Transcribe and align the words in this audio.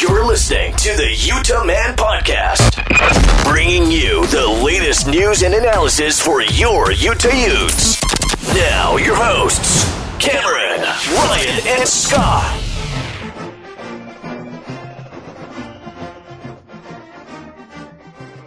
You're 0.00 0.24
listening 0.24 0.74
to 0.76 0.96
the 0.96 1.12
Utah 1.12 1.64
Man 1.64 1.96
Podcast, 1.96 2.76
bringing 3.42 3.90
you 3.90 4.24
the 4.26 4.46
latest 4.64 5.08
news 5.08 5.42
and 5.42 5.52
analysis 5.52 6.22
for 6.22 6.40
your 6.40 6.92
Utah 6.92 7.34
Utes. 7.34 8.00
Now, 8.54 8.96
your 8.96 9.16
hosts, 9.16 9.90
Cameron, 10.20 10.82
Ryan, 11.16 11.80
and 11.80 11.88
Scott. 11.88 12.62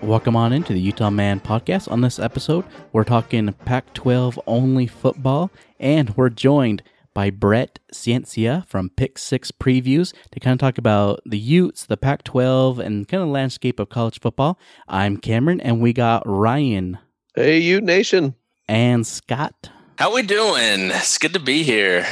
Welcome 0.02 0.38
on 0.38 0.54
into 0.54 0.72
the 0.72 0.80
Utah 0.80 1.10
Man 1.10 1.42
podcast. 1.42 1.92
On 1.92 2.00
this 2.00 2.18
episode, 2.18 2.64
we're 2.94 3.04
talking 3.04 3.52
Pac 3.66 3.94
12 3.94 4.40
only 4.48 4.88
football, 4.88 5.52
and 5.82 6.16
we're 6.16 6.30
joined 6.30 6.82
by 7.14 7.30
Brett 7.30 7.80
Ciancia 7.94 8.68
from 8.68 8.90
Pick 8.90 9.18
Six 9.18 9.52
Previews 9.52 10.14
to 10.32 10.40
kind 10.40 10.54
of 10.54 10.60
talk 10.60 10.78
about 10.78 11.22
the 11.26 11.38
Utes, 11.38 11.86
the 11.86 11.98
Pac 11.98 12.24
12, 12.24 12.80
and 12.80 13.08
kind 13.08 13.24
of 13.24 13.30
landscape 13.30 13.80
of 13.80 13.90
college 13.90 14.20
football. 14.20 14.58
I'm 14.88 15.18
Cameron, 15.18 15.62
and 15.62 15.82
we 15.82 15.94
got 15.94 16.24
Ryan. 16.26 17.00
Hey, 17.36 17.60
Ute 17.60 17.84
Nation. 17.84 18.36
And 18.68 19.06
Scott. 19.06 19.70
How 19.98 20.14
we 20.14 20.22
doing? 20.22 20.92
It's 20.92 21.18
good 21.18 21.34
to 21.34 21.40
be 21.40 21.64
here. 21.64 22.06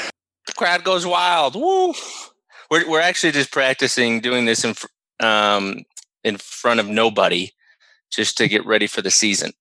The 0.47 0.53
crowd 0.53 0.83
goes 0.83 1.05
wild. 1.05 1.55
Woo! 1.55 1.93
We're, 2.69 2.89
we're 2.89 3.01
actually 3.01 3.31
just 3.31 3.51
practicing 3.51 4.19
doing 4.19 4.45
this 4.45 4.63
in, 4.63 4.75
um, 5.19 5.83
in 6.23 6.37
front 6.37 6.79
of 6.79 6.87
nobody 6.87 7.51
just 8.11 8.37
to 8.37 8.47
get 8.47 8.65
ready 8.65 8.87
for 8.87 9.01
the 9.01 9.11
season. 9.11 9.51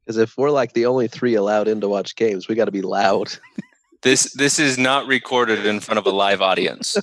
Because 0.00 0.18
if 0.18 0.36
we're 0.36 0.50
like 0.50 0.72
the 0.72 0.86
only 0.86 1.08
three 1.08 1.34
allowed 1.34 1.68
in 1.68 1.80
to 1.80 1.88
watch 1.88 2.14
games, 2.16 2.48
we 2.48 2.54
got 2.54 2.66
to 2.66 2.72
be 2.72 2.82
loud. 2.82 3.36
this 4.06 4.32
this 4.34 4.60
is 4.60 4.78
not 4.78 5.08
recorded 5.08 5.66
in 5.66 5.80
front 5.80 5.98
of 5.98 6.06
a 6.06 6.10
live 6.10 6.40
audience. 6.40 6.96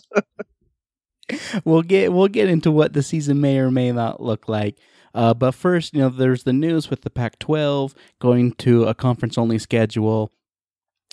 we'll 1.66 1.82
get 1.82 2.14
we'll 2.14 2.30
get 2.30 2.48
into 2.48 2.72
what 2.72 2.94
the 2.94 3.04
season 3.04 3.42
may 3.42 3.60
or 3.60 3.70
may 3.70 3.92
not 3.92 4.22
look 4.22 4.48
like. 4.48 4.78
Uh, 5.14 5.34
but 5.34 5.52
first, 5.52 5.94
you 5.94 6.00
know, 6.00 6.10
there's 6.10 6.44
the 6.44 6.54
news 6.54 6.90
with 6.90 7.02
the 7.02 7.10
Pac-12 7.10 7.94
going 8.20 8.52
to 8.54 8.86
a 8.86 8.96
conference-only 8.96 9.60
schedule. 9.60 10.32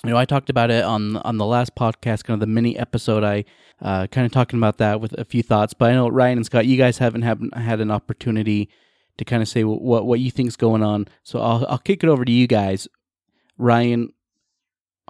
You 0.05 0.11
know, 0.11 0.17
I 0.17 0.25
talked 0.25 0.49
about 0.49 0.71
it 0.71 0.85
on 0.85 1.17
on 1.19 1.39
the 1.39 1.45
last 1.45 1.75
podcast, 1.75 2.23
kind 2.23 2.35
of 2.35 2.41
the 2.41 2.47
mini 2.47 2.79
episode. 2.79 3.25
I 3.25 3.45
uh, 3.83 4.07
kind 4.07 4.25
of 4.25 4.33
talking 4.33 4.61
about 4.61 4.79
that 4.79 5.01
with 5.01 5.13
a 5.19 5.25
few 5.25 5.43
thoughts. 5.43 5.75
But 5.75 5.91
I 5.91 5.95
know 5.95 6.09
Ryan 6.09 6.39
and 6.39 6.47
Scott, 6.47 6.67
you 6.67 6.77
guys 6.77 6.99
haven't 6.99 7.23
have, 7.23 7.41
had 7.53 7.81
an 7.81 7.91
opportunity 7.91 8.71
to 9.19 9.25
kind 9.25 9.43
of 9.43 9.49
say 9.49 9.65
what 9.65 10.07
what 10.07 10.21
you 10.21 10.31
think's 10.31 10.57
going 10.57 10.85
on. 10.85 11.09
So 11.25 11.41
I'll 11.41 11.67
I'll 11.69 11.79
kick 11.79 12.05
it 12.05 12.09
over 12.09 12.25
to 12.25 12.33
you 12.33 12.47
guys. 12.47 12.87
Ryan, 13.59 14.13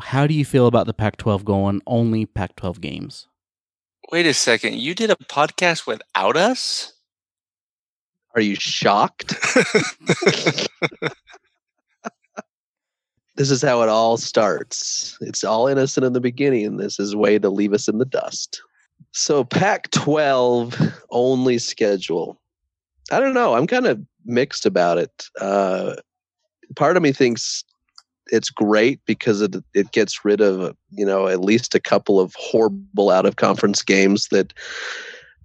how 0.00 0.26
do 0.26 0.34
you 0.34 0.44
feel 0.44 0.66
about 0.66 0.86
the 0.86 0.94
Pac-12 0.94 1.44
going 1.44 1.80
only 1.86 2.26
Pac-12 2.26 2.80
games? 2.80 3.28
Wait 4.10 4.26
a 4.26 4.34
second, 4.34 4.74
you 4.74 4.94
did 4.94 5.10
a 5.10 5.16
podcast 5.16 5.86
without 5.86 6.36
us? 6.36 6.92
Are 8.34 8.40
you 8.40 8.54
shocked? 8.56 9.34
this 13.36 13.50
is 13.50 13.62
how 13.62 13.82
it 13.82 13.88
all 13.88 14.16
starts. 14.16 15.16
It's 15.20 15.44
all 15.44 15.66
innocent 15.66 16.04
in 16.04 16.12
the 16.12 16.20
beginning, 16.20 16.66
and 16.66 16.80
this 16.80 17.00
is 17.00 17.12
a 17.12 17.18
way 17.18 17.38
to 17.38 17.50
leave 17.50 17.72
us 17.72 17.88
in 17.88 17.98
the 17.98 18.04
dust. 18.04 18.62
So, 19.12 19.44
Pac 19.44 19.90
12 19.90 20.76
only 21.10 21.58
schedule. 21.58 22.40
I 23.10 23.18
don't 23.18 23.34
know. 23.34 23.54
I'm 23.54 23.66
kind 23.66 23.86
of 23.86 24.00
mixed 24.24 24.66
about 24.66 24.98
it. 24.98 25.26
Uh, 25.40 25.96
part 26.76 26.96
of 26.96 27.02
me 27.02 27.12
thinks 27.12 27.64
it's 28.30 28.50
great 28.50 29.00
because 29.06 29.40
it 29.40 29.56
it 29.74 29.92
gets 29.92 30.24
rid 30.24 30.40
of 30.40 30.76
you 30.90 31.04
know 31.04 31.26
at 31.26 31.40
least 31.40 31.74
a 31.74 31.80
couple 31.80 32.20
of 32.20 32.34
horrible 32.38 33.10
out 33.10 33.26
of 33.26 33.36
conference 33.36 33.82
games 33.82 34.28
that 34.28 34.52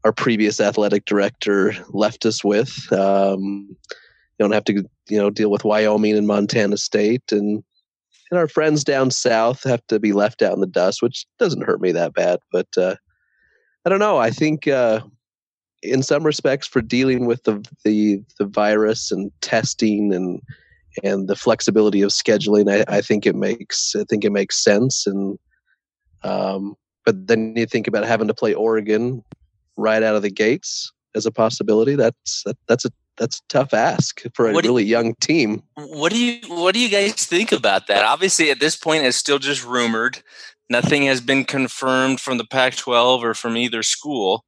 our 0.04 0.14
previous 0.14 0.62
athletic 0.62 1.06
director 1.06 1.74
left 1.90 2.26
us 2.26 2.44
with. 2.44 2.92
Um, 2.94 3.68
you 3.70 4.44
don't 4.44 4.54
have 4.54 4.66
to 4.66 4.84
you 5.10 5.18
know 5.18 5.30
deal 5.30 5.52
with 5.52 5.66
Wyoming 5.66 6.16
and 6.16 6.28
Montana 6.28 6.78
State 6.78 7.32
and 7.32 7.64
and 8.32 8.40
our 8.40 8.48
friends 8.48 8.84
down 8.84 9.12
south 9.12 9.64
have 9.64 9.86
to 9.88 10.00
be 10.00 10.14
left 10.14 10.42
out 10.42 10.54
in 10.54 10.62
the 10.62 10.68
dust, 10.68 11.02
which 11.02 11.26
doesn't 11.38 11.64
hurt 11.64 11.82
me 11.82 11.92
that 11.92 12.14
bad. 12.14 12.40
But 12.52 12.68
uh, 12.78 12.96
I 13.86 13.90
don't 13.90 14.00
know. 14.00 14.18
I 14.18 14.32
think 14.32 14.68
uh, 14.68 15.02
in 15.84 16.02
some 16.02 16.24
respects 16.24 16.68
for 16.68 16.82
dealing 16.82 17.26
with 17.26 17.44
the 17.44 17.66
the 17.84 18.24
the 18.40 18.46
virus 18.46 19.12
and 19.12 19.32
testing 19.42 20.14
and 20.14 20.42
and 21.04 21.28
the 21.28 21.36
flexibility 21.36 22.02
of 22.02 22.12
scheduling, 22.12 22.72
I, 22.72 22.98
I 22.98 23.02
think 23.02 23.26
it 23.26 23.36
makes 23.36 23.96
I 23.96 24.04
think 24.04 24.24
it 24.24 24.32
makes 24.32 24.64
sense. 24.64 25.06
And 25.08 25.38
um, 26.24 26.76
but 27.06 27.28
then 27.28 27.54
you 27.56 27.66
think 27.66 27.88
about 27.88 28.06
having 28.06 28.28
to 28.28 28.34
play 28.34 28.54
Oregon 28.54 29.24
right 29.78 30.04
out 30.04 30.16
of 30.16 30.22
the 30.22 30.32
gates 30.32 30.92
as 31.16 31.26
a 31.26 31.32
possibility. 31.32 31.96
That's 31.96 32.44
that, 32.46 32.58
that's 32.68 32.86
a 32.86 32.92
that's 33.18 33.40
a 33.40 33.42
tough 33.48 33.74
ask 33.74 34.22
for 34.34 34.50
a 34.50 34.54
what 34.54 34.66
really 34.66 34.84
you, 34.84 34.90
young 34.90 35.16
team. 35.16 35.64
What 35.76 36.12
do 36.12 36.20
you 36.20 36.40
what 36.48 36.74
do 36.74 36.80
you 36.80 36.90
guys 36.90 37.14
think 37.14 37.52
about 37.52 37.88
that? 37.88 38.04
Obviously, 38.04 38.52
at 38.52 38.60
this 38.60 38.76
point, 38.76 39.06
it's 39.06 39.18
still 39.18 39.40
just 39.40 39.66
rumored. 39.66 40.22
Nothing 40.70 41.04
has 41.04 41.22
been 41.22 41.46
confirmed 41.46 42.20
from 42.20 42.40
the 42.40 42.46
Pac-12 42.46 43.22
or 43.22 43.34
from 43.36 43.56
either 43.56 43.84
school. 43.84 44.46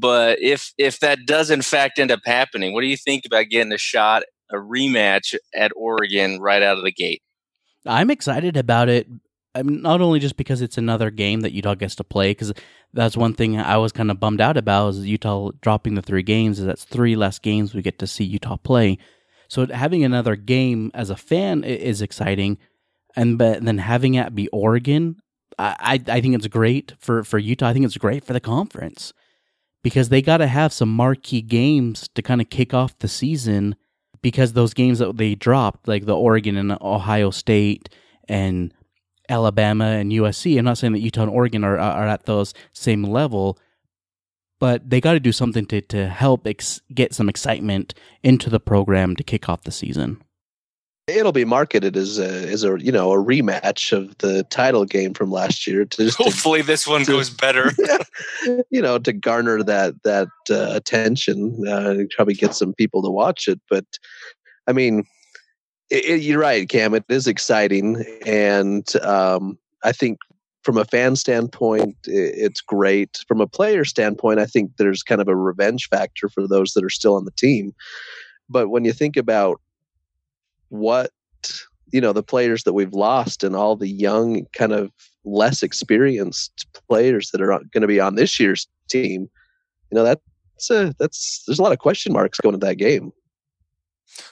But 0.00 0.40
if 0.40 0.72
if 0.78 1.00
that 1.00 1.20
does 1.26 1.50
in 1.50 1.62
fact 1.62 1.98
end 1.98 2.10
up 2.10 2.20
happening, 2.24 2.72
what 2.72 2.80
do 2.80 2.86
you 2.86 2.96
think 2.96 3.24
about 3.26 3.48
getting 3.50 3.72
a 3.72 3.78
shot, 3.78 4.24
a 4.50 4.56
rematch 4.56 5.34
at 5.54 5.72
Oregon 5.76 6.40
right 6.40 6.62
out 6.62 6.78
of 6.78 6.84
the 6.84 6.92
gate? 6.92 7.22
I'm 7.86 8.10
excited 8.10 8.56
about 8.56 8.88
it. 8.88 9.08
I 9.54 9.62
mean, 9.62 9.82
not 9.82 10.00
only 10.00 10.18
just 10.18 10.36
because 10.36 10.62
it's 10.62 10.78
another 10.78 11.10
game 11.10 11.42
that 11.42 11.52
Utah 11.52 11.74
gets 11.74 11.94
to 11.96 12.04
play, 12.04 12.30
because 12.30 12.52
that's 12.92 13.16
one 13.16 13.34
thing 13.34 13.58
I 13.58 13.76
was 13.76 13.92
kind 13.92 14.10
of 14.10 14.18
bummed 14.18 14.40
out 14.40 14.56
about 14.56 14.88
is 14.88 15.06
Utah 15.06 15.52
dropping 15.60 15.94
the 15.94 16.02
three 16.02 16.22
games. 16.22 16.58
Is 16.58 16.66
that's 16.66 16.84
three 16.84 17.14
less 17.14 17.38
games 17.38 17.74
we 17.74 17.82
get 17.82 17.98
to 18.00 18.06
see 18.06 18.24
Utah 18.24 18.56
play. 18.56 18.98
So 19.48 19.66
having 19.66 20.02
another 20.02 20.34
game 20.34 20.90
as 20.94 21.10
a 21.10 21.16
fan 21.16 21.62
is 21.62 22.02
exciting, 22.02 22.58
and 23.14 23.38
but 23.38 23.64
then 23.64 23.78
having 23.78 24.14
it 24.14 24.34
be 24.34 24.48
Oregon, 24.48 25.16
I 25.58 26.02
I 26.08 26.20
think 26.20 26.34
it's 26.34 26.48
great 26.48 26.94
for 26.98 27.22
for 27.22 27.38
Utah. 27.38 27.68
I 27.68 27.72
think 27.72 27.84
it's 27.84 27.96
great 27.96 28.24
for 28.24 28.32
the 28.32 28.40
conference 28.40 29.12
because 29.84 30.08
they 30.08 30.22
got 30.22 30.38
to 30.38 30.48
have 30.48 30.72
some 30.72 30.92
marquee 30.92 31.42
games 31.42 32.08
to 32.14 32.22
kind 32.22 32.40
of 32.40 32.50
kick 32.50 32.74
off 32.74 32.98
the 32.98 33.06
season 33.06 33.76
because 34.24 34.54
those 34.54 34.72
games 34.72 35.00
that 35.00 35.18
they 35.18 35.34
dropped, 35.34 35.86
like 35.86 36.06
the 36.06 36.16
Oregon 36.16 36.56
and 36.56 36.72
Ohio 36.80 37.28
State 37.30 37.90
and 38.26 38.72
Alabama 39.28 39.84
and 39.84 40.12
USC, 40.12 40.58
I'm 40.58 40.64
not 40.64 40.78
saying 40.78 40.94
that 40.94 41.00
Utah 41.00 41.24
and 41.24 41.30
Oregon 41.30 41.62
are, 41.62 41.78
are 41.78 42.08
at 42.08 42.24
those 42.24 42.54
same 42.72 43.04
level, 43.04 43.58
but 44.58 44.88
they 44.88 44.98
got 44.98 45.12
to 45.12 45.20
do 45.20 45.30
something 45.30 45.66
to, 45.66 45.82
to 45.82 46.08
help 46.08 46.46
ex- 46.46 46.80
get 46.94 47.12
some 47.12 47.28
excitement 47.28 47.92
into 48.22 48.48
the 48.48 48.58
program 48.58 49.14
to 49.16 49.22
kick 49.22 49.46
off 49.46 49.64
the 49.64 49.70
season. 49.70 50.22
It'll 51.06 51.32
be 51.32 51.44
marketed 51.44 51.98
as 51.98 52.18
a 52.18 52.50
as 52.50 52.64
a 52.64 52.78
you 52.80 52.90
know 52.90 53.12
a 53.12 53.22
rematch 53.22 53.92
of 53.92 54.16
the 54.18 54.42
title 54.44 54.86
game 54.86 55.12
from 55.12 55.30
last 55.30 55.66
year. 55.66 55.84
To 55.84 56.04
just 56.04 56.16
hopefully 56.16 56.62
to, 56.62 56.66
this 56.66 56.86
one 56.86 57.04
to, 57.04 57.12
goes 57.12 57.28
better. 57.28 57.72
you 58.70 58.80
know, 58.80 58.98
to 58.98 59.12
garner 59.12 59.62
that 59.62 60.02
that 60.04 60.28
uh, 60.50 60.70
attention, 60.74 61.62
uh, 61.68 61.96
probably 62.16 62.32
get 62.32 62.54
some 62.54 62.72
people 62.72 63.02
to 63.02 63.10
watch 63.10 63.48
it. 63.48 63.60
But 63.68 63.84
I 64.66 64.72
mean, 64.72 65.04
it, 65.90 66.04
it, 66.06 66.22
you're 66.22 66.40
right, 66.40 66.66
Cam. 66.66 66.94
It 66.94 67.04
is 67.10 67.26
exciting, 67.26 68.02
and 68.24 68.86
um, 69.02 69.58
I 69.82 69.92
think 69.92 70.18
from 70.62 70.78
a 70.78 70.86
fan 70.86 71.16
standpoint, 71.16 71.96
it's 72.04 72.62
great. 72.62 73.18
From 73.28 73.42
a 73.42 73.46
player 73.46 73.84
standpoint, 73.84 74.40
I 74.40 74.46
think 74.46 74.70
there's 74.78 75.02
kind 75.02 75.20
of 75.20 75.28
a 75.28 75.36
revenge 75.36 75.86
factor 75.90 76.30
for 76.30 76.48
those 76.48 76.72
that 76.72 76.82
are 76.82 76.88
still 76.88 77.16
on 77.16 77.26
the 77.26 77.30
team. 77.32 77.74
But 78.48 78.70
when 78.70 78.86
you 78.86 78.94
think 78.94 79.18
about 79.18 79.60
what 80.74 81.10
you 81.92 82.00
know 82.00 82.12
the 82.12 82.22
players 82.22 82.64
that 82.64 82.72
we've 82.72 82.92
lost 82.92 83.44
and 83.44 83.54
all 83.54 83.76
the 83.76 83.88
young 83.88 84.46
kind 84.52 84.72
of 84.72 84.90
less 85.24 85.62
experienced 85.62 86.66
players 86.88 87.30
that 87.30 87.40
are 87.40 87.48
going 87.48 87.80
to 87.80 87.86
be 87.86 88.00
on 88.00 88.14
this 88.14 88.38
year's 88.38 88.68
team 88.88 89.28
you 89.90 89.96
know 89.96 90.04
that's 90.04 90.70
a 90.70 90.94
that's 90.98 91.44
there's 91.46 91.58
a 91.58 91.62
lot 91.62 91.72
of 91.72 91.78
question 91.78 92.12
marks 92.12 92.40
going 92.40 92.54
into 92.54 92.66
that 92.66 92.76
game. 92.76 93.12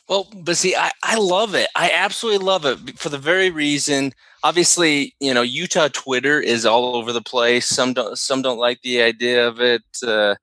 Well 0.08 0.28
but 0.34 0.56
see 0.56 0.74
i 0.76 0.90
i 1.02 1.16
love 1.16 1.54
it. 1.54 1.68
I 1.76 1.90
absolutely 1.92 2.44
love 2.44 2.64
it 2.64 2.98
for 2.98 3.08
the 3.08 3.18
very 3.18 3.50
reason 3.50 4.12
obviously 4.44 5.14
you 5.20 5.32
know 5.32 5.42
utah 5.42 5.88
twitter 5.92 6.40
is 6.40 6.66
all 6.66 6.96
over 6.96 7.12
the 7.12 7.22
place. 7.22 7.66
Some 7.66 7.92
don't 7.92 8.18
some 8.18 8.42
don't 8.42 8.58
like 8.58 8.80
the 8.82 9.02
idea 9.02 9.46
of 9.46 9.60
it 9.60 9.82
uh, 10.06 10.34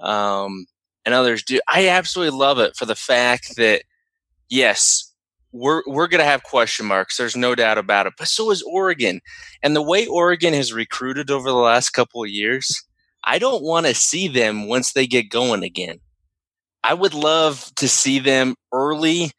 um, 0.00 0.66
and 1.04 1.14
others 1.14 1.42
do. 1.42 1.60
I 1.68 1.88
absolutely 1.88 2.38
love 2.38 2.58
it 2.58 2.76
for 2.76 2.84
the 2.84 2.94
fact 2.94 3.56
that 3.56 3.82
yes 4.48 5.12
we're 5.52 5.82
we're 5.86 6.08
going 6.08 6.20
to 6.20 6.24
have 6.24 6.42
question 6.42 6.86
marks. 6.86 7.16
There's 7.16 7.36
no 7.36 7.54
doubt 7.54 7.78
about 7.78 8.06
it. 8.06 8.14
But 8.18 8.28
so 8.28 8.50
is 8.50 8.62
Oregon, 8.62 9.20
and 9.62 9.74
the 9.74 9.82
way 9.82 10.06
Oregon 10.06 10.54
has 10.54 10.72
recruited 10.72 11.30
over 11.30 11.48
the 11.48 11.56
last 11.56 11.90
couple 11.90 12.22
of 12.22 12.30
years, 12.30 12.84
I 13.24 13.38
don't 13.38 13.62
want 13.62 13.86
to 13.86 13.94
see 13.94 14.28
them 14.28 14.68
once 14.68 14.92
they 14.92 15.06
get 15.06 15.30
going 15.30 15.62
again. 15.62 16.00
I 16.84 16.94
would 16.94 17.14
love 17.14 17.70
to 17.76 17.88
see 17.88 18.18
them 18.18 18.54
early 18.72 19.30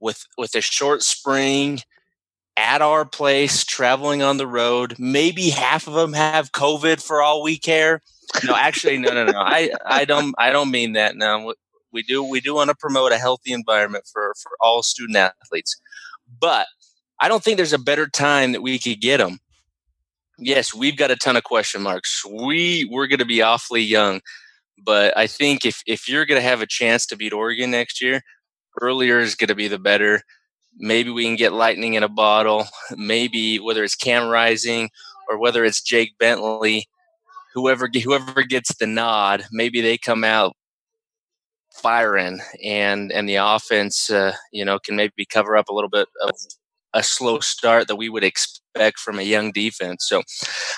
with 0.00 0.24
with 0.38 0.54
a 0.54 0.60
short 0.60 1.02
spring 1.02 1.80
at 2.56 2.82
our 2.82 3.04
place, 3.04 3.64
traveling 3.64 4.22
on 4.22 4.38
the 4.38 4.46
road. 4.46 4.96
Maybe 4.98 5.50
half 5.50 5.86
of 5.86 5.94
them 5.94 6.14
have 6.14 6.52
COVID 6.52 7.02
for 7.02 7.22
all 7.22 7.42
we 7.42 7.58
care. 7.58 8.02
no, 8.44 8.54
actually, 8.54 8.98
no, 8.98 9.12
no, 9.12 9.26
no. 9.26 9.38
I, 9.38 9.70
I 9.84 10.04
don't, 10.04 10.34
I 10.38 10.50
don't 10.50 10.70
mean 10.70 10.94
that. 10.94 11.16
No, 11.16 11.54
we 11.96 12.02
do, 12.02 12.22
we 12.22 12.42
do 12.42 12.54
want 12.54 12.68
to 12.68 12.76
promote 12.76 13.10
a 13.10 13.18
healthy 13.18 13.52
environment 13.52 14.04
for 14.12 14.34
for 14.40 14.52
all 14.60 14.82
student 14.82 15.16
athletes, 15.16 15.74
but 16.40 16.66
I 17.20 17.28
don't 17.28 17.42
think 17.42 17.56
there's 17.56 17.72
a 17.72 17.78
better 17.78 18.06
time 18.06 18.52
that 18.52 18.60
we 18.60 18.78
could 18.78 19.00
get 19.00 19.16
them. 19.16 19.38
Yes, 20.38 20.74
we've 20.74 20.98
got 20.98 21.10
a 21.10 21.16
ton 21.16 21.36
of 21.36 21.44
question 21.44 21.80
marks. 21.80 22.22
We 22.26 22.86
we're 22.90 23.06
going 23.06 23.20
to 23.20 23.24
be 23.24 23.40
awfully 23.40 23.80
young, 23.80 24.20
but 24.84 25.16
I 25.16 25.26
think 25.26 25.64
if 25.64 25.82
if 25.86 26.06
you're 26.06 26.26
going 26.26 26.40
to 26.40 26.46
have 26.46 26.60
a 26.60 26.66
chance 26.66 27.06
to 27.06 27.16
beat 27.16 27.32
Oregon 27.32 27.70
next 27.70 28.02
year, 28.02 28.20
earlier 28.82 29.18
is 29.18 29.34
going 29.34 29.48
to 29.48 29.54
be 29.54 29.68
the 29.68 29.78
better. 29.78 30.20
Maybe 30.78 31.08
we 31.08 31.24
can 31.24 31.36
get 31.36 31.54
lightning 31.54 31.94
in 31.94 32.02
a 32.02 32.08
bottle. 32.08 32.66
Maybe 32.94 33.58
whether 33.58 33.82
it's 33.82 33.96
Cam 33.96 34.28
Rising 34.28 34.90
or 35.30 35.38
whether 35.38 35.64
it's 35.64 35.80
Jake 35.80 36.18
Bentley, 36.18 36.86
whoever 37.54 37.88
whoever 38.04 38.42
gets 38.42 38.74
the 38.76 38.86
nod, 38.86 39.46
maybe 39.50 39.80
they 39.80 39.96
come 39.96 40.22
out 40.22 40.54
firing, 41.82 42.40
and 42.64 43.12
and 43.12 43.28
the 43.28 43.36
offense, 43.36 44.10
uh, 44.10 44.32
you 44.52 44.64
know, 44.64 44.78
can 44.78 44.96
maybe 44.96 45.26
cover 45.28 45.56
up 45.56 45.68
a 45.68 45.74
little 45.74 45.90
bit 45.90 46.08
of 46.22 46.30
a 46.94 47.02
slow 47.02 47.40
start 47.40 47.88
that 47.88 47.96
we 47.96 48.08
would 48.08 48.24
expect 48.24 48.98
from 48.98 49.18
a 49.18 49.22
young 49.22 49.52
defense. 49.52 50.06
So, 50.08 50.22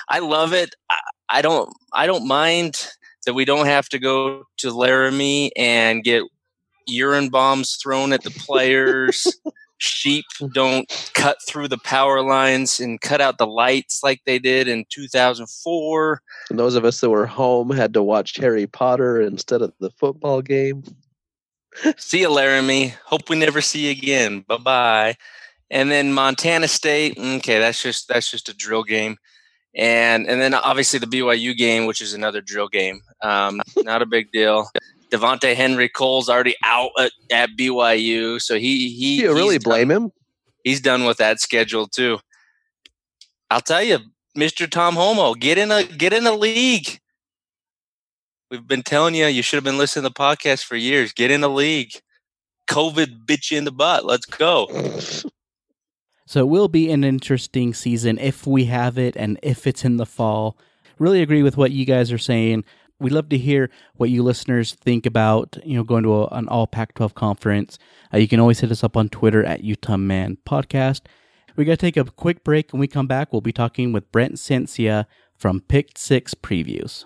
I 0.09 0.19
love 0.19 0.53
it. 0.53 0.75
I, 0.89 0.97
I 1.29 1.41
don't 1.41 1.69
I 1.93 2.05
don't 2.07 2.27
mind 2.27 2.87
that 3.25 3.33
we 3.33 3.45
don't 3.45 3.67
have 3.67 3.89
to 3.89 3.99
go 3.99 4.43
to 4.57 4.71
Laramie 4.71 5.51
and 5.55 6.03
get 6.03 6.23
urine 6.87 7.29
bombs 7.29 7.77
thrown 7.81 8.13
at 8.13 8.23
the 8.23 8.31
players. 8.31 9.27
Sheep 9.79 10.25
don't 10.53 11.11
cut 11.13 11.37
through 11.41 11.69
the 11.69 11.77
power 11.79 12.21
lines 12.21 12.79
and 12.79 13.01
cut 13.01 13.21
out 13.21 13.37
the 13.37 13.47
lights 13.47 14.03
like 14.03 14.21
they 14.25 14.37
did 14.37 14.67
in 14.67 14.85
2004. 14.89 16.21
And 16.49 16.59
those 16.59 16.75
of 16.75 16.85
us 16.85 16.99
that 17.01 17.09
were 17.09 17.25
home 17.25 17.71
had 17.71 17.93
to 17.93 18.03
watch 18.03 18.35
Harry 18.37 18.67
Potter 18.67 19.21
instead 19.21 19.61
of 19.61 19.73
the 19.79 19.89
football 19.91 20.41
game. 20.41 20.83
see 21.97 22.21
you, 22.21 22.29
Laramie. 22.29 22.93
Hope 23.05 23.29
we 23.29 23.37
never 23.37 23.61
see 23.61 23.85
you 23.85 23.91
again. 23.91 24.41
Bye 24.47 24.57
bye. 24.57 25.17
And 25.71 25.89
then 25.89 26.13
Montana 26.13 26.67
State. 26.67 27.17
Okay, 27.17 27.59
that's 27.59 27.81
just 27.81 28.07
that's 28.07 28.29
just 28.29 28.49
a 28.49 28.55
drill 28.55 28.83
game. 28.83 29.17
And 29.75 30.27
and 30.27 30.41
then 30.41 30.53
obviously 30.53 30.99
the 30.99 31.05
BYU 31.05 31.55
game, 31.55 31.85
which 31.85 32.01
is 32.01 32.13
another 32.13 32.41
drill 32.41 32.67
game. 32.67 33.01
Um, 33.21 33.61
not 33.77 34.01
a 34.01 34.07
big 34.07 34.31
deal. 34.31 34.67
Devonte 35.11 35.55
Henry 35.55 35.89
Cole's 35.89 36.29
already 36.29 36.55
out 36.63 36.91
at, 36.99 37.11
at 37.31 37.49
BYU, 37.57 38.41
so 38.41 38.55
he 38.55 38.89
he. 38.89 39.17
Do 39.17 39.23
you 39.23 39.33
really 39.33 39.57
blame 39.57 39.89
done, 39.89 40.03
him? 40.03 40.11
He's 40.63 40.81
done 40.81 41.05
with 41.05 41.17
that 41.17 41.39
schedule 41.39 41.87
too. 41.87 42.19
I'll 43.49 43.61
tell 43.61 43.83
you, 43.83 43.99
Mister 44.35 44.67
Tom 44.67 44.95
Holmoe, 44.95 45.39
get 45.39 45.57
in 45.57 45.71
a 45.71 45.83
get 45.83 46.13
in 46.13 46.27
a 46.27 46.33
league. 46.33 46.99
We've 48.51 48.67
been 48.67 48.83
telling 48.83 49.15
you 49.15 49.25
you 49.25 49.41
should 49.41 49.57
have 49.57 49.63
been 49.63 49.77
listening 49.77 50.03
to 50.03 50.09
the 50.09 50.13
podcast 50.13 50.63
for 50.63 50.75
years. 50.75 51.13
Get 51.13 51.31
in 51.31 51.43
a 51.43 51.47
league. 51.47 51.93
COVID 52.67 53.25
bit 53.25 53.51
you 53.51 53.57
in 53.57 53.65
the 53.65 53.71
butt. 53.71 54.05
Let's 54.05 54.25
go. 54.25 54.67
So 56.25 56.41
it 56.41 56.47
will 56.47 56.67
be 56.67 56.91
an 56.91 57.03
interesting 57.03 57.73
season 57.73 58.19
if 58.19 58.45
we 58.45 58.65
have 58.65 58.99
it 58.99 59.15
and 59.15 59.39
if 59.41 59.65
it's 59.65 59.83
in 59.83 59.97
the 59.97 60.05
fall. 60.05 60.55
Really 60.99 61.23
agree 61.23 61.41
with 61.41 61.57
what 61.57 61.71
you 61.71 61.85
guys 61.85 62.11
are 62.11 62.19
saying 62.19 62.63
we 62.99 63.09
love 63.09 63.29
to 63.29 63.37
hear 63.37 63.69
what 63.95 64.09
you 64.09 64.23
listeners 64.23 64.73
think 64.73 65.05
about 65.05 65.57
you 65.63 65.75
know 65.75 65.83
going 65.83 66.03
to 66.03 66.23
a, 66.23 66.27
an 66.27 66.47
all 66.47 66.67
pac 66.67 66.93
12 66.95 67.15
conference. 67.15 67.79
Uh, 68.13 68.17
you 68.17 68.27
can 68.27 68.39
always 68.39 68.59
hit 68.59 68.71
us 68.71 68.83
up 68.83 68.97
on 68.97 69.09
twitter 69.09 69.43
at 69.43 69.63
utah 69.63 69.97
man 69.97 70.37
podcast. 70.45 71.01
We 71.55 71.65
got 71.65 71.73
to 71.73 71.77
take 71.77 71.97
a 71.97 72.05
quick 72.05 72.43
break. 72.43 72.71
And 72.71 72.79
we 72.79 72.87
come 72.87 73.07
back 73.07 73.31
we'll 73.31 73.41
be 73.41 73.51
talking 73.51 73.91
with 73.91 74.11
brent 74.11 74.35
Ciancia 74.35 75.05
from 75.35 75.61
pick 75.61 75.97
six 75.97 76.33
previews 76.33 77.05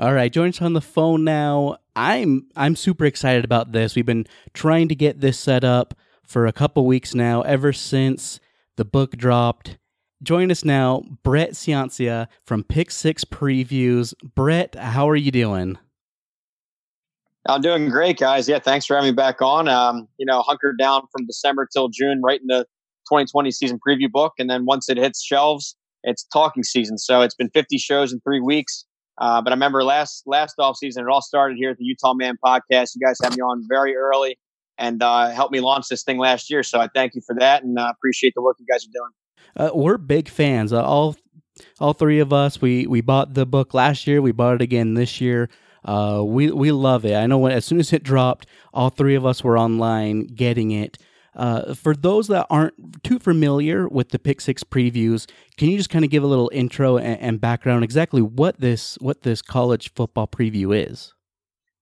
All 0.00 0.14
right, 0.14 0.32
join 0.32 0.48
us 0.48 0.62
on 0.62 0.72
the 0.72 0.80
phone 0.80 1.24
now. 1.24 1.76
I'm 1.94 2.46
I'm 2.56 2.74
super 2.74 3.04
excited 3.04 3.44
about 3.44 3.72
this. 3.72 3.94
We've 3.94 4.06
been 4.06 4.26
trying 4.54 4.88
to 4.88 4.94
get 4.94 5.20
this 5.20 5.38
set 5.38 5.62
up 5.62 5.92
for 6.24 6.46
a 6.46 6.54
couple 6.54 6.86
weeks 6.86 7.14
now, 7.14 7.42
ever 7.42 7.74
since 7.74 8.40
the 8.76 8.86
book 8.86 9.18
dropped. 9.18 9.76
Join 10.22 10.50
us 10.50 10.64
now, 10.64 11.02
Brett 11.22 11.50
Ciancia 11.50 12.28
from 12.46 12.64
Pick 12.64 12.90
Six 12.90 13.26
Previews. 13.26 14.14
Brett, 14.22 14.74
how 14.74 15.06
are 15.06 15.16
you 15.16 15.30
doing? 15.30 15.76
I'm 17.46 17.60
doing 17.60 17.90
great, 17.90 18.18
guys. 18.18 18.48
Yeah, 18.48 18.58
thanks 18.58 18.86
for 18.86 18.94
having 18.94 19.10
me 19.10 19.14
back 19.14 19.42
on. 19.42 19.68
Um, 19.68 20.08
you 20.16 20.24
know, 20.24 20.40
hunkered 20.40 20.78
down 20.78 21.02
from 21.12 21.26
December 21.26 21.68
till 21.70 21.90
June, 21.90 22.22
right 22.22 22.40
in 22.40 22.46
the 22.46 22.64
2020 23.10 23.50
season 23.50 23.78
preview 23.86 24.10
book, 24.10 24.32
and 24.38 24.48
then 24.48 24.64
once 24.64 24.88
it 24.88 24.96
hits 24.96 25.22
shelves, 25.22 25.76
it's 26.04 26.24
talking 26.32 26.62
season. 26.62 26.96
So 26.96 27.20
it's 27.20 27.34
been 27.34 27.50
50 27.50 27.76
shows 27.76 28.14
in 28.14 28.20
three 28.20 28.40
weeks. 28.40 28.86
Uh, 29.20 29.42
but 29.42 29.52
I 29.52 29.54
remember 29.54 29.84
last 29.84 30.22
last 30.26 30.54
off 30.58 30.76
season, 30.76 31.04
it 31.04 31.10
all 31.10 31.22
started 31.22 31.58
here 31.58 31.70
at 31.70 31.76
the 31.76 31.84
Utah 31.84 32.14
Man 32.14 32.38
podcast. 32.44 32.94
You 32.96 33.06
guys 33.06 33.18
had 33.22 33.36
me 33.36 33.40
on 33.40 33.64
very 33.68 33.94
early 33.94 34.38
and 34.78 35.02
uh, 35.02 35.28
helped 35.28 35.52
me 35.52 35.60
launch 35.60 35.88
this 35.88 36.02
thing 36.02 36.18
last 36.18 36.50
year. 36.50 36.62
So 36.62 36.80
I 36.80 36.88
thank 36.94 37.14
you 37.14 37.20
for 37.24 37.36
that 37.38 37.62
and 37.62 37.78
uh, 37.78 37.92
appreciate 37.94 38.32
the 38.34 38.42
work 38.42 38.56
you 38.58 38.66
guys 38.66 38.84
are 38.84 38.92
doing. 38.92 39.10
Uh, 39.56 39.76
we're 39.76 39.98
big 39.98 40.28
fans. 40.28 40.72
Uh, 40.72 40.82
all 40.82 41.16
all 41.78 41.92
three 41.92 42.18
of 42.18 42.32
us. 42.32 42.60
We 42.60 42.86
we 42.86 43.02
bought 43.02 43.34
the 43.34 43.46
book 43.46 43.74
last 43.74 44.06
year. 44.06 44.22
We 44.22 44.32
bought 44.32 44.54
it 44.56 44.62
again 44.62 44.94
this 44.94 45.20
year. 45.20 45.50
Uh, 45.84 46.22
we 46.24 46.50
we 46.50 46.72
love 46.72 47.04
it. 47.04 47.14
I 47.14 47.26
know 47.26 47.38
when 47.38 47.52
as 47.52 47.64
soon 47.64 47.78
as 47.78 47.92
it 47.92 48.02
dropped, 48.02 48.46
all 48.72 48.90
three 48.90 49.14
of 49.14 49.26
us 49.26 49.44
were 49.44 49.58
online 49.58 50.26
getting 50.26 50.70
it. 50.70 50.98
Uh, 51.34 51.74
for 51.74 51.94
those 51.94 52.26
that 52.28 52.46
aren't 52.50 53.04
too 53.04 53.18
familiar 53.18 53.88
with 53.88 54.08
the 54.08 54.18
Pick 54.18 54.40
Six 54.40 54.64
previews, 54.64 55.30
can 55.56 55.68
you 55.68 55.76
just 55.76 55.90
kind 55.90 56.04
of 56.04 56.10
give 56.10 56.24
a 56.24 56.26
little 56.26 56.50
intro 56.52 56.96
and, 56.96 57.20
and 57.20 57.40
background 57.40 57.84
exactly 57.84 58.20
what 58.20 58.60
this 58.60 58.96
what 59.00 59.22
this 59.22 59.40
college 59.40 59.92
football 59.94 60.26
preview 60.26 60.76
is? 60.76 61.14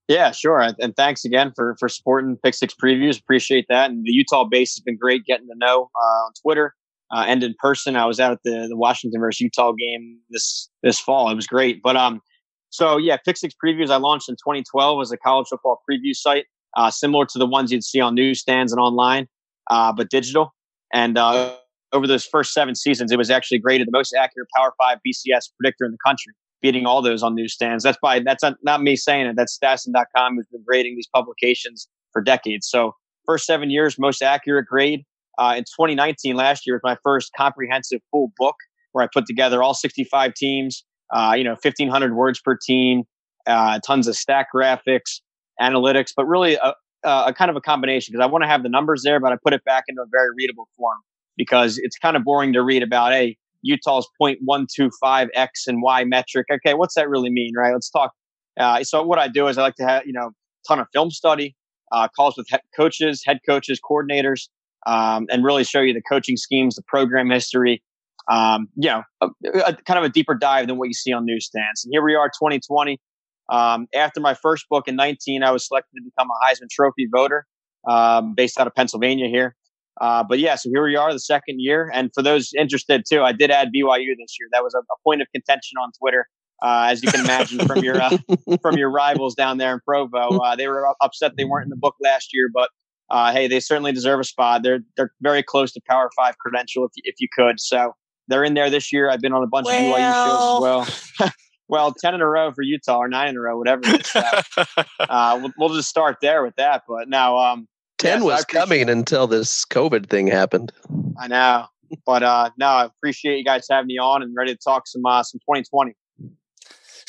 Yeah, 0.07 0.31
sure. 0.33 0.67
And 0.79 0.95
thanks 0.97 1.25
again 1.25 1.53
for 1.55 1.77
for 1.79 1.89
supporting 1.89 2.37
Pick 2.43 2.55
Six 2.55 2.75
previews. 2.75 3.19
Appreciate 3.19 3.67
that. 3.69 3.91
And 3.91 4.05
the 4.05 4.13
Utah 4.13 4.45
base 4.45 4.75
has 4.75 4.83
been 4.83 4.99
great 4.99 5.25
getting 5.25 5.47
to 5.49 5.55
know 5.57 5.91
uh, 5.95 6.25
on 6.27 6.33
Twitter 6.43 6.75
uh, 7.11 7.25
and 7.27 7.43
in 7.43 7.55
person. 7.59 7.97
I 7.97 8.05
was 8.05 8.21
out 8.21 8.33
at 8.33 8.39
the 8.45 8.67
the 8.69 8.77
Washington 8.77 9.21
versus 9.21 9.41
Utah 9.41 9.73
game 9.73 10.19
this 10.31 10.69
this 10.83 11.01
fall. 11.01 11.31
It 11.31 11.35
was 11.35 11.47
great. 11.47 11.83
But 11.83 11.97
um, 11.97 12.21
so 12.69 12.99
yeah, 12.99 13.17
Pick 13.17 13.39
Six 13.39 13.55
previews 13.65 13.89
I 13.89 13.97
launched 13.97 14.29
in 14.29 14.35
2012 14.35 15.01
as 15.01 15.11
a 15.11 15.17
college 15.17 15.49
football 15.49 15.81
preview 15.91 16.15
site, 16.15 16.45
uh, 16.77 16.91
similar 16.91 17.25
to 17.27 17.39
the 17.39 17.47
ones 17.47 17.73
you'd 17.73 17.85
see 17.85 18.01
on 18.01 18.15
newsstands 18.15 18.73
and 18.73 18.81
online 18.81 19.27
uh, 19.71 19.93
but 19.93 20.11
digital. 20.11 20.55
And 20.93 21.19
uh, 21.19 21.55
over 21.93 22.07
those 22.07 22.25
first 22.25 22.53
seven 22.53 22.75
seasons, 22.75 23.13
it 23.13 23.19
was 23.19 23.31
actually 23.31 23.59
graded 23.59 23.87
the 23.87 23.93
most 23.93 24.15
accurate 24.15 24.49
Power 24.57 24.73
Five 24.79 24.99
BCS 25.07 25.51
predictor 25.61 25.85
in 25.85 25.93
the 25.93 25.99
country, 26.05 26.33
beating 26.63 26.87
all 26.87 27.03
those 27.03 27.23
on 27.23 27.35
newsstands. 27.35 27.85
That's 27.85 27.99
by 28.01 28.21
that's 28.21 28.43
not, 28.43 28.55
not 28.63 28.83
me 28.83 28.97
saying 28.97 29.27
it. 29.27 29.37
That's 29.37 29.59
Stassen.com 29.59 30.37
who's 30.37 30.47
been 30.47 30.65
grading 30.67 30.97
these 30.97 31.09
publications 31.15 31.89
for 32.13 32.23
decades. 32.23 32.69
So 32.69 32.93
first 33.27 33.47
seven 33.47 33.71
years, 33.71 33.99
most 33.99 34.23
accurate 34.23 34.67
grade. 34.67 35.05
Uh, 35.39 35.55
in 35.57 35.63
2019, 35.63 36.35
last 36.35 36.67
year 36.67 36.75
was 36.75 36.81
my 36.83 36.97
first 37.05 37.31
comprehensive 37.37 38.01
full 38.11 38.33
book 38.37 38.57
where 38.93 39.05
I 39.05 39.09
put 39.13 39.27
together 39.27 39.63
all 39.63 39.75
65 39.75 40.35
teams. 40.35 40.85
Uh, 41.15 41.35
you 41.37 41.45
know, 41.45 41.53
1,500 41.53 42.15
words 42.15 42.41
per 42.41 42.57
team, 42.57 43.05
uh, 43.47 43.79
tons 43.87 44.09
of 44.09 44.17
stack 44.17 44.49
graphics, 44.55 45.21
analytics, 45.61 46.13
but 46.15 46.27
really 46.27 46.55
a, 46.57 46.75
uh, 47.05 47.25
a 47.27 47.35
kind 47.35 47.51
of 47.51 47.57
a 47.57 47.61
combination 47.61 48.13
because 48.13 48.25
I 48.25 48.31
want 48.31 48.45
to 48.45 48.49
have 48.49 48.63
the 48.63 48.69
numbers 48.69 49.03
there, 49.05 49.21
but 49.21 49.33
I 49.33 49.37
put 49.43 49.53
it 49.53 49.65
back 49.65 49.85
into 49.89 50.03
a 50.03 50.07
very 50.11 50.29
readable 50.37 50.69
form 50.77 50.99
because 51.37 51.79
it's 51.79 51.97
kind 51.97 52.17
of 52.17 52.25
boring 52.25 52.53
to 52.53 52.63
read 52.63 52.83
about, 52.83 53.13
hey, 53.13 53.37
Utah's 53.63 54.09
0.125 54.21 55.29
X 55.35 55.67
and 55.67 55.83
Y 55.83 56.05
metric. 56.05 56.47
Okay, 56.51 56.75
what's 56.75 56.95
that 56.95 57.09
really 57.09 57.31
mean, 57.31 57.53
right? 57.57 57.73
Let's 57.73 57.91
talk. 57.91 58.13
Uh, 58.59 58.83
so 58.83 59.03
what 59.03 59.19
I 59.19 59.29
do 59.29 59.47
is 59.49 59.59
I 59.59 59.63
like 59.63 59.77
to 59.77 59.85
have, 59.85 60.07
you 60.07 60.13
know, 60.13 60.31
ton 60.67 60.81
of 60.81 60.87
film 60.93 61.11
study, 61.11 61.55
uh, 61.93 62.09
calls 62.09 62.37
with 62.37 62.49
head 62.51 62.61
coaches, 62.77 63.23
head 63.25 63.39
coaches, 63.47 63.81
coordinators, 63.89 64.49
um, 64.87 65.27
and 65.31 65.45
really 65.45 65.65
show 65.65 65.81
you 65.81 65.93
the 65.93 66.03
coaching 66.03 66.37
schemes, 66.37 66.75
the 66.75 66.83
program 66.87 67.31
history, 67.31 67.83
um, 68.29 68.69
you 68.77 68.89
know, 68.89 69.03
a, 69.21 69.29
a, 69.67 69.77
kind 69.87 69.99
of 69.99 70.05
a 70.05 70.09
deeper 70.09 70.35
dive 70.35 70.67
than 70.67 70.77
what 70.77 70.89
you 70.89 70.95
see 70.95 71.13
on 71.13 71.25
newsstands. 71.25 71.85
And 71.85 71.93
here 71.93 72.03
we 72.03 72.15
are, 72.15 72.29
2020. 72.29 73.01
Um, 73.49 73.87
after 73.95 74.21
my 74.21 74.35
first 74.35 74.67
book 74.69 74.89
in 74.89 74.97
19, 74.97 75.43
I 75.43 75.51
was 75.51 75.67
selected 75.67 75.97
to 75.97 76.03
become 76.03 76.29
a 76.31 76.47
Heisman 76.47 76.69
Trophy 76.71 77.09
voter 77.11 77.47
um, 77.89 78.35
based 78.35 78.59
out 78.61 78.67
of 78.67 78.75
Pennsylvania 78.75 79.29
here. 79.29 79.57
Uh, 80.01 80.23
but 80.29 80.39
yeah, 80.39 80.55
so 80.55 80.69
here 80.71 80.85
we 80.85 80.97
are, 80.97 81.13
the 81.13 81.19
second 81.19 81.61
year. 81.61 81.91
And 81.93 82.11
for 82.15 82.23
those 82.23 82.51
interested 82.57 83.05
too, 83.09 83.23
I 83.23 83.33
did 83.33 83.51
add 83.51 83.69
BYU 83.75 84.15
this 84.19 84.37
year. 84.39 84.49
That 84.53 84.63
was 84.63 84.75
a, 84.75 84.79
a 84.79 84.97
point 85.05 85.23
of 85.23 85.29
contention 85.35 85.77
on 85.83 85.91
Twitter. 85.99 86.27
uh, 86.63 86.89
as 86.91 87.03
you 87.03 87.11
can 87.11 87.21
imagine 87.21 87.67
from 87.67 87.81
your 87.81 88.01
uh, 88.01 88.17
from 88.63 88.77
your 88.77 88.91
rivals 88.91 89.35
down 89.35 89.59
there 89.59 89.73
in 89.75 89.81
Provo. 89.81 90.39
Uh, 90.39 90.57
they 90.57 90.69
were 90.69 90.87
upset 91.01 91.33
they 91.37 91.45
weren't 91.45 91.65
in 91.65 91.71
the 91.71 91.77
book 91.77 91.95
last 92.03 92.31
year, 92.33 92.49
but 92.53 92.71
uh, 93.11 93.33
hey, 93.33 93.49
they 93.49 93.61
certainly 93.61 93.93
deserve 93.93 94.21
a 94.21 94.25
spot. 94.25 94.63
They're 94.63 94.81
they're 94.97 95.13
very 95.21 95.43
close 95.43 95.73
to 95.73 95.81
Power 95.89 96.11
Five 96.17 96.37
credential 96.39 96.85
if 96.85 96.93
if 96.97 97.15
you 97.19 97.29
could. 97.37 97.61
So 97.61 97.93
they're 98.29 98.45
in 98.45 98.55
there 98.55 98.71
this 98.71 98.93
year. 98.93 99.11
I've 99.11 99.21
been 99.21 99.33
on 99.33 99.43
a 99.43 99.47
bunch 99.47 99.67
well. 99.67 99.95
of 99.95 100.01
BYU 100.01 100.25
shows 100.27 100.57
as 100.57 101.21
well. 101.21 101.33
well, 101.69 101.93
ten 101.93 102.15
in 102.15 102.21
a 102.21 102.27
row 102.27 102.53
for 102.53 102.63
Utah 102.63 102.99
or 102.99 103.09
nine 103.09 103.29
in 103.29 103.37
a 103.37 103.41
row, 103.41 103.59
whatever. 103.59 103.83
So, 104.03 104.23
uh, 105.01 105.39
we'll, 105.41 105.53
we'll, 105.59 105.75
just 105.75 105.89
start 105.89 106.19
there 106.21 106.43
with 106.43 106.57
that. 106.57 106.83
But 106.89 107.09
now, 107.09 107.37
um, 107.37 107.69
ten 107.99 108.25
was 108.25 108.45
coming 108.45 108.89
until 108.89 109.27
this 109.27 109.65
COVID 109.65 110.09
thing 110.09 110.27
happened. 110.27 110.73
I 111.19 111.29
know, 111.29 111.67
but 112.07 112.23
uh, 112.23 112.51
no, 112.57 112.67
I 112.67 112.85
appreciate 112.85 113.39
you 113.39 113.45
guys 113.45 113.67
having 113.71 113.87
me 113.87 113.99
on 113.99 114.23
and 114.23 114.35
ready 114.35 114.55
to 114.55 114.59
talk 114.59 114.87
some 114.87 115.05
uh, 115.05 115.23
some 115.23 115.41
2020. 115.41 115.95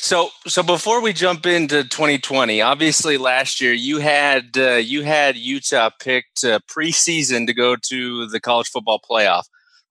So, 0.02 0.30
so 0.46 0.62
before 0.62 1.02
we 1.02 1.12
jump 1.12 1.44
into 1.44 1.84
2020, 1.84 2.62
obviously 2.62 3.18
last 3.18 3.60
year 3.60 3.74
you 3.74 3.98
had 3.98 4.56
uh, 4.56 4.76
you 4.76 5.02
had 5.02 5.36
Utah 5.36 5.90
picked 6.00 6.42
uh, 6.42 6.60
preseason 6.74 7.46
to 7.46 7.52
go 7.52 7.76
to 7.76 8.26
the 8.26 8.40
college 8.40 8.68
football 8.68 8.98
playoff. 8.98 9.42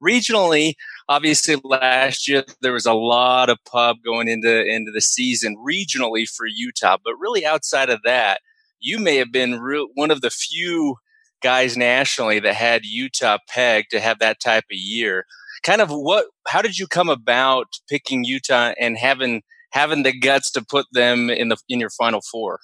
Regionally, 0.04 0.74
obviously 1.08 1.58
last 1.64 2.28
year 2.28 2.44
there 2.62 2.74
was 2.74 2.86
a 2.86 2.94
lot 2.94 3.50
of 3.50 3.58
pub 3.70 3.98
going 4.06 4.28
into 4.28 4.66
into 4.66 4.92
the 4.92 5.02
season 5.02 5.56
regionally 5.58 6.28
for 6.28 6.46
Utah, 6.48 6.98
but 7.04 7.14
really 7.20 7.46
outside 7.46 7.90
of 7.90 8.02
that, 8.06 8.42
you 8.80 8.98
may 8.98 9.18
have 9.18 9.32
been 9.32 9.60
real, 9.60 9.88
one 9.96 10.12
of 10.12 10.22
the 10.22 10.30
few 10.30 10.96
guys 11.42 11.78
nationally 11.78 12.40
that 12.40 12.56
had 12.56 12.86
Utah 12.86 13.38
pegged 13.48 13.92
to 13.92 14.00
have 14.00 14.20
that 14.20 14.40
type 14.40 14.66
of 14.72 14.78
year. 14.78 15.26
Kind 15.64 15.82
of 15.82 15.90
what? 15.90 16.28
How 16.48 16.62
did 16.62 16.78
you 16.78 16.88
come 16.88 17.10
about 17.10 17.68
picking 17.90 18.24
Utah 18.24 18.74
and 18.80 18.98
having 18.98 19.42
having 19.72 20.04
the 20.04 20.18
guts 20.18 20.52
to 20.52 20.64
put 20.64 20.86
them 20.94 21.30
in 21.30 21.50
the 21.50 21.58
in 21.68 21.80
your 21.80 21.90
final 21.90 22.22
four? 22.22 22.60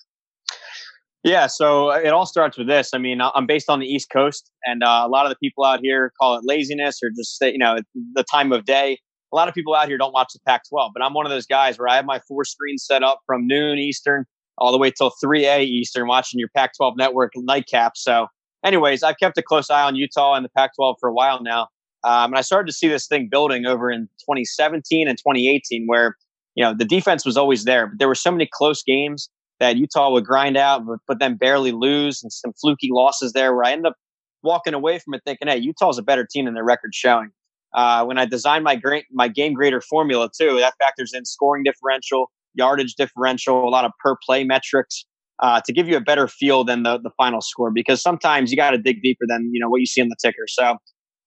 Yeah, 1.25 1.47
so 1.47 1.89
it 1.89 2.09
all 2.09 2.27
starts 2.27 2.55
with 2.55 2.67
this. 2.67 2.91
I 2.93 2.99
mean, 2.99 3.19
I'm 3.19 3.47
based 3.47 3.67
on 3.67 3.79
the 3.79 3.87
East 3.87 4.11
Coast, 4.11 4.51
and 4.63 4.83
uh, 4.83 5.01
a 5.03 5.09
lot 5.09 5.25
of 5.25 5.31
the 5.31 5.35
people 5.37 5.65
out 5.65 5.79
here 5.81 6.13
call 6.21 6.37
it 6.37 6.43
laziness 6.45 6.99
or 7.01 7.09
just 7.09 7.41
you 7.41 7.57
know 7.57 7.79
the 8.13 8.23
time 8.23 8.51
of 8.51 8.63
day. 8.65 8.99
A 9.33 9.35
lot 9.35 9.47
of 9.47 9.55
people 9.55 9.73
out 9.73 9.87
here 9.87 9.97
don't 9.97 10.13
watch 10.13 10.33
the 10.33 10.39
Pac-12, 10.45 10.91
but 10.93 11.03
I'm 11.03 11.15
one 11.15 11.25
of 11.25 11.31
those 11.31 11.47
guys 11.47 11.79
where 11.79 11.87
I 11.87 11.95
have 11.95 12.05
my 12.05 12.21
four 12.27 12.45
screens 12.45 12.85
set 12.85 13.01
up 13.01 13.21
from 13.25 13.47
noon 13.47 13.79
Eastern 13.79 14.25
all 14.59 14.71
the 14.71 14.77
way 14.77 14.91
till 14.91 15.11
3 15.19 15.47
a 15.47 15.63
Eastern, 15.63 16.07
watching 16.07 16.39
your 16.39 16.47
Pac-12 16.55 16.93
network 16.95 17.33
nightcap. 17.35 17.93
So, 17.97 18.27
anyways, 18.63 19.01
I've 19.01 19.17
kept 19.17 19.35
a 19.39 19.41
close 19.41 19.71
eye 19.71 19.81
on 19.81 19.95
Utah 19.95 20.35
and 20.35 20.45
the 20.45 20.49
Pac-12 20.55 20.97
for 20.99 21.09
a 21.09 21.13
while 21.13 21.41
now, 21.41 21.63
um, 22.03 22.33
and 22.33 22.37
I 22.37 22.41
started 22.41 22.67
to 22.67 22.73
see 22.73 22.87
this 22.87 23.07
thing 23.07 23.29
building 23.31 23.65
over 23.65 23.89
in 23.89 24.01
2017 24.19 25.07
and 25.07 25.17
2018, 25.17 25.87
where 25.87 26.17
you 26.53 26.63
know, 26.63 26.75
the 26.75 26.85
defense 26.85 27.25
was 27.25 27.35
always 27.35 27.63
there, 27.63 27.87
but 27.87 27.97
there 27.97 28.07
were 28.07 28.13
so 28.13 28.31
many 28.31 28.47
close 28.53 28.83
games 28.83 29.27
that 29.59 29.77
Utah 29.77 30.11
would 30.11 30.25
grind 30.25 30.57
out, 30.57 30.85
but, 30.85 30.99
but 31.07 31.19
then 31.19 31.35
barely 31.35 31.71
lose 31.71 32.21
and 32.23 32.31
some 32.31 32.53
fluky 32.61 32.89
losses 32.91 33.33
there 33.33 33.53
where 33.53 33.63
I 33.63 33.71
ended 33.71 33.87
up 33.87 33.95
walking 34.43 34.73
away 34.73 34.99
from 34.99 35.13
it 35.13 35.21
thinking, 35.25 35.47
hey, 35.47 35.57
Utah's 35.57 35.97
a 35.97 36.03
better 36.03 36.27
team 36.29 36.45
than 36.45 36.53
their 36.53 36.63
record 36.63 36.93
showing. 36.93 37.31
Uh, 37.73 38.05
when 38.05 38.17
I 38.17 38.25
designed 38.25 38.63
my 38.63 38.75
great 38.75 39.05
my 39.11 39.27
game 39.27 39.53
grader 39.53 39.81
formula 39.81 40.29
too, 40.37 40.57
that 40.59 40.73
factors 40.79 41.11
in 41.13 41.25
scoring 41.25 41.63
differential, 41.63 42.31
yardage 42.53 42.95
differential, 42.95 43.67
a 43.67 43.69
lot 43.69 43.83
of 43.83 43.91
per 44.01 44.15
play 44.25 44.45
metrics 44.45 45.05
uh, 45.39 45.59
to 45.65 45.73
give 45.73 45.87
you 45.89 45.97
a 45.97 46.01
better 46.01 46.27
feel 46.27 46.63
than 46.63 46.83
the 46.83 46.99
the 46.99 47.11
final 47.17 47.41
score. 47.41 47.71
Because 47.71 48.01
sometimes 48.01 48.49
you 48.49 48.55
got 48.55 48.71
to 48.71 48.77
dig 48.77 49.01
deeper 49.01 49.25
than 49.27 49.49
you 49.51 49.59
know 49.59 49.69
what 49.69 49.81
you 49.81 49.85
see 49.85 50.01
on 50.01 50.07
the 50.07 50.15
ticker. 50.21 50.45
So, 50.47 50.77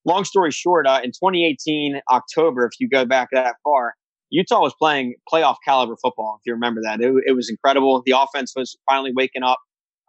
long 0.07 0.25
story 0.25 0.51
short, 0.51 0.87
uh, 0.87 1.01
in 1.05 1.11
2018 1.11 2.01
October, 2.11 2.65
if 2.65 2.81
you 2.81 2.89
go 2.89 3.05
back 3.05 3.29
that 3.33 3.57
far, 3.63 3.95
Utah 4.31 4.61
was 4.61 4.75
playing 4.79 5.15
playoff 5.33 5.57
caliber 5.65 5.97
football. 6.01 6.39
If 6.41 6.47
you 6.47 6.53
remember 6.53 6.81
that, 6.83 7.01
it, 7.01 7.13
it 7.27 7.33
was 7.33 7.49
incredible. 7.49 8.03
The 8.05 8.15
offense 8.17 8.53
was 8.55 8.77
finally 8.89 9.13
waking 9.15 9.43
up. 9.43 9.59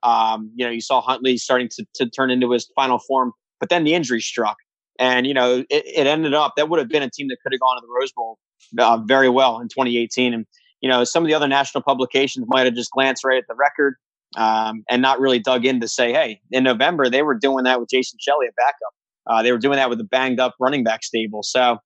Um, 0.03 0.51
you 0.55 0.65
know, 0.65 0.71
you 0.71 0.81
saw 0.81 1.01
Huntley 1.01 1.37
starting 1.37 1.69
to, 1.69 1.85
to 1.95 2.09
turn 2.09 2.31
into 2.31 2.51
his 2.51 2.69
final 2.75 2.99
form, 2.99 3.33
but 3.59 3.69
then 3.69 3.83
the 3.83 3.93
injury 3.93 4.21
struck, 4.21 4.57
and 4.97 5.27
you 5.27 5.33
know, 5.33 5.65
it, 5.69 5.83
it 5.85 6.07
ended 6.07 6.33
up 6.33 6.53
that 6.55 6.69
would 6.69 6.79
have 6.79 6.89
been 6.89 7.03
a 7.03 7.09
team 7.09 7.27
that 7.29 7.37
could 7.43 7.51
have 7.51 7.59
gone 7.59 7.75
to 7.75 7.81
the 7.81 7.93
Rose 7.99 8.11
Bowl 8.11 8.39
uh, 8.77 8.97
very 9.05 9.29
well 9.29 9.59
in 9.59 9.67
2018. 9.67 10.33
And 10.33 10.45
you 10.81 10.89
know, 10.89 11.03
some 11.03 11.23
of 11.23 11.27
the 11.27 11.33
other 11.33 11.47
national 11.47 11.83
publications 11.83 12.45
might 12.47 12.65
have 12.65 12.75
just 12.75 12.91
glanced 12.91 13.23
right 13.25 13.37
at 13.37 13.45
the 13.47 13.55
record 13.55 13.95
um, 14.37 14.83
and 14.89 15.01
not 15.01 15.19
really 15.19 15.39
dug 15.39 15.65
in 15.65 15.81
to 15.81 15.87
say, 15.87 16.13
hey, 16.13 16.39
in 16.51 16.63
November 16.63 17.09
they 17.09 17.21
were 17.21 17.35
doing 17.35 17.63
that 17.65 17.79
with 17.79 17.89
Jason 17.89 18.17
Shelley 18.21 18.47
at 18.47 18.55
backup. 18.55 18.93
Uh, 19.27 19.43
they 19.43 19.51
were 19.51 19.57
doing 19.57 19.75
that 19.75 19.89
with 19.89 19.99
a 19.99 20.05
banged 20.05 20.39
up 20.39 20.55
running 20.59 20.83
back 20.83 21.03
stable. 21.03 21.43
So 21.43 21.77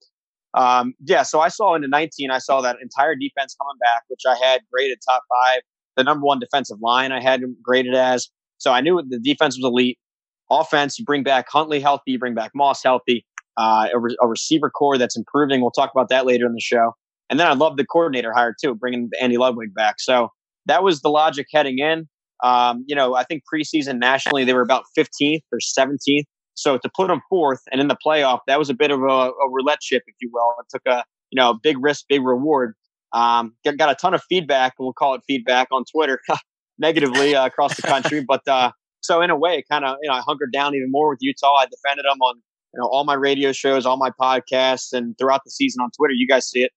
um, 0.54 0.94
yeah, 1.04 1.24
so 1.24 1.40
I 1.40 1.48
saw 1.48 1.76
into 1.76 1.88
19, 1.88 2.32
I 2.32 2.38
saw 2.38 2.62
that 2.62 2.78
entire 2.82 3.16
defense 3.16 3.56
coming 3.60 3.78
back, 3.80 4.04
which 4.08 4.22
I 4.28 4.36
had 4.36 4.62
graded 4.72 5.00
top 5.08 5.24
five. 5.30 5.62
The 5.96 6.04
number 6.04 6.26
one 6.26 6.40
defensive 6.40 6.78
line 6.82 7.12
I 7.12 7.22
had 7.22 7.42
graded 7.62 7.96
as. 7.96 8.30
So 8.58 8.72
I 8.72 8.82
knew 8.82 9.02
the 9.08 9.20
defense 9.20 9.58
was 9.58 9.66
elite. 9.66 9.98
Offense, 10.50 11.00
you 11.00 11.06
bring 11.06 11.24
back 11.24 11.46
Huntley 11.50 11.80
healthy, 11.80 12.12
you 12.12 12.20
bring 12.20 12.36
back 12.36 12.52
Moss 12.54 12.84
healthy, 12.84 13.26
uh, 13.58 13.88
a, 13.94 14.00
re- 14.00 14.18
a, 14.22 14.28
receiver 14.28 14.70
core 14.70 14.98
that's 14.98 15.18
improving. 15.18 15.62
We'll 15.62 15.72
talk 15.72 15.92
about 15.94 16.10
that 16.10 16.26
later 16.26 16.46
in 16.46 16.54
the 16.54 16.62
show. 16.62 16.94
And 17.30 17.40
then 17.40 17.48
I 17.48 17.54
love 17.54 17.78
the 17.78 17.86
coordinator 17.86 18.32
hire 18.34 18.56
too, 18.60 18.76
bringing 18.76 19.10
Andy 19.20 19.38
Ludwig 19.38 19.74
back. 19.74 19.96
So 20.00 20.30
that 20.66 20.84
was 20.84 21.02
the 21.02 21.10
logic 21.10 21.48
heading 21.52 21.80
in. 21.80 22.08
Um, 22.44 22.84
you 22.88 22.96
know, 22.96 23.16
I 23.16 23.24
think 23.24 23.44
preseason 23.52 24.00
nationally 24.00 24.44
they 24.44 24.54
were 24.54 24.62
about 24.62 24.84
15th 24.98 25.42
or 25.52 25.60
17th. 25.60 26.26
So 26.56 26.78
to 26.78 26.90
put 26.96 27.08
them 27.08 27.22
fourth 27.30 27.62
and 27.72 27.82
in 27.82 27.88
the 27.88 27.98
playoff, 28.06 28.40
that 28.48 28.60
was 28.60 28.70
a 28.70 28.74
bit 28.74 28.92
of 28.92 29.02
a, 29.02 29.32
a 29.32 29.50
roulette 29.52 29.80
chip, 29.82 30.04
if 30.08 30.16
you 30.22 30.30
will. 30.32 30.54
It 30.60 30.68
took 30.70 30.86
a 30.86 31.04
you 31.32 31.40
know 31.40 31.54
big 31.54 31.78
risk, 31.82 32.06
big 32.08 32.24
reward. 32.24 32.76
Um, 33.14 33.54
got, 33.64 33.78
got 33.78 33.92
a 33.92 33.96
ton 33.96 34.14
of 34.14 34.24
feedback. 34.24 34.74
We'll 34.80 34.94
call 34.94 35.14
it 35.16 35.22
feedback 35.28 35.68
on 35.72 35.84
Twitter, 35.86 36.20
negatively 36.78 37.36
uh, 37.36 37.46
across 37.46 37.76
the 37.76 37.84
country. 37.84 38.24
but 38.28 38.48
uh, 38.48 38.72
so 39.02 39.22
in 39.22 39.30
a 39.30 39.38
way, 39.38 39.64
kind 39.70 39.86
of 39.86 39.98
you 40.02 40.10
know 40.10 40.16
I 40.16 40.22
hunkered 40.22 40.52
down 40.52 40.76
even 40.76 40.92
more 40.92 41.10
with 41.10 41.20
Utah. 41.22 41.56
I 41.56 41.66
defended 41.66 42.06
them 42.06 42.20
on 42.22 42.36
you 42.74 42.82
know 42.82 42.88
all 42.88 43.04
my 43.04 43.16
radio 43.16 43.52
shows, 43.52 43.86
all 43.86 43.98
my 43.98 44.12
podcasts, 44.12 44.94
and 44.94 45.18
throughout 45.18 45.42
the 45.44 45.52
season 45.52 45.82
on 45.82 45.90
Twitter. 45.98 46.14
You 46.14 46.28
guys 46.28 46.50
see 46.50 46.64
it. 46.64 46.72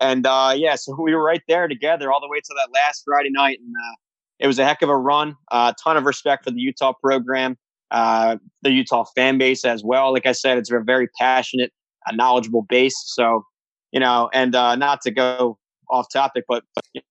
And 0.00 0.26
uh, 0.26 0.54
yeah, 0.56 0.74
so 0.74 0.96
we 1.02 1.14
were 1.14 1.22
right 1.22 1.42
there 1.48 1.68
together 1.68 2.12
all 2.12 2.20
the 2.20 2.28
way 2.28 2.38
to 2.38 2.54
that 2.56 2.68
last 2.72 3.02
Friday 3.06 3.30
night, 3.30 3.58
and 3.60 3.74
uh, 3.74 3.96
it 4.40 4.46
was 4.46 4.58
a 4.58 4.64
heck 4.64 4.82
of 4.82 4.88
a 4.88 4.96
run. 4.96 5.36
A 5.50 5.54
uh, 5.54 5.72
ton 5.82 5.96
of 5.96 6.04
respect 6.04 6.44
for 6.44 6.50
the 6.50 6.60
Utah 6.60 6.92
program 7.00 7.56
uh, 7.92 8.38
the 8.62 8.72
Utah 8.72 9.04
fan 9.14 9.38
base 9.38 9.64
as 9.64 9.84
well. 9.84 10.12
Like 10.12 10.26
I 10.26 10.32
said, 10.32 10.58
it's 10.58 10.72
a 10.72 10.80
very 10.80 11.08
passionate, 11.20 11.72
uh, 12.08 12.14
knowledgeable 12.14 12.62
base. 12.62 13.00
So, 13.06 13.44
you 13.92 14.00
know, 14.00 14.30
and 14.32 14.54
uh, 14.56 14.74
not 14.76 15.02
to 15.02 15.10
go 15.10 15.58
off 15.90 16.06
topic, 16.12 16.44
but, 16.48 16.64
but 16.74 16.84
you, 16.94 17.02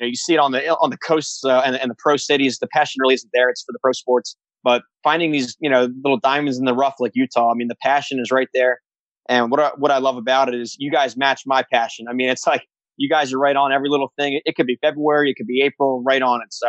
know, 0.00 0.06
you 0.06 0.16
see 0.16 0.34
it 0.34 0.38
on 0.38 0.52
the 0.52 0.68
on 0.78 0.90
the 0.90 0.98
coasts 0.98 1.44
uh, 1.44 1.62
and, 1.64 1.76
and 1.76 1.90
the 1.90 1.94
pro 1.98 2.16
cities. 2.16 2.58
The 2.58 2.66
passion 2.66 2.98
really 3.00 3.14
isn't 3.14 3.30
there. 3.32 3.48
It's 3.48 3.62
for 3.62 3.72
the 3.72 3.78
pro 3.80 3.92
sports. 3.92 4.36
But 4.62 4.82
finding 5.02 5.30
these, 5.30 5.56
you 5.60 5.70
know, 5.70 5.88
little 6.02 6.18
diamonds 6.18 6.58
in 6.58 6.64
the 6.64 6.74
rough 6.74 6.96
like 6.98 7.12
Utah, 7.14 7.50
I 7.50 7.54
mean, 7.54 7.68
the 7.68 7.76
passion 7.80 8.20
is 8.20 8.30
right 8.30 8.48
there. 8.52 8.80
And 9.28 9.50
what 9.50 9.60
I, 9.60 9.70
what 9.78 9.90
I 9.90 9.98
love 9.98 10.16
about 10.16 10.48
it 10.48 10.54
is 10.54 10.76
you 10.78 10.90
guys 10.90 11.16
match 11.16 11.42
my 11.46 11.64
passion. 11.72 12.06
I 12.10 12.12
mean, 12.12 12.28
it's 12.28 12.46
like 12.46 12.64
you 12.96 13.08
guys 13.08 13.32
are 13.32 13.38
right 13.38 13.56
on 13.56 13.72
every 13.72 13.88
little 13.88 14.12
thing. 14.18 14.40
It, 14.44 14.56
could 14.56 14.66
be 14.66 14.76
February, 14.82 15.30
it 15.30 15.36
could 15.36 15.46
be 15.46 15.62
April, 15.62 16.02
right 16.04 16.20
on 16.20 16.42
it. 16.42 16.48
So 16.50 16.68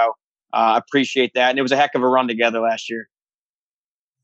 uh, 0.53 0.75
I 0.75 0.77
appreciate 0.77 1.31
that. 1.33 1.49
And 1.49 1.59
it 1.59 1.63
was 1.63 1.71
a 1.71 1.77
heck 1.77 1.95
of 1.95 2.03
a 2.03 2.07
run 2.07 2.27
together 2.27 2.59
last 2.59 2.89
year. 2.89 3.07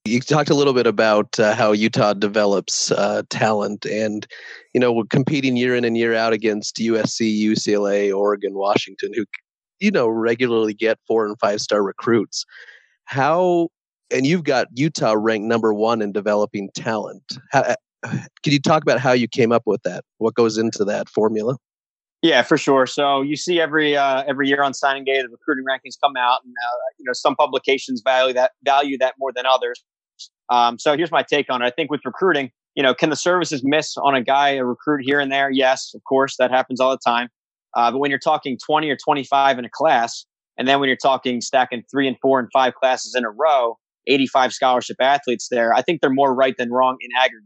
You 0.08 0.20
talked 0.22 0.50
a 0.50 0.56
little 0.56 0.74
bit 0.74 0.88
about 0.88 1.40
uh, 1.40 1.56
how 1.56 1.72
Utah 1.72 2.14
develops 2.14 2.92
uh, 2.92 3.24
talent, 3.30 3.86
and 3.86 4.26
you 4.74 4.80
know, 4.80 5.04
competing 5.10 5.58
year 5.58 5.76
in 5.76 5.86
and 5.86 5.98
year 5.98 6.14
out 6.14 6.34
against 6.34 6.78
USC, 6.78 7.40
UCLA, 7.40 8.16
Oregon, 8.16 8.54
Washington, 8.54 9.12
who 9.14 9.26
you 9.80 9.92
know 9.92 10.08
regularly 10.08 10.74
get 10.74 11.00
four 11.08 11.26
and 11.26 11.38
five 11.40 11.60
star 11.62 11.84
recruits. 11.84 12.46
How 13.06 13.70
and 14.12 14.26
you've 14.26 14.44
got 14.44 14.68
Utah 14.74 15.16
ranked 15.18 15.48
number 15.48 15.74
one 15.74 16.02
in 16.02 16.12
developing 16.12 16.70
talent. 16.76 17.24
How, 17.52 17.62
uh, 17.62 17.76
can 18.04 18.54
you 18.54 18.60
talk 18.60 18.84
about 18.84 19.00
how 19.00 19.12
you 19.12 19.28
came 19.28 19.52
up 19.52 19.64
with 19.66 19.82
that? 19.84 20.04
What 20.18 20.36
goes 20.36 20.58
into 20.58 20.86
that 20.86 21.10
formula? 21.10 21.58
Yeah, 22.22 22.42
for 22.42 22.58
sure. 22.58 22.88
So 22.88 23.22
you 23.22 23.36
see 23.36 23.62
every 23.62 23.96
uh, 23.96 24.24
every 24.28 24.48
year 24.48 24.64
on 24.64 24.74
signing 24.74 25.04
day, 25.04 25.22
the 25.22 25.30
recruiting 25.30 25.66
rankings 25.66 25.96
come 26.02 26.16
out, 26.18 26.40
and 26.44 26.54
uh, 26.54 26.78
you 26.98 27.06
know 27.06 27.14
some 27.14 27.36
publications 27.36 28.02
value 28.02 28.34
that 28.34 28.52
value 28.64 28.98
that 28.98 29.16
more 29.20 29.32
than 29.32 29.46
others. 29.46 29.84
Um, 30.50 30.80
so 30.80 30.96
here's 30.96 31.12
my 31.12 31.24
take 31.24 31.48
on 31.50 31.62
it. 31.62 31.66
I 31.66 31.72
think 31.72 31.92
with 31.92 32.02
recruiting, 32.06 32.52
you 32.76 32.84
know, 32.84 32.94
can 32.94 33.10
the 33.10 33.16
services 33.16 33.62
miss 33.64 33.98
on 33.98 34.16
a 34.16 34.22
guy, 34.22 34.50
a 34.52 34.64
recruit 34.64 35.02
here 35.04 35.20
and 35.20 35.32
there? 35.32 35.50
Yes, 35.50 35.92
of 35.96 36.02
course, 36.08 36.36
that 36.38 36.52
happens 36.52 36.80
all 36.80 36.92
the 36.92 37.00
time. 37.06 37.30
Uh, 37.76 37.92
but 37.92 38.00
when 38.00 38.10
you're 38.10 38.20
talking 38.20 38.58
20 38.66 38.90
or 38.90 38.98
25 38.98 39.60
in 39.60 39.66
a 39.66 39.70
class, 39.70 40.26
and 40.58 40.68
then 40.68 40.80
when 40.80 40.88
you're 40.88 40.98
talking 40.98 41.42
stacking 41.42 41.84
three 41.92 42.08
and 42.08 42.18
four 42.22 42.40
and 42.40 42.50
five 42.52 42.74
classes 42.76 43.16
in 43.16 43.24
a 43.26 43.30
row, 43.30 43.78
85 44.08 44.54
scholarship 44.54 44.98
athletes 45.00 45.48
there, 45.50 45.74
I 45.74 45.82
think 45.82 46.02
they're 46.02 46.10
more 46.10 46.34
right 46.34 46.56
than 46.58 46.72
wrong 46.72 46.98
in 47.02 47.10
aggregate. 47.18 47.44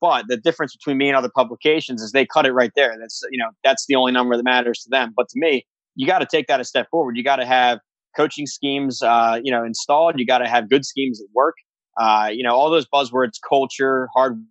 But 0.00 0.26
the 0.28 0.36
difference 0.36 0.76
between 0.76 0.98
me 0.98 1.08
and 1.08 1.16
other 1.16 1.30
publications 1.34 2.02
is 2.02 2.12
they 2.12 2.26
cut 2.26 2.46
it 2.46 2.52
right 2.52 2.72
there. 2.76 2.94
That's 3.00 3.22
you 3.30 3.38
know 3.38 3.50
that's 3.64 3.86
the 3.86 3.94
only 3.94 4.12
number 4.12 4.36
that 4.36 4.42
matters 4.42 4.80
to 4.80 4.90
them. 4.90 5.14
But 5.16 5.28
to 5.30 5.38
me, 5.38 5.64
you 5.94 6.06
got 6.06 6.18
to 6.18 6.26
take 6.26 6.46
that 6.48 6.60
a 6.60 6.64
step 6.64 6.88
forward. 6.90 7.16
You 7.16 7.24
got 7.24 7.36
to 7.36 7.46
have 7.46 7.78
coaching 8.14 8.46
schemes, 8.46 9.02
uh, 9.02 9.40
you 9.42 9.50
know, 9.50 9.64
installed. 9.64 10.18
You 10.18 10.26
got 10.26 10.38
to 10.38 10.48
have 10.48 10.68
good 10.68 10.84
schemes 10.84 11.18
that 11.18 11.28
work. 11.34 11.54
Uh, 11.96 12.28
you 12.32 12.42
know, 12.42 12.54
all 12.54 12.70
those 12.70 12.86
buzzwords, 12.86 13.34
culture, 13.48 14.08
hard 14.14 14.42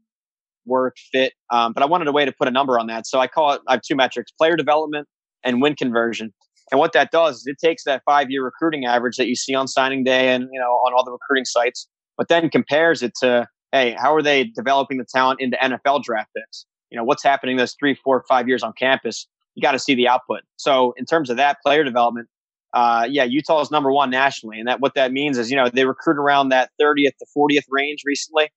work, 0.66 0.96
fit. 1.12 1.34
Um, 1.52 1.74
but 1.74 1.84
I 1.84 1.86
wanted 1.86 2.08
a 2.08 2.12
way 2.12 2.26
to 2.26 2.32
put 2.32 2.48
a 2.48 2.52
number 2.52 2.80
on 2.80 2.88
that. 2.88 3.06
So 3.06 3.20
I 3.20 3.28
call 3.28 3.54
it, 3.54 3.62
I 3.68 3.74
have 3.74 3.82
two 3.82 3.96
metrics, 3.96 4.32
player 4.32 4.56
development 4.56 5.08
and 5.44 5.62
win 5.62 5.76
conversion. 5.76 6.34
And 6.72 6.80
what 6.80 6.94
that 6.94 7.12
does 7.12 7.38
is 7.38 7.48
it 7.48 7.58
takes 7.64 7.84
that 7.84 8.02
five 8.06 8.32
year 8.32 8.44
recruiting 8.44 8.86
average 8.86 9.18
that 9.18 9.28
you 9.28 9.36
see 9.36 9.54
on 9.54 9.68
signing 9.68 10.04
day 10.04 10.34
and 10.34 10.48
you 10.52 10.60
know 10.60 10.72
on 10.72 10.94
all 10.94 11.04
the 11.04 11.12
recruiting 11.12 11.46
sites, 11.46 11.88
but 12.18 12.30
then 12.30 12.50
compares 12.50 13.04
it 13.04 13.14
to 13.20 13.48
hey, 13.74 13.96
how 13.98 14.16
are 14.16 14.22
they 14.22 14.46
developing 14.46 15.00
the 15.00 15.06
talent 15.06 15.42
into 15.42 15.58
NFL 15.58 16.04
draft 16.04 16.30
picks? 16.38 16.66
You 16.92 16.98
know, 16.98 17.04
what's 17.04 17.24
happening 17.24 17.58
those 17.58 17.76
three, 17.78 17.96
four, 17.96 18.24
five 18.30 18.48
years 18.48 18.62
on 18.62 18.72
campus? 18.74 19.28
You 19.56 19.64
got 19.64 19.72
to 19.72 19.80
see 19.80 19.96
the 19.96 20.08
output. 20.08 20.42
So 20.58 20.94
in 20.96 21.06
terms 21.06 21.32
of 21.32 21.38
that 21.38 21.58
player 21.66 21.84
development, 21.84 22.28
uh, 22.74 23.08
yeah, 23.10 23.24
Utah 23.24 23.62
is 23.62 23.70
number 23.70 23.92
one 23.92 24.10
nationally, 24.10 24.60
and 24.60 24.68
that 24.68 24.80
what 24.80 24.96
that 24.96 25.12
means 25.12 25.38
is 25.38 25.52
you 25.52 25.56
know 25.56 25.70
they 25.70 25.86
recruit 25.86 26.18
around 26.18 26.50
that 26.50 26.72
30th 26.82 27.16
to 27.20 27.26
40th 27.38 27.66
range 27.70 28.02
recently, 28.06 28.50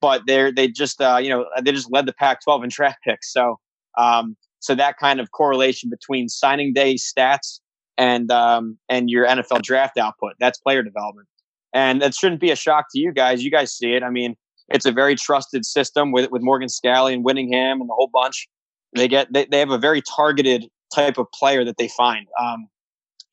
but 0.00 0.22
they're 0.26 0.52
they 0.52 0.68
just 0.68 1.00
uh, 1.00 1.18
you 1.20 1.28
know 1.28 1.46
they 1.62 1.72
just 1.72 1.90
led 1.90 2.06
the 2.06 2.12
Pac-12 2.12 2.64
in 2.64 2.70
draft 2.70 2.98
picks. 3.04 3.32
So 3.32 3.58
um, 3.98 4.36
so 4.60 4.74
that 4.76 4.98
kind 4.98 5.18
of 5.18 5.32
correlation 5.32 5.90
between 5.90 6.28
signing 6.28 6.72
day 6.74 6.94
stats 6.94 7.60
and 7.98 8.30
um, 8.30 8.78
and 8.88 9.10
your 9.10 9.26
NFL 9.26 9.62
draft 9.62 9.98
output 9.98 10.34
that's 10.38 10.58
player 10.58 10.84
development, 10.84 11.26
and 11.72 12.00
that 12.02 12.14
shouldn't 12.14 12.40
be 12.40 12.52
a 12.52 12.56
shock 12.56 12.86
to 12.92 13.00
you 13.00 13.12
guys. 13.12 13.42
You 13.42 13.50
guys 13.50 13.76
see 13.76 13.94
it. 13.94 14.04
I 14.04 14.10
mean, 14.10 14.36
it's 14.68 14.86
a 14.86 14.92
very 14.92 15.16
trusted 15.16 15.64
system 15.64 16.12
with 16.12 16.30
with 16.30 16.42
Morgan 16.42 16.68
Scalley 16.68 17.14
and 17.14 17.24
Whittingham 17.24 17.80
and 17.80 17.90
the 17.90 17.94
whole 17.94 18.10
bunch. 18.12 18.48
They 18.94 19.08
get 19.08 19.32
they, 19.32 19.46
they 19.46 19.58
have 19.58 19.70
a 19.70 19.78
very 19.78 20.02
targeted 20.02 20.66
type 20.94 21.18
of 21.18 21.26
player 21.32 21.64
that 21.64 21.78
they 21.78 21.88
find. 21.88 22.28
Um, 22.40 22.68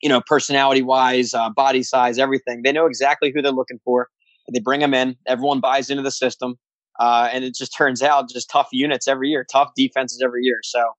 you 0.04 0.10
know, 0.10 0.20
personality 0.20 0.82
wise, 0.82 1.32
uh, 1.32 1.48
body 1.48 1.82
size, 1.82 2.18
everything. 2.18 2.60
They 2.62 2.72
know 2.72 2.84
exactly 2.84 3.32
who 3.34 3.40
they're 3.40 3.52
looking 3.52 3.80
for. 3.86 4.08
They 4.52 4.60
bring 4.60 4.80
them 4.80 4.92
in. 4.92 5.16
Everyone 5.26 5.60
buys 5.60 5.88
into 5.88 6.02
the 6.02 6.10
system, 6.10 6.56
uh, 7.00 7.30
and 7.32 7.42
it 7.42 7.54
just 7.54 7.74
turns 7.74 8.02
out 8.02 8.28
just 8.28 8.50
tough 8.50 8.68
units 8.70 9.08
every 9.08 9.30
year, 9.30 9.46
tough 9.50 9.70
defenses 9.74 10.20
every 10.22 10.42
year. 10.42 10.58
So 10.62 10.90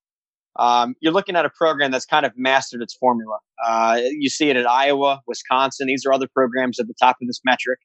um, 0.56 0.96
you're 1.02 1.14
looking 1.14 1.36
at 1.36 1.46
a 1.46 1.52
program 1.52 1.92
that's 1.92 2.08
kind 2.08 2.26
of 2.26 2.32
mastered 2.36 2.82
its 2.82 2.96
formula. 2.96 3.38
Uh, 3.64 4.02
you 4.10 4.28
see 4.28 4.50
it 4.50 4.56
at 4.56 4.66
Iowa, 4.66 5.22
Wisconsin. 5.28 5.86
These 5.86 6.04
are 6.08 6.12
other 6.12 6.28
programs 6.28 6.80
at 6.80 6.88
the 6.88 6.96
top 7.00 7.18
of 7.22 7.28
this 7.28 7.42
metric. 7.46 7.78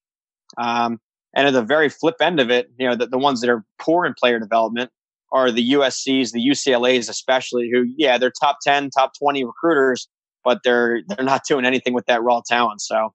Um, 0.57 1.01
and 1.37 1.47
at 1.47 1.53
the 1.53 1.63
very 1.63 1.91
flip 1.91 2.17
end 2.23 2.41
of 2.41 2.51
it, 2.51 2.71
you 2.79 2.89
know, 2.89 2.97
the, 2.97 3.07
the 3.07 3.19
ones 3.19 3.43
that 3.43 3.51
are 3.51 3.63
poor 3.79 4.07
in 4.07 4.15
player 4.19 4.41
development 4.41 4.91
are 5.33 5.51
the 5.51 5.73
USC's, 5.73 6.33
the 6.33 6.41
UCLA's, 6.41 7.11
especially, 7.11 7.69
who, 7.71 7.85
yeah, 7.99 8.17
they're 8.17 8.33
top 8.33 8.57
10, 8.65 8.89
top 8.89 9.13
20 9.19 9.45
recruiters, 9.45 10.09
but 10.45 10.61
they're 10.65 11.01
they're 11.07 11.25
not 11.25 11.43
doing 11.47 11.65
anything 11.65 11.95
with 11.95 12.07
that 12.07 12.23
raw 12.23 12.41
talent. 12.47 12.81
So, 12.81 13.13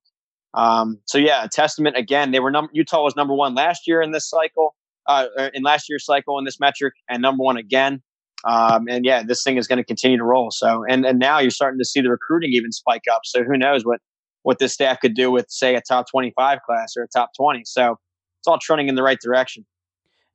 um, 0.54 1.00
so 1.06 1.18
yeah, 1.18 1.44
a 1.44 1.50
testament 1.50 1.98
again. 1.98 2.32
They 2.32 2.40
were 2.40 2.52
number 2.52 2.72
Utah 2.74 3.04
was 3.04 3.16
number 3.16 3.34
one 3.34 3.56
last 3.56 3.88
year 3.88 4.02
in 4.02 4.12
this 4.12 4.30
cycle, 4.30 4.76
uh, 5.08 5.28
er, 5.38 5.52
in 5.54 5.64
last 5.64 5.90
year's 5.90 6.06
cycle 6.06 6.38
in 6.40 6.46
this 6.46 6.60
metric, 6.60 6.94
and 7.10 7.22
number 7.22 7.44
one 7.44 7.58
again. 7.58 8.02
Um, 8.44 8.88
and 8.88 9.06
yeah, 9.06 9.24
this 9.24 9.44
thing 9.44 9.58
is 9.58 9.68
going 9.68 9.78
to 9.78 9.84
continue 9.84 10.18
to 10.18 10.24
roll. 10.24 10.52
So, 10.52 10.84
and 10.88 11.06
and 11.06 11.20
now 11.20 11.40
you're 11.40 11.52
starting 11.52 11.80
to 11.80 11.86
see 11.86 12.02
the 12.02 12.10
recruiting 12.10 12.52
even 12.54 12.72
spike 12.72 13.04
up. 13.12 13.22
So 13.26 13.44
who 13.44 13.58
knows 13.58 13.86
what 13.86 14.00
what 14.44 14.60
this 14.60 14.74
staff 14.74 15.00
could 15.00 15.16
do 15.16 15.32
with 15.32 15.48
say 15.50 15.76
a 15.76 15.82
top 15.82 16.06
25 16.10 16.60
class 16.66 16.94
or 16.96 17.04
a 17.04 17.08
top 17.08 17.32
20. 17.36 17.64
So 17.66 17.98
it's 18.40 18.48
all 18.48 18.60
trending 18.60 18.88
in 18.88 18.96
the 18.96 19.02
right 19.02 19.18
direction. 19.20 19.66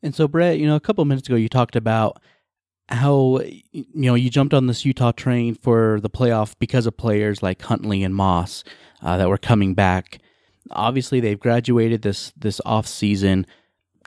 And 0.03 0.15
so, 0.15 0.27
Brett, 0.27 0.59
you 0.59 0.67
know, 0.67 0.75
a 0.75 0.81
couple 0.81 1.05
minutes 1.05 1.29
ago, 1.29 1.37
you 1.37 1.49
talked 1.49 1.77
about 1.77 2.21
how 2.91 3.41
you 3.73 3.85
know 3.95 4.15
you 4.15 4.31
jumped 4.31 4.55
on 4.55 4.67
this 4.67 4.85
Utah 4.85 5.13
train 5.13 5.55
for 5.55 6.01
the 6.01 6.11
playoff 6.11 6.55
because 6.59 6.87
of 6.87 6.97
players 6.97 7.43
like 7.43 7.63
Huntley 7.63 8.03
and 8.03 8.15
Moss 8.15 8.65
uh, 9.03 9.17
that 9.17 9.29
were 9.29 9.39
coming 9.39 9.75
back. 9.75 10.19
Obviously, 10.71 11.21
they've 11.21 11.39
graduated 11.39 12.03
this 12.03 12.33
this 12.37 12.61
off 12.65 12.87
season. 12.87 13.47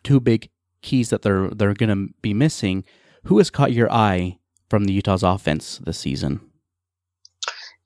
Two 0.03 0.19
big 0.19 0.49
keys 0.81 1.09
that 1.09 1.21
they're 1.21 1.49
they're 1.49 1.73
going 1.73 2.07
to 2.07 2.13
be 2.21 2.33
missing. 2.33 2.83
Who 3.25 3.37
has 3.37 3.49
caught 3.49 3.71
your 3.71 3.91
eye 3.91 4.37
from 4.69 4.85
the 4.85 4.93
Utah's 4.93 5.23
offense 5.23 5.79
this 5.85 5.97
season? 5.97 6.41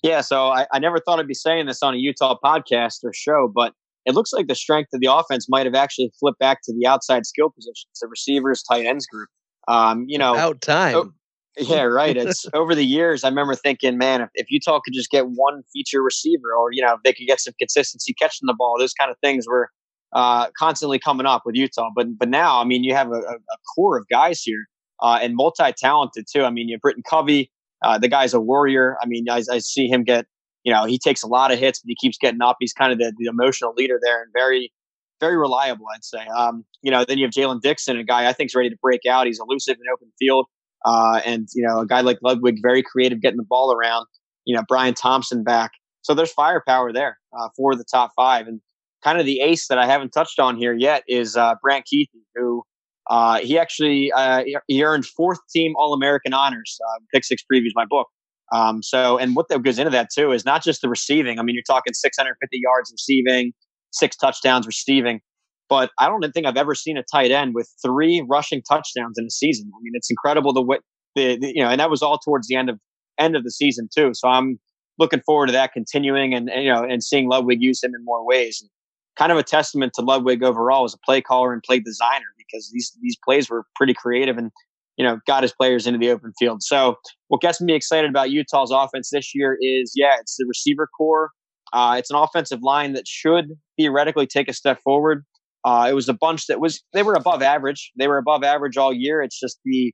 Yeah, 0.04 0.22
so 0.22 0.48
I, 0.48 0.68
I 0.72 0.80
never 0.80 1.00
thought 1.00 1.20
I'd 1.20 1.28
be 1.28 1.34
saying 1.34 1.66
this 1.66 1.82
on 1.82 1.94
a 1.94 1.98
Utah 1.98 2.38
podcast 2.44 3.04
or 3.04 3.14
show, 3.14 3.52
but 3.54 3.74
it 4.06 4.14
looks 4.14 4.32
like 4.32 4.48
the 4.48 4.56
strength 4.56 4.90
of 4.94 5.02
the 5.02 5.12
offense 5.12 5.48
might 5.50 5.66
have 5.66 5.76
actually 5.76 6.12
flipped 6.20 6.40
back 6.40 6.60
to 6.64 6.74
the 6.74 6.88
outside 6.88 7.26
skill 7.26 7.50
positions, 7.50 8.00
the 8.00 8.08
receivers, 8.08 8.64
tight 8.64 8.86
ends 8.86 9.06
group. 9.06 9.30
Um, 9.68 10.06
you 10.08 10.18
know, 10.18 10.36
out 10.36 10.62
time. 10.62 10.96
Oh, 10.96 11.12
yeah, 11.58 11.84
right. 11.84 12.16
It's 12.28 12.46
over 12.54 12.76
the 12.76 12.86
years. 12.86 13.24
I 13.24 13.30
remember 13.30 13.56
thinking, 13.56 13.98
man, 13.98 14.22
if, 14.22 14.30
if 14.36 14.52
Utah 14.52 14.80
could 14.80 14.94
just 14.94 15.10
get 15.10 15.28
one 15.28 15.64
feature 15.74 16.02
receiver, 16.02 16.54
or 16.58 16.72
you 16.72 16.82
know, 16.82 16.94
if 16.94 17.00
they 17.04 17.14
could 17.14 17.28
get 17.28 17.40
some 17.40 17.54
consistency 17.60 18.14
catching 18.14 18.46
the 18.46 18.56
ball, 18.58 18.76
those 18.80 18.94
kind 18.94 19.12
of 19.12 19.18
things 19.20 19.48
were 19.48 19.70
uh, 20.14 20.48
constantly 20.58 21.00
coming 21.00 21.26
up 21.26 21.44
with 21.46 21.56
Utah. 21.56 21.90
But 21.96 22.18
but 22.18 22.30
now, 22.30 22.62
I 22.62 22.64
mean, 22.64 22.84
you 22.84 22.94
have 22.94 23.12
a, 23.12 23.20
a 23.20 23.58
core 23.76 23.98
of 23.98 24.08
guys 24.10 24.42
here, 24.42 24.66
uh, 25.02 25.20
and 25.22 25.36
multi-talented 25.36 26.26
too. 26.32 26.44
I 26.44 26.50
mean, 26.50 26.70
you 26.70 26.76
have 26.76 26.82
Britton 26.82 27.04
Covey. 27.10 27.52
Uh, 27.84 27.98
the 27.98 28.08
guy's 28.08 28.34
a 28.34 28.40
warrior. 28.40 28.98
I 29.02 29.06
mean, 29.06 29.30
I, 29.30 29.44
I 29.52 29.60
see 29.60 29.88
him 29.88 30.04
get. 30.04 30.26
You 30.64 30.74
know, 30.74 30.84
he 30.84 31.00
takes 31.00 31.24
a 31.24 31.28
lot 31.28 31.52
of 31.52 31.60
hits, 31.60 31.80
but 31.80 31.88
he 31.88 31.96
keeps 31.96 32.18
getting 32.18 32.42
up. 32.42 32.58
He's 32.60 32.74
kind 32.74 32.92
of 32.92 32.98
the, 32.98 33.14
the 33.18 33.28
emotional 33.28 33.74
leader 33.78 34.00
there, 34.04 34.22
and 34.22 34.32
very 34.34 34.72
very 35.20 35.38
reliable, 35.38 35.86
I'd 35.94 36.04
say. 36.04 36.26
Um, 36.36 36.66
you 36.82 36.92
know, 36.92 37.06
then 37.06 37.18
you 37.18 37.26
have 37.26 37.32
Jaylen 37.32 37.62
Dixon, 37.62 37.98
a 37.98 38.04
guy 38.04 38.28
I 38.28 38.34
think 38.34 38.50
is 38.50 38.56
ready 38.56 38.70
to 38.70 38.78
break 38.82 39.02
out. 39.10 39.28
He's 39.28 39.40
elusive 39.40 39.76
in 39.76 39.92
open 39.92 40.12
field. 40.20 40.48
Uh, 40.86 41.22
and, 41.26 41.48
you 41.54 41.66
know, 41.66 41.80
a 41.80 41.88
guy 41.88 42.02
like 42.02 42.20
Ludwig, 42.22 42.58
very 42.62 42.84
creative 42.84 43.22
getting 43.22 43.38
the 43.38 43.46
ball 43.48 43.74
around. 43.74 44.06
You 44.46 44.56
know, 44.56 44.64
Bryan 44.68 44.94
Thompson 44.94 45.44
back. 45.44 45.72
So 46.02 46.14
there's 46.14 46.32
firepower 46.32 46.94
there 46.94 47.18
uh, 47.38 47.50
for 47.56 47.76
the 47.76 47.84
top 47.84 48.12
five. 48.16 48.48
And 48.48 48.62
kind 49.04 49.20
of 49.20 49.26
the 49.26 49.42
ace 49.42 49.68
that 49.68 49.78
I 49.78 49.86
haven't 49.86 50.12
touched 50.12 50.40
on 50.40 50.58
here 50.58 50.74
yet 50.74 51.04
is 51.08 51.36
uh, 51.36 51.56
Brant 51.62 51.86
Kuithe, 51.92 52.08
who 52.36 52.64
uh, 53.10 53.40
he 53.40 53.58
actually 53.58 54.12
uh, 54.12 54.44
he 54.68 54.84
earned 54.84 55.06
fourth 55.06 55.40
team 55.54 55.74
All 55.78 55.94
American 55.94 56.34
honors. 56.34 56.78
Uh, 56.86 57.00
Pick 57.14 57.24
Six 57.24 57.44
previews 57.52 57.72
my 57.76 57.86
book. 57.86 58.08
Um, 58.54 58.82
so, 58.82 59.18
and 59.18 59.36
what 59.36 59.50
that 59.50 59.62
goes 59.62 59.78
into 59.78 59.90
that 59.92 60.10
too 60.14 60.32
is 60.32 60.46
not 60.46 60.64
just 60.64 60.82
the 60.82 60.90
receiving. 60.90 61.40
I 61.40 61.44
mean, 61.44 61.56
you're 61.56 61.64
talking 61.68 61.94
650 61.94 62.60
yards 62.62 62.92
receiving, 62.92 63.54
six 63.98 64.16
touchdowns 64.16 64.66
receiving. 64.66 65.22
But 65.70 65.92
I 66.00 66.08
don't 66.08 66.24
think 66.32 66.46
I've 66.46 66.58
ever 66.58 66.76
seen 66.76 66.98
a 66.98 67.04
tight 67.04 67.32
end 67.32 67.54
with 67.54 67.70
three 67.84 68.26
rushing 68.28 68.62
touchdowns 68.62 69.18
in 69.18 69.26
a 69.26 69.30
season. 69.30 69.70
I 69.76 69.80
mean, 69.82 69.94
it's 69.96 70.10
incredible 70.10 70.54
the 70.54 70.62
way 70.62 70.78
the, 71.16 71.38
the 71.38 71.52
you 71.54 71.62
know, 71.62 71.70
and 71.70 71.80
that 71.80 71.90
was 71.90 72.02
all 72.02 72.18
towards 72.18 72.48
the 72.48 72.56
end 72.56 72.70
of 72.70 72.80
end 73.20 73.36
of 73.36 73.44
the 73.44 73.52
season 73.52 73.90
too. 73.94 74.12
So 74.14 74.30
I'm 74.30 74.60
looking 74.98 75.22
forward 75.26 75.48
to 75.48 75.52
that 75.54 75.74
continuing 75.74 76.34
and, 76.34 76.50
and 76.50 76.64
you 76.64 76.72
know 76.72 76.84
and 76.84 77.04
seeing 77.04 77.28
Ludwig 77.28 77.62
use 77.62 77.84
him 77.84 77.94
in 77.96 78.04
more 78.06 78.26
ways. 78.26 78.60
And 78.62 78.70
kind 79.18 79.32
of 79.32 79.38
a 79.38 79.44
testament 79.44 79.94
to 79.96 80.02
Ludwig 80.02 80.44
overall 80.44 80.86
as 80.86 80.94
a 80.94 81.00
play 81.00 81.22
caller 81.22 81.52
and 81.52 81.62
play 81.64 81.80
designer 81.80 82.26
because 82.38 82.70
these 82.72 82.96
these 83.02 83.18
plays 83.26 83.50
were 83.50 83.66
pretty 83.76 83.94
creative 83.94 84.38
and 84.38 84.52
you 84.96 85.04
know 85.04 85.20
got 85.28 85.44
his 85.44 85.54
players 85.54 85.86
into 85.86 86.00
the 86.00 86.12
open 86.12 86.32
field. 86.40 86.64
So 86.64 86.96
what 87.28 87.42
gets 87.42 87.60
me 87.60 87.74
excited 87.74 88.10
about 88.10 88.30
Utah's 88.30 88.72
offense 88.72 89.10
this 89.12 89.34
year 89.36 89.58
is 89.60 89.94
yeah, 89.96 90.16
it's 90.20 90.38
the 90.38 90.46
receiver 90.48 90.88
core 90.98 91.32
uh, 91.74 91.96
it's 91.98 92.10
an 92.10 92.16
offensive 92.16 92.62
line 92.62 92.94
that 92.94 93.08
should 93.08 93.54
theoretically 93.78 94.28
take 94.28 94.48
a 94.48 94.54
step 94.54 94.80
forward. 94.84 95.26
Uh, 95.64 95.88
it 95.90 95.94
was 95.94 96.08
a 96.08 96.14
bunch 96.14 96.48
that 96.48 96.60
was 96.60 96.84
they 96.94 97.04
were 97.04 97.14
above 97.14 97.42
average. 97.42 97.92
They 97.98 98.08
were 98.08 98.18
above 98.18 98.44
average 98.44 98.78
all 98.78 98.94
year. 98.94 99.22
It's 99.22 99.40
just 99.40 99.60
the 99.66 99.94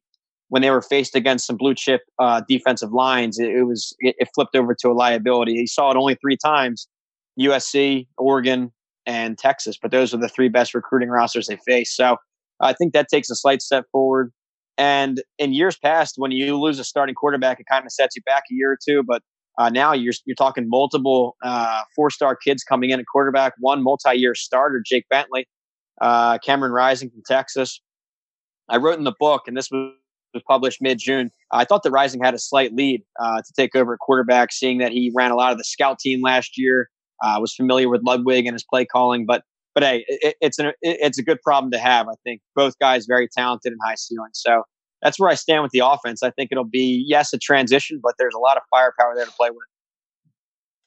when 0.49 0.61
they 0.61 0.69
were 0.69 0.81
faced 0.83 1.15
against 1.15 1.47
some 1.47 1.57
blue 1.57 1.73
chip 1.73 2.01
uh, 2.19 2.41
defensive 2.47 2.91
lines, 2.91 3.39
it, 3.39 3.49
it 3.49 3.63
was 3.63 3.95
it, 3.99 4.15
it, 4.19 4.29
flipped 4.35 4.55
over 4.55 4.75
to 4.81 4.89
a 4.89 4.93
liability. 4.93 5.55
He 5.55 5.65
saw 5.65 5.89
it 5.89 5.97
only 5.97 6.15
three 6.15 6.37
times: 6.37 6.87
USC, 7.39 8.07
Oregon, 8.17 8.71
and 9.05 9.37
Texas. 9.37 9.77
But 9.81 9.91
those 9.91 10.13
are 10.13 10.17
the 10.17 10.29
three 10.29 10.49
best 10.49 10.75
recruiting 10.75 11.09
rosters 11.09 11.47
they 11.47 11.57
faced. 11.65 11.95
So 11.95 12.17
I 12.61 12.73
think 12.73 12.93
that 12.93 13.07
takes 13.09 13.29
a 13.29 13.35
slight 13.35 13.61
step 13.61 13.85
forward. 13.91 14.31
And 14.77 15.21
in 15.37 15.53
years 15.53 15.77
past, 15.77 16.15
when 16.17 16.31
you 16.31 16.59
lose 16.59 16.79
a 16.79 16.83
starting 16.83 17.15
quarterback, 17.15 17.59
it 17.59 17.65
kind 17.69 17.85
of 17.85 17.91
sets 17.91 18.15
you 18.15 18.21
back 18.23 18.43
a 18.51 18.53
year 18.53 18.71
or 18.71 18.77
two. 18.87 19.03
But 19.03 19.21
uh, 19.57 19.69
now 19.69 19.93
you're 19.93 20.13
you're 20.25 20.35
talking 20.35 20.67
multiple 20.67 21.35
uh, 21.43 21.81
four 21.95 22.09
star 22.09 22.35
kids 22.35 22.63
coming 22.63 22.89
in 22.89 22.99
at 22.99 23.05
quarterback. 23.11 23.53
One 23.59 23.83
multi 23.83 24.15
year 24.15 24.35
starter, 24.35 24.81
Jake 24.85 25.05
Bentley, 25.09 25.47
uh, 26.01 26.37
Cameron 26.39 26.71
Rising 26.71 27.09
from 27.09 27.21
Texas. 27.25 27.81
I 28.69 28.77
wrote 28.77 28.97
in 28.97 29.03
the 29.03 29.13
book, 29.19 29.43
and 29.47 29.55
this 29.55 29.69
was 29.71 29.93
published 30.47 30.81
mid 30.81 30.97
June. 30.99 31.29
I 31.51 31.65
thought 31.65 31.83
that 31.83 31.91
Rising 31.91 32.23
had 32.23 32.33
a 32.33 32.39
slight 32.39 32.73
lead 32.73 33.03
uh, 33.19 33.41
to 33.41 33.53
take 33.55 33.75
over 33.75 33.93
at 33.93 33.99
quarterback, 33.99 34.51
seeing 34.51 34.79
that 34.79 34.91
he 34.91 35.11
ran 35.13 35.31
a 35.31 35.35
lot 35.35 35.51
of 35.51 35.57
the 35.57 35.63
scout 35.63 35.99
team 35.99 36.21
last 36.21 36.57
year. 36.57 36.89
Uh, 37.23 37.37
was 37.39 37.53
familiar 37.53 37.87
with 37.87 38.01
Ludwig 38.03 38.45
and 38.45 38.53
his 38.53 38.65
play 38.69 38.85
calling, 38.85 39.25
but 39.25 39.43
but 39.75 39.83
hey, 39.83 40.03
it, 40.07 40.35
it's 40.41 40.59
an 40.59 40.67
it, 40.67 40.75
it's 40.81 41.19
a 41.19 41.23
good 41.23 41.41
problem 41.41 41.71
to 41.71 41.79
have. 41.79 42.07
I 42.07 42.15
think 42.23 42.41
both 42.55 42.77
guys 42.79 43.05
very 43.05 43.27
talented 43.27 43.71
and 43.71 43.79
high 43.83 43.95
ceiling. 43.95 44.31
So 44.33 44.63
that's 45.03 45.19
where 45.19 45.29
I 45.29 45.35
stand 45.35 45.63
with 45.63 45.71
the 45.71 45.85
offense. 45.85 46.23
I 46.23 46.31
think 46.31 46.49
it'll 46.51 46.63
be 46.63 47.03
yes 47.07 47.33
a 47.33 47.37
transition, 47.37 47.99
but 48.01 48.13
there's 48.17 48.33
a 48.33 48.39
lot 48.39 48.57
of 48.57 48.63
firepower 48.71 49.13
there 49.15 49.25
to 49.25 49.31
play 49.31 49.49
with. 49.49 49.67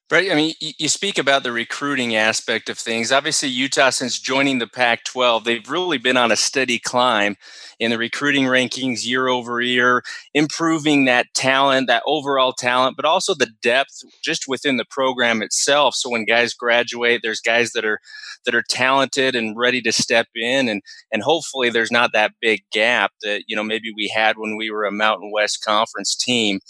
Right. 0.09 0.31
I 0.31 0.37
mean, 0.37 0.55
you 0.61 0.89
speak 0.89 1.19
about 1.19 1.43
the 1.43 1.51
recruiting 1.51 2.15
aspect 2.15 2.69
of 2.69 2.79
things. 2.79 3.11
Obviously, 3.11 3.49
Utah, 3.49 3.91
since 3.91 4.21
joining 4.21 4.61
the 4.61 4.69
Pac 4.69 5.03
12, 5.03 5.43
they've 5.43 5.69
really 5.69 5.99
been 5.99 6.17
on 6.17 6.31
a 6.31 6.37
steady 6.37 6.79
climb 6.79 7.35
in 7.81 7.91
the 7.91 7.99
recruiting 7.99 8.45
rankings 8.45 9.05
year 9.05 9.27
over 9.27 9.61
year, 9.61 10.05
improving 10.33 11.07
that 11.07 11.27
talent, 11.35 11.89
that 11.89 12.05
overall 12.07 12.53
talent, 12.53 12.95
but 12.95 13.05
also 13.05 13.35
the 13.35 13.51
depth 13.63 14.03
just 14.23 14.45
within 14.47 14.77
the 14.77 14.85
program 14.89 15.43
itself. 15.43 15.97
So 15.97 16.09
when 16.09 16.25
guys 16.25 16.55
graduate, 16.55 17.21
there's 17.25 17.41
guys 17.41 17.73
that 17.73 17.85
are 17.85 17.99
that 18.45 18.55
are 18.55 18.63
talented 18.71 19.35
and 19.35 19.57
ready 19.59 19.83
to 19.83 19.91
step 19.93 20.29
in 20.37 20.69
and 20.69 20.83
and 21.11 21.25
hopefully 21.25 21.69
there's 21.69 21.91
not 21.91 22.13
that 22.13 22.31
big 22.41 22.61
gap 22.73 23.11
that, 23.23 23.43
you 23.49 23.57
know, 23.57 23.65
maybe 23.65 23.91
we 23.97 24.07
had 24.15 24.39
when 24.39 24.57
we 24.57 24.71
were 24.71 24.85
a 24.85 24.93
Mountain 24.93 25.33
West 25.35 25.65
Conference 25.65 26.15
team 26.15 26.61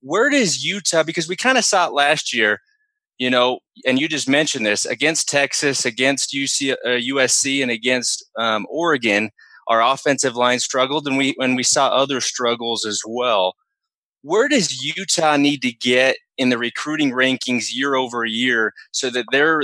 Where 0.00 0.30
does 0.30 0.64
Utah? 0.64 1.02
Because 1.02 1.28
we 1.28 1.36
kind 1.36 1.58
of 1.58 1.64
saw 1.64 1.86
it 1.86 1.92
last 1.92 2.34
year, 2.34 2.60
you 3.18 3.30
know, 3.30 3.60
and 3.86 4.00
you 4.00 4.08
just 4.08 4.28
mentioned 4.28 4.66
this 4.66 4.84
against 4.84 5.28
Texas, 5.28 5.84
against 5.84 6.32
UC, 6.32 6.72
uh, 6.72 6.88
USC, 6.88 7.62
and 7.62 7.70
against 7.70 8.24
um, 8.38 8.66
Oregon. 8.68 9.30
Our 9.68 9.82
offensive 9.82 10.36
line 10.36 10.58
struggled, 10.58 11.06
and 11.06 11.16
we 11.16 11.34
and 11.38 11.56
we 11.56 11.62
saw 11.62 11.88
other 11.88 12.20
struggles 12.20 12.84
as 12.84 13.00
well. 13.06 13.54
Where 14.22 14.48
does 14.48 14.82
Utah 14.82 15.36
need 15.36 15.62
to 15.62 15.72
get 15.72 16.16
in 16.36 16.48
the 16.48 16.58
recruiting 16.58 17.12
rankings 17.12 17.68
year 17.72 17.94
over 17.94 18.24
year 18.24 18.72
so 18.92 19.10
that 19.10 19.26
they're 19.30 19.62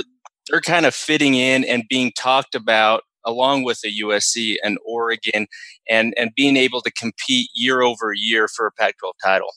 they're 0.49 0.61
kind 0.61 0.85
of 0.85 0.95
fitting 0.95 1.35
in 1.35 1.63
and 1.65 1.83
being 1.89 2.11
talked 2.17 2.55
about 2.55 3.03
along 3.25 3.63
with 3.63 3.81
the 3.81 4.01
USC 4.01 4.55
and 4.63 4.77
Oregon 4.85 5.47
and 5.89 6.13
and 6.17 6.31
being 6.35 6.57
able 6.57 6.81
to 6.81 6.91
compete 6.91 7.49
year 7.53 7.81
over 7.81 8.13
year 8.13 8.47
for 8.47 8.65
a 8.65 8.71
Pac-12 8.71 9.11
title. 9.23 9.49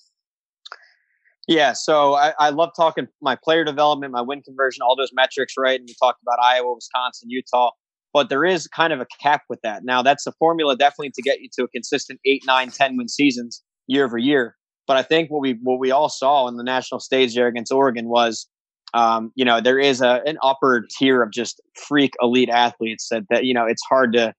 Yeah, 1.47 1.75
so 1.75 2.15
I, 2.15 2.33
I 2.39 2.51
love 2.51 2.71
talking 2.75 3.07
my 3.21 3.37
player 3.37 3.65
development, 3.65 4.13
my 4.13 4.23
win 4.23 4.43
conversion, 4.43 4.83
all 4.83 4.97
those 4.97 5.11
metrics, 5.13 5.55
right? 5.59 5.79
And 5.79 5.87
we 5.87 5.95
talked 6.01 6.23
about 6.23 6.39
Iowa, 6.43 6.75
Wisconsin, 6.75 7.29
Utah, 7.29 7.71
but 8.15 8.31
there 8.31 8.45
is 8.45 8.67
kind 8.69 8.93
of 8.93 9.01
a 9.01 9.07
cap 9.21 9.43
with 9.51 9.61
that. 9.63 9.85
Now, 9.85 10.03
that's 10.03 10.25
the 10.25 10.33
formula 10.39 10.75
definitely 10.77 11.11
to 11.11 11.23
get 11.23 11.41
you 11.41 11.49
to 11.59 11.65
a 11.65 11.69
consistent 11.69 12.19
eight, 12.25 12.45
nine, 12.47 12.71
10 12.71 12.97
win 12.97 13.09
seasons 13.09 13.63
year 13.87 14.07
over 14.07 14.17
year. 14.17 14.57
But 14.87 14.97
I 14.97 15.03
think 15.03 15.31
what 15.31 15.41
we 15.41 15.59
what 15.63 15.79
we 15.79 15.91
all 15.91 16.09
saw 16.09 16.47
in 16.47 16.57
the 16.57 16.63
national 16.63 17.01
stage 17.01 17.35
there 17.35 17.47
against 17.47 17.73
Oregon 17.73 18.09
was 18.09 18.47
um, 18.93 19.33
you 19.35 19.45
know, 19.45 19.61
there 19.61 19.79
is 19.79 20.01
a 20.01 20.23
an 20.25 20.39
upper 20.43 20.87
tier 20.99 21.23
of 21.23 21.33
just 21.33 21.61
freak 21.75 22.15
elite 22.21 22.49
athletes 22.49 23.09
that, 23.11 23.25
that 23.31 23.45
you 23.45 23.53
know 23.53 23.67
it's 23.67 23.83
hard 23.89 24.13
to 24.13 24.33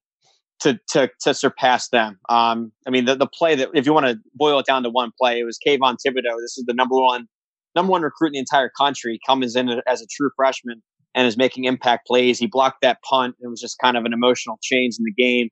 to 0.60 0.78
to 0.90 1.10
to 1.20 1.34
surpass 1.34 1.88
them. 1.88 2.18
Um, 2.28 2.72
I 2.86 2.90
mean, 2.90 3.04
the 3.04 3.14
the 3.14 3.26
play 3.26 3.54
that 3.56 3.68
if 3.74 3.86
you 3.86 3.92
want 3.92 4.06
to 4.06 4.18
boil 4.34 4.58
it 4.58 4.66
down 4.66 4.82
to 4.84 4.90
one 4.90 5.10
play, 5.20 5.40
it 5.40 5.44
was 5.44 5.58
Kayvon 5.66 5.96
Thibodeaux. 6.04 6.40
This 6.40 6.56
is 6.58 6.64
the 6.66 6.74
number 6.74 6.96
one 6.96 7.26
number 7.74 7.90
one 7.90 8.02
recruit 8.02 8.28
in 8.28 8.32
the 8.32 8.38
entire 8.38 8.70
country. 8.70 9.20
Comes 9.26 9.54
in 9.54 9.68
as 9.86 10.00
a 10.00 10.06
true 10.06 10.30
freshman 10.36 10.82
and 11.14 11.26
is 11.26 11.36
making 11.36 11.64
impact 11.64 12.06
plays. 12.06 12.38
He 12.38 12.46
blocked 12.46 12.82
that 12.82 12.98
punt. 13.08 13.36
It 13.40 13.48
was 13.48 13.60
just 13.60 13.78
kind 13.78 13.96
of 13.96 14.04
an 14.04 14.12
emotional 14.12 14.58
change 14.62 14.96
in 14.98 15.04
the 15.04 15.12
game. 15.12 15.48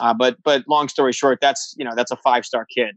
Uh, 0.00 0.14
but 0.14 0.36
but 0.42 0.64
long 0.68 0.88
story 0.88 1.12
short, 1.12 1.38
that's 1.40 1.74
you 1.78 1.84
know 1.84 1.92
that's 1.94 2.10
a 2.10 2.16
five 2.16 2.44
star 2.44 2.66
kid. 2.76 2.94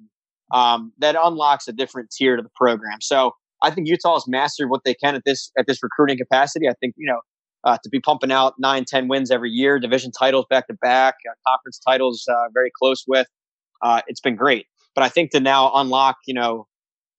Um, 0.52 0.94
that 1.00 1.16
unlocks 1.22 1.68
a 1.68 1.74
different 1.74 2.10
tier 2.12 2.36
to 2.36 2.42
the 2.42 2.50
program. 2.56 3.02
So 3.02 3.34
I 3.62 3.70
think 3.72 3.88
Utah 3.88 4.16
has 4.16 4.26
mastered 4.28 4.70
what 4.70 4.82
they 4.84 4.94
can 4.94 5.16
at 5.16 5.24
this 5.26 5.52
at 5.58 5.68
this 5.68 5.84
recruiting 5.84 6.18
capacity. 6.18 6.68
I 6.68 6.74
think 6.80 6.96
you 6.98 7.08
know 7.08 7.20
uh, 7.64 7.78
to 7.84 7.90
be 7.90 8.00
pumping 8.00 8.32
out 8.32 8.54
nine, 8.58 8.86
ten 8.86 9.08
wins 9.08 9.32
every 9.32 9.52
year, 9.52 9.80
division 9.80 10.12
titles 10.12 10.46
back 10.50 10.68
to 10.68 10.74
back, 10.76 11.16
uh, 11.30 11.34
conference 11.48 11.80
titles 11.80 12.26
uh, 12.30 12.50
very 12.54 12.72
close 12.78 13.04
with. 13.08 13.28
Uh, 13.82 14.02
it's 14.08 14.22
been 14.22 14.36
great, 14.36 14.66
but 14.96 15.04
I 15.04 15.10
think 15.10 15.32
to 15.32 15.40
now 15.40 15.72
unlock 15.74 16.18
you 16.26 16.34
know 16.34 16.68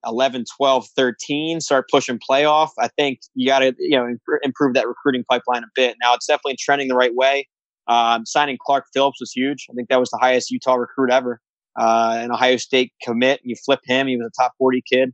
11, 0.06 0.44
12, 0.56 0.86
13, 0.96 1.60
start 1.60 1.86
pushing 1.90 2.18
playoff. 2.18 2.70
I 2.78 2.88
think 2.88 3.20
you 3.34 3.46
got 3.46 3.60
to 3.60 3.74
you 3.78 3.98
know 3.98 4.16
improve 4.42 4.74
that 4.74 4.88
recruiting 4.88 5.24
pipeline 5.28 5.62
a 5.64 5.68
bit. 5.74 5.96
Now 6.02 6.14
it's 6.14 6.26
definitely 6.26 6.56
trending 6.58 6.88
the 6.88 6.96
right 6.96 7.14
way. 7.14 7.48
Um, 7.88 8.24
signing 8.24 8.56
Clark 8.64 8.86
Phillips 8.92 9.20
was 9.20 9.32
huge. 9.32 9.66
I 9.70 9.74
think 9.74 9.88
that 9.88 9.98
was 9.98 10.10
the 10.10 10.18
highest 10.20 10.50
Utah 10.50 10.74
recruit 10.74 11.10
ever. 11.10 11.40
Uh, 11.78 12.18
an 12.20 12.30
Ohio 12.30 12.56
State 12.56 12.92
commit. 13.02 13.40
You 13.42 13.56
flip 13.64 13.80
him; 13.84 14.06
he 14.06 14.16
was 14.16 14.26
a 14.26 14.42
top 14.42 14.52
40 14.58 14.82
kid. 14.90 15.12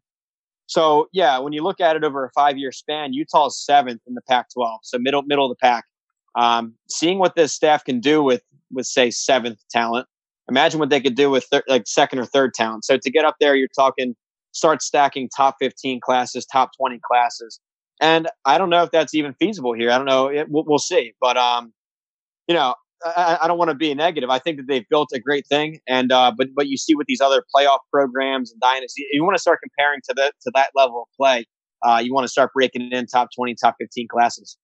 So 0.67 1.09
yeah, 1.13 1.39
when 1.39 1.53
you 1.53 1.63
look 1.63 1.81
at 1.81 1.97
it 1.97 2.05
over 2.05 2.25
a 2.25 2.31
five 2.31 2.59
year 2.59 2.73
span, 2.73 3.13
Utah 3.13 3.47
is 3.47 3.65
seventh 3.65 4.01
in 4.07 4.15
the 4.15 4.23
Pac-12, 4.23 4.79
so 4.83 4.99
middle 4.99 5.23
middle 5.23 5.51
of 5.51 5.51
the 5.51 5.61
pack. 5.61 5.85
Um, 6.35 6.75
seeing 6.89 7.19
what 7.19 7.35
this 7.35 7.53
staff 7.53 7.85
can 7.85 8.01
do 8.01 8.23
with 8.23 8.43
with 8.73 8.87
say 8.87 9.11
seventh 9.11 9.61
talent, 9.71 10.07
imagine 10.49 10.81
what 10.81 10.91
they 10.91 11.01
could 11.01 11.15
do 11.15 11.31
with 11.31 11.45
thir- 11.45 11.65
like 11.69 11.87
second 11.87 12.19
or 12.19 12.27
third 12.27 12.53
talent. 12.53 12.85
So 12.85 12.97
to 12.99 13.11
get 13.11 13.25
up 13.25 13.37
there, 13.41 13.55
you're 13.55 13.69
talking 13.69 14.15
start 14.53 14.83
stacking 14.83 15.29
top 15.37 15.57
15 15.61 16.01
classes, 16.01 16.47
top 16.47 16.71
20 16.79 16.99
classes, 17.05 17.61
and 18.01 18.29
I 18.45 18.59
don't 18.59 18.71
know 18.71 18.83
if 18.83 18.91
that's 18.91 19.15
even 19.15 19.35
feasible 19.35 19.73
here. 19.73 19.91
I 19.91 19.99
don't 19.99 20.07
know. 20.07 20.29
It, 20.29 20.49
we'll, 20.51 20.65
we'll 20.67 20.79
see, 20.79 21.15
but 21.21 21.37
um, 21.37 21.73
you 22.49 22.55
know, 22.55 22.75
I, 23.05 23.39
I 23.43 23.49
don't 23.49 23.59
want 23.59 23.71
to 23.71 23.75
be 23.75 23.95
negative. 23.95 24.31
I 24.31 24.39
think 24.39 24.57
that 24.59 24.67
they've 24.69 24.89
built 24.89 25.11
a 25.13 25.21
great 25.21 25.47
thing, 25.47 25.81
and 25.87 26.11
uh, 26.13 26.33
but 26.37 26.49
but 26.55 26.69
you 26.69 26.77
see 26.77 26.95
with 26.95 27.07
these 27.07 27.21
other 27.21 27.45
playoff 27.55 27.79
programs 27.93 28.51
and 28.53 28.61
dynasty, 28.61 29.07
you 29.13 29.23
want 29.25 29.37
to 29.37 29.41
start 29.41 29.61
comparing 29.63 30.01
to 30.09 30.15
the 30.15 30.33
to 30.43 30.51
that 30.55 30.71
level 30.75 31.03
of 31.03 31.17
play. 31.17 31.45
Uh, 31.83 32.01
you 32.03 32.15
want 32.15 32.25
to 32.25 32.29
start 32.29 32.53
breaking 32.55 32.91
in 32.93 33.07
top 33.07 33.29
twenty, 33.35 33.55
top 33.55 33.77
fifteen 33.79 34.09
classes. 34.09 34.57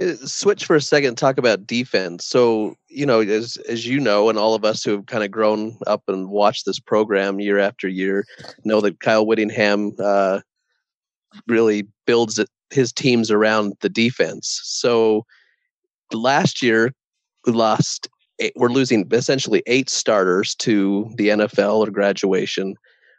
Uh, 0.00 0.14
switch 0.16 0.64
for 0.64 0.76
a 0.76 0.80
second. 0.80 1.16
Talk 1.16 1.38
about 1.38 1.66
defense. 1.66 2.26
So 2.26 2.74
you 2.88 3.06
know, 3.06 3.20
as 3.20 3.56
as 3.68 3.86
you 3.86 4.00
know, 4.00 4.28
and 4.28 4.38
all 4.38 4.54
of 4.54 4.64
us 4.64 4.82
who 4.84 4.92
have 4.92 5.06
kind 5.06 5.24
of 5.24 5.30
grown 5.30 5.78
up 5.86 6.02
and 6.08 6.28
watched 6.28 6.66
this 6.66 6.80
program 6.80 7.40
year 7.40 7.58
after 7.58 7.88
year, 7.88 8.26
know 8.64 8.80
that 8.80 9.00
Kyle 9.00 9.26
Whittingham 9.26 9.92
uh, 9.98 10.40
really 11.48 11.86
builds 12.06 12.38
his 12.70 12.92
teams 12.92 13.30
around 13.30 13.74
the 13.80 13.88
defense. 13.88 14.60
So 14.64 15.24
last 16.12 16.62
year, 16.62 16.92
we 17.46 17.52
lost 17.52 18.08
eight, 18.40 18.52
we're 18.56 18.68
losing 18.68 19.06
essentially 19.12 19.62
eight 19.66 19.90
starters 19.90 20.54
to 20.56 21.10
the 21.16 21.28
NFL 21.28 21.86
or 21.86 21.90
graduation. 21.90 22.74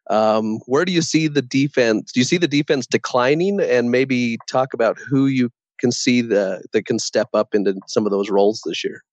Um, 0.09 0.59
where 0.67 0.85
do 0.85 0.91
you 0.91 1.01
see 1.01 1.27
the 1.27 1.41
defense? 1.41 2.11
Do 2.11 2.19
you 2.19 2.25
see 2.25 2.37
the 2.37 2.47
defense 2.47 2.85
declining? 2.85 3.59
And 3.59 3.89
maybe 3.89 4.37
talk 4.47 4.73
about 4.73 4.97
who 4.99 5.27
you 5.27 5.49
can 5.79 5.91
see 5.91 6.21
the, 6.21 6.63
that 6.73 6.85
can 6.85 6.99
step 6.99 7.29
up 7.33 7.55
into 7.55 7.75
some 7.87 8.05
of 8.05 8.11
those 8.11 8.29
roles 8.29 8.61
this 8.65 8.83
year. 8.83 9.03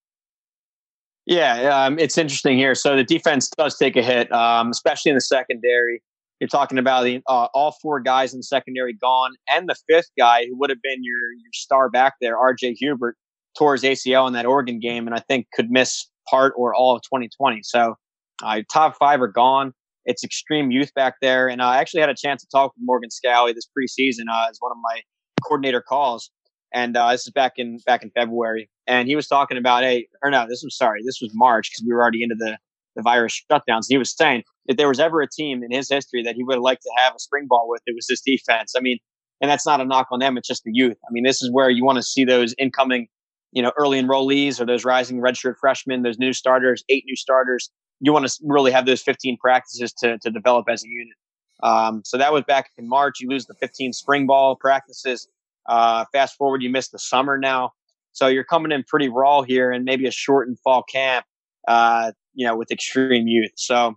Yeah, 1.25 1.85
um, 1.85 1.99
it's 1.99 2.17
interesting 2.17 2.57
here. 2.57 2.75
So 2.75 2.95
the 2.95 3.03
defense 3.03 3.49
does 3.49 3.77
take 3.77 3.95
a 3.95 4.03
hit, 4.03 4.31
um, 4.31 4.69
especially 4.69 5.09
in 5.09 5.15
the 5.15 5.21
secondary. 5.21 6.01
You're 6.39 6.49
talking 6.49 6.77
about 6.77 7.05
the, 7.05 7.21
uh, 7.27 7.47
all 7.53 7.77
four 7.81 8.01
guys 8.01 8.33
in 8.33 8.39
the 8.39 8.43
secondary 8.43 8.93
gone, 8.93 9.31
and 9.49 9.69
the 9.69 9.75
fifth 9.87 10.09
guy 10.17 10.45
who 10.45 10.57
would 10.59 10.69
have 10.69 10.81
been 10.81 11.01
your 11.01 11.31
your 11.31 11.53
star 11.53 11.89
back 11.89 12.15
there, 12.19 12.37
R.J. 12.37 12.73
Hubert, 12.73 13.15
tore 13.57 13.73
his 13.73 13.83
ACL 13.83 14.27
in 14.27 14.33
that 14.33 14.45
Oregon 14.45 14.79
game, 14.79 15.07
and 15.07 15.15
I 15.15 15.19
think 15.19 15.47
could 15.53 15.69
miss 15.69 16.07
part 16.29 16.53
or 16.57 16.73
all 16.73 16.95
of 16.95 17.01
2020. 17.03 17.59
So, 17.63 17.95
uh, 18.43 18.61
top 18.71 18.95
five 18.97 19.21
are 19.21 19.27
gone. 19.27 19.73
It's 20.05 20.23
extreme 20.23 20.71
youth 20.71 20.93
back 20.93 21.15
there, 21.21 21.47
and 21.47 21.61
I 21.61 21.77
actually 21.77 22.01
had 22.01 22.09
a 22.09 22.15
chance 22.15 22.41
to 22.41 22.47
talk 22.51 22.73
with 22.75 22.83
Morgan 22.83 23.09
Scalley 23.09 23.53
this 23.53 23.67
preseason 23.67 24.25
uh, 24.31 24.47
as 24.49 24.57
one 24.59 24.71
of 24.71 24.77
my 24.83 25.01
coordinator 25.45 25.81
calls, 25.81 26.29
and 26.73 26.97
uh, 26.97 27.11
this 27.11 27.25
is 27.25 27.31
back 27.31 27.53
in 27.57 27.77
back 27.85 28.03
in 28.03 28.11
February, 28.11 28.69
and 28.87 29.07
he 29.07 29.15
was 29.15 29.27
talking 29.27 29.57
about 29.57 29.83
hey, 29.83 30.07
or 30.21 30.29
no, 30.29 30.45
this 30.47 30.61
was 30.63 30.77
sorry, 30.77 31.01
this 31.05 31.19
was 31.21 31.31
March 31.33 31.69
because 31.71 31.85
we 31.87 31.93
were 31.93 32.01
already 32.01 32.23
into 32.23 32.35
the 32.37 32.57
the 32.95 33.01
virus 33.01 33.41
shutdowns. 33.51 33.85
He 33.87 33.97
was 33.97 34.15
saying 34.15 34.43
if 34.65 34.77
there 34.77 34.87
was 34.87 34.99
ever 34.99 35.21
a 35.21 35.27
team 35.29 35.63
in 35.63 35.71
his 35.71 35.89
history 35.89 36.23
that 36.23 36.35
he 36.35 36.43
would 36.43 36.55
have 36.55 36.63
liked 36.63 36.83
to 36.83 36.91
have 36.97 37.13
a 37.15 37.19
spring 37.19 37.45
ball 37.47 37.67
with, 37.67 37.81
it 37.85 37.95
was 37.95 38.07
this 38.07 38.21
defense. 38.21 38.73
I 38.77 38.81
mean, 38.81 38.97
and 39.41 39.49
that's 39.49 39.65
not 39.65 39.81
a 39.81 39.85
knock 39.85 40.07
on 40.11 40.19
them; 40.19 40.37
it's 40.37 40.47
just 40.47 40.63
the 40.63 40.71
youth. 40.73 40.97
I 41.05 41.11
mean, 41.11 41.23
this 41.23 41.41
is 41.41 41.49
where 41.51 41.69
you 41.69 41.85
want 41.85 41.97
to 41.97 42.03
see 42.03 42.25
those 42.25 42.53
incoming 42.57 43.07
you 43.53 43.61
know, 43.61 43.71
early 43.77 44.01
enrollees 44.01 44.59
or 44.59 44.65
those 44.65 44.83
rising 44.83 45.21
redshirt 45.21 45.57
freshmen, 45.59 46.01
those 46.01 46.17
new 46.17 46.33
starters, 46.33 46.83
eight 46.89 47.03
new 47.05 47.15
starters. 47.15 47.69
You 47.99 48.11
want 48.11 48.27
to 48.27 48.33
really 48.43 48.71
have 48.71 48.85
those 48.85 49.01
15 49.01 49.37
practices 49.37 49.93
to, 49.99 50.17
to 50.17 50.31
develop 50.31 50.65
as 50.69 50.83
a 50.83 50.87
unit. 50.87 51.13
Um, 51.61 52.01
so 52.03 52.17
that 52.17 52.33
was 52.33 52.43
back 52.43 52.71
in 52.77 52.89
March. 52.89 53.21
You 53.21 53.29
lose 53.29 53.45
the 53.45 53.53
15 53.53 53.93
spring 53.93 54.25
ball 54.25 54.55
practices. 54.55 55.27
Uh, 55.67 56.03
fast 56.11 56.35
forward, 56.35 56.61
you 56.63 56.69
miss 56.69 56.89
the 56.89 56.99
summer 56.99 57.37
now. 57.37 57.71
So 58.11 58.27
you're 58.27 58.43
coming 58.43 58.71
in 58.71 58.83
pretty 58.83 59.07
raw 59.07 59.43
here 59.43 59.71
and 59.71 59.85
maybe 59.85 60.07
a 60.07 60.11
shortened 60.11 60.59
fall 60.59 60.83
camp, 60.83 61.25
uh, 61.67 62.11
you 62.33 62.45
know, 62.45 62.57
with 62.57 62.71
extreme 62.71 63.27
youth. 63.27 63.51
So, 63.55 63.95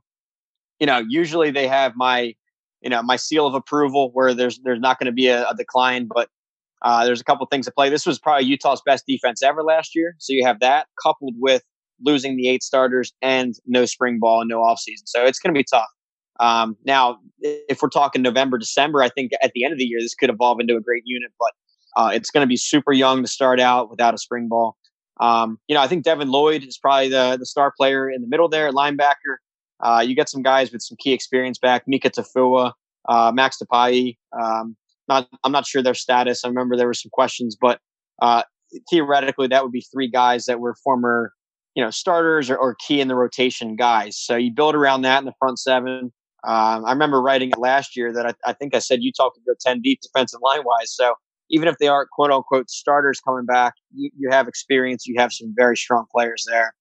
you 0.79 0.87
know, 0.87 1.03
usually 1.09 1.51
they 1.51 1.67
have 1.67 1.95
my, 1.97 2.35
you 2.83 2.91
know, 2.91 3.03
my 3.03 3.17
seal 3.17 3.47
of 3.47 3.55
approval 3.55 4.11
where 4.13 4.35
there's, 4.35 4.61
there's 4.61 4.81
not 4.81 4.99
going 4.99 5.07
to 5.07 5.13
be 5.13 5.29
a, 5.29 5.49
a 5.49 5.55
decline, 5.55 6.09
but 6.15 6.29
uh, 6.83 7.05
there's 7.05 7.21
a 7.21 7.25
couple 7.25 7.47
things 7.47 7.67
to 7.67 7.73
play. 7.73 7.89
This 7.89 8.07
was 8.07 8.19
probably 8.19 8.47
Utah's 8.47 8.83
best 8.85 9.05
defense 9.07 9.43
ever 9.43 9.63
last 9.63 9.95
year. 9.95 10.15
So 10.19 10.33
you 10.33 10.45
have 10.45 10.61
that 10.61 10.87
coupled 11.03 11.35
with 11.39 11.63
losing 12.05 12.37
the 12.37 12.49
eight 12.49 12.63
starters 12.63 13.13
and 13.23 13.55
no 13.67 13.87
spring 13.87 14.19
ball 14.21 14.41
and 14.43 14.49
no 14.49 14.61
offseason. 14.61 15.07
So 15.07 15.25
it's 15.25 15.39
going 15.39 15.55
to 15.55 15.59
be 15.59 15.65
tough. 15.65 15.89
Um, 16.39 16.77
now, 16.85 17.19
if 17.41 17.81
we're 17.81 17.89
talking 17.89 18.21
November, 18.21 18.59
December, 18.59 19.03
I 19.03 19.09
think 19.09 19.33
at 19.43 19.53
the 19.55 19.65
end 19.65 19.73
of 19.73 19.79
the 19.79 19.85
year, 19.85 20.01
this 20.01 20.15
could 20.15 20.29
evolve 20.29 20.61
into 20.61 20.77
a 20.77 20.81
great 20.81 21.03
unit, 21.07 21.33
but 21.39 21.53
uh, 21.97 22.11
it's 22.13 22.31
going 22.31 22.43
to 22.43 22.49
be 22.49 22.59
super 22.59 22.93
young 22.93 23.23
to 23.23 23.29
start 23.29 23.59
out 23.59 23.91
without 23.91 24.13
a 24.13 24.19
spring 24.19 24.49
ball. 24.49 24.77
Um, 25.19 25.59
you 25.67 25.75
know, 25.75 25.81
I 25.81 25.89
think 25.89 26.05
Devin 26.05 26.29
Lloyd 26.29 26.63
is 26.63 26.77
probably 26.77 27.09
the, 27.09 27.39
the 27.39 27.47
star 27.47 27.73
player 27.75 28.11
in 28.11 28.21
the 28.21 28.29
middle 28.29 28.51
there, 28.51 28.71
linebacker. 28.71 29.37
Uh, 29.83 30.05
you 30.07 30.15
get 30.15 30.29
some 30.29 30.43
guys 30.43 30.71
with 30.73 30.83
some 30.83 30.97
key 31.01 31.13
experience 31.13 31.59
back, 31.59 31.85
Mika 31.87 32.11
Tafua, 32.11 32.73
uh, 33.09 33.33
Max 33.35 33.57
Tupai. 33.63 34.17
Um, 34.39 34.77
not, 35.09 35.29
I'm 35.45 35.53
not 35.53 35.67
sure 35.67 35.83
their 35.83 35.95
status. 35.95 36.45
I 36.45 36.49
remember 36.49 36.77
there 36.77 36.87
were 36.87 36.95
some 36.95 37.11
questions, 37.13 37.57
but 37.61 37.81
uh, 38.21 38.43
theoretically, 38.91 39.49
that 39.49 39.63
would 39.63 39.73
be 39.73 39.85
three 39.93 40.11
guys 40.11 40.47
that 40.47 40.61
were 40.61 40.75
former, 40.83 41.33
you 41.75 41.83
know, 41.83 41.91
starters 41.91 42.51
or, 42.51 42.57
or 42.57 42.77
key 42.87 43.01
in 43.01 43.09
the 43.09 43.15
rotation 43.15 43.77
guys. 43.77 44.19
So 44.19 44.37
you 44.37 44.53
build 44.53 44.75
around 44.75 45.03
that 45.03 45.19
in 45.19 45.25
the 45.25 45.35
front 45.39 45.59
seven. 45.59 46.13
Um, 46.47 46.85
I 46.85 46.93
remember 46.93 47.21
writing 47.21 47.51
it 47.51 47.59
last 47.59 47.97
year 47.97 48.13
that 48.13 48.27
I, 48.27 48.35
I 48.45 48.53
think 48.53 48.75
I 48.75 48.79
said 48.79 49.03
Utah 49.03 49.31
could 49.31 49.45
go 49.47 49.55
10 49.61 49.81
deep 49.83 50.01
defensive 50.01 50.41
line 50.43 50.63
wise. 50.65 50.95
So 50.95 51.15
even 51.51 51.69
if 51.69 51.79
they 51.79 51.89
aren't 51.89 52.11
quote 52.11 52.31
unquote 52.31 52.71
starters 52.71 53.21
coming 53.21 53.47
back, 53.47 53.75
you, 53.95 54.11
you 54.17 54.31
have 54.31 54.49
experience. 54.49 55.07
You 55.07 55.17
have 55.19 55.33
some 55.33 55.55
very 55.57 55.77
strong 55.77 56.07
players 56.13 56.45
there. 56.49 56.75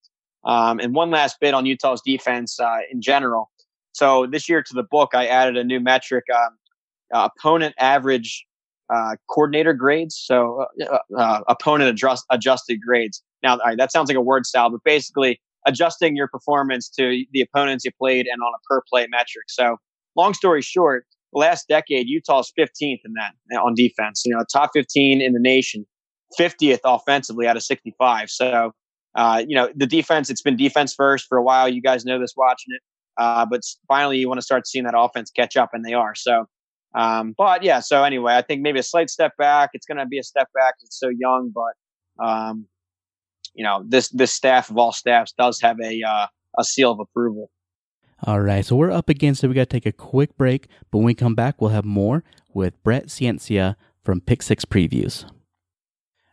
Um, 0.45 0.79
and 0.79 0.93
one 0.93 1.09
last 1.09 1.37
bit 1.41 1.53
on 1.53 1.65
Utah's 1.65 2.01
defense 2.05 2.59
uh, 2.59 2.77
in 2.91 3.01
general. 3.01 3.49
So 3.93 4.27
this 4.27 4.47
year 4.47 4.61
to 4.61 4.73
the 4.73 4.83
book, 4.83 5.11
I 5.13 5.25
added 5.27 5.57
a 5.57 5.63
new 5.63 5.79
metric: 5.79 6.25
um, 6.33 6.57
uh, 7.13 7.29
opponent 7.37 7.75
average 7.79 8.45
uh, 8.93 9.15
coordinator 9.29 9.73
grades. 9.73 10.15
So 10.15 10.65
uh, 10.89 10.97
uh, 11.17 11.41
opponent 11.47 11.89
adjust, 11.89 12.25
adjusted 12.29 12.79
grades. 12.85 13.23
Now, 13.43 13.53
all 13.53 13.59
right, 13.65 13.77
that 13.77 13.91
sounds 13.91 14.09
like 14.09 14.17
a 14.17 14.21
word 14.21 14.45
salad, 14.45 14.73
but 14.73 14.83
basically 14.83 15.39
adjusting 15.65 16.15
your 16.15 16.27
performance 16.27 16.89
to 16.89 17.23
the 17.31 17.41
opponents 17.41 17.85
you 17.85 17.91
played 17.99 18.27
and 18.27 18.41
on 18.41 18.53
a 18.53 18.61
per 18.69 18.81
play 18.89 19.07
metric. 19.09 19.45
So 19.47 19.77
long 20.15 20.33
story 20.33 20.61
short, 20.61 21.05
last 21.33 21.67
decade, 21.67 22.07
Utah's 22.07 22.51
15th 22.57 22.99
in 23.03 23.13
that 23.13 23.59
on 23.59 23.73
defense. 23.75 24.23
You 24.25 24.35
know, 24.35 24.43
top 24.51 24.71
15 24.73 25.21
in 25.21 25.33
the 25.33 25.39
nation, 25.39 25.85
50th 26.39 26.79
offensively 26.83 27.47
out 27.47 27.57
of 27.57 27.63
65. 27.63 28.29
So, 28.29 28.71
uh, 29.15 29.43
you 29.47 29.55
know, 29.55 29.69
the 29.75 29.87
defense, 29.87 30.29
it's 30.29 30.41
been 30.41 30.57
defense 30.57 30.93
first 30.93 31.25
for 31.27 31.37
a 31.37 31.43
while. 31.43 31.67
You 31.67 31.81
guys 31.81 32.05
know 32.05 32.19
this 32.19 32.33
watching 32.35 32.73
it. 32.75 32.81
Uh, 33.17 33.45
but 33.45 33.61
finally, 33.87 34.17
you 34.17 34.27
want 34.27 34.39
to 34.39 34.45
start 34.45 34.67
seeing 34.67 34.85
that 34.85 34.93
offense 34.97 35.31
catch 35.31 35.55
up, 35.55 35.69
and 35.73 35.85
they 35.85 35.93
are. 35.93 36.15
So, 36.15 36.45
um, 36.95 37.35
but 37.37 37.61
yeah, 37.61 37.81
so 37.81 38.03
anyway, 38.03 38.35
I 38.35 38.41
think 38.41 38.61
maybe 38.61 38.79
a 38.79 38.83
slight 38.83 39.09
step 39.09 39.35
back. 39.37 39.71
It's 39.73 39.85
going 39.85 39.97
to 39.97 40.05
be 40.05 40.17
a 40.17 40.23
step 40.23 40.47
back. 40.53 40.75
It's 40.81 40.99
so 40.99 41.09
young, 41.09 41.53
but, 41.53 42.25
um, 42.25 42.67
you 43.53 43.63
know, 43.63 43.83
this, 43.87 44.09
this 44.09 44.33
staff 44.33 44.69
of 44.69 44.77
all 44.77 44.91
staffs 44.91 45.33
does 45.37 45.59
have 45.61 45.77
a, 45.81 46.01
uh, 46.01 46.27
a 46.57 46.63
seal 46.63 46.91
of 46.91 46.99
approval. 46.99 47.51
All 48.23 48.39
right, 48.39 48.65
so 48.65 48.77
we're 48.77 48.91
up 48.91 49.09
against 49.09 49.43
it. 49.43 49.49
We 49.49 49.55
got 49.55 49.69
to 49.69 49.75
take 49.75 49.85
a 49.85 49.91
quick 49.91 50.37
break, 50.37 50.67
but 50.89 50.99
when 50.99 51.05
we 51.05 51.13
come 51.13 51.35
back, 51.35 51.59
we'll 51.59 51.71
have 51.71 51.85
more 51.85 52.23
with 52.53 52.81
Brett 52.81 53.07
Ciancia 53.07 53.75
from 54.03 54.21
Pick 54.21 54.41
Six 54.41 54.63
Previews. 54.63 55.29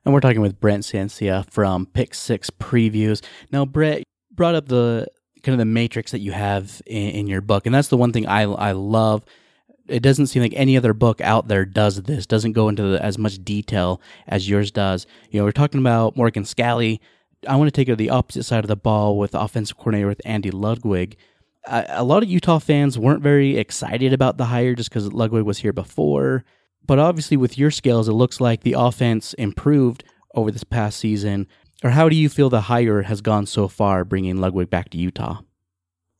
And 0.05 0.15
we're 0.15 0.21
talking 0.21 0.41
with 0.41 0.61
Brett 0.61 0.81
Ciancia 0.81 1.49
from 1.51 1.87
Pick 1.87 2.15
Six 2.15 2.51
Previews. 2.51 3.23
Now, 3.51 3.65
Brett 3.65 4.05
brought 4.31 4.55
up 4.55 4.69
the 4.69 5.09
kind 5.43 5.55
of 5.55 5.59
the 5.59 5.65
matrix 5.65 6.13
that 6.13 6.21
you 6.21 6.33
have 6.33 6.81
in, 6.87 7.11
in 7.11 7.27
your 7.27 7.41
book, 7.41 7.67
and 7.67 7.75
that's 7.75 7.89
the 7.89 7.97
one 7.97 8.13
thing 8.13 8.27
I 8.27 8.43
I 8.43 8.73
love. 8.73 9.25
It 9.89 10.01
doesn't 10.01 10.29
seem 10.29 10.43
like 10.43 10.55
any 10.55 10.77
other 10.77 10.93
book 10.93 11.21
out 11.21 11.49
there 11.49 11.65
does 11.65 12.03
this. 12.03 12.27
Doesn't 12.27 12.53
go 12.53 12.69
into 12.69 12.83
the, 12.83 13.03
as 13.03 13.19
much 13.19 13.45
detail 13.45 14.01
as 14.27 14.49
yours 14.49 14.71
does. 14.71 15.07
You 15.31 15.41
know, 15.41 15.45
we're 15.45 15.53
talking 15.53 15.81
about 15.81 16.17
Morgan 16.17 16.45
Scalley. 16.45 17.01
I 17.49 17.57
want 17.57 17.69
to 17.69 17.73
take 17.73 17.89
it 17.89 17.93
to 17.93 17.97
the 17.97 18.11
opposite 18.11 18.45
side 18.45 18.65
of 18.65 18.69
the 18.69 18.77
ball 18.77 19.19
with 19.19 19.35
offensive 19.35 19.77
coordinator 19.77 20.07
with 20.07 20.21
Andy 20.25 20.51
Ludwig 20.51 21.17
a 21.67 22.05
lot 22.05 22.23
of 22.23 22.29
Utah 22.29 22.59
fans 22.59 22.99
weren't 22.99 23.23
very 23.23 23.57
excited 23.57 24.13
about 24.13 24.37
the 24.37 24.47
hire 24.47 24.75
just 24.75 24.91
because 24.91 25.13
Ludwig 25.13 25.45
was 25.45 25.59
here 25.59 25.73
before. 25.73 26.45
But 26.85 26.99
obviously, 26.99 27.37
with 27.37 27.57
your 27.57 27.71
skills, 27.71 28.09
it 28.09 28.13
looks 28.13 28.41
like 28.41 28.63
the 28.63 28.75
offense 28.77 29.35
improved 29.35 30.03
over 30.35 30.51
this 30.51 30.65
past 30.65 30.99
season. 30.99 31.47
Or 31.85 31.91
how 31.91 32.09
do 32.09 32.17
you 32.17 32.29
feel 32.29 32.51
the 32.51 32.63
hire 32.63 33.03
has 33.03 33.21
gone 33.21 33.47
so 33.47 33.69
far, 33.69 34.05
bringing 34.05 34.41
Ludwig 34.41 34.71
back 34.71 34.91
to 34.91 34.99
Utah? 34.99 35.41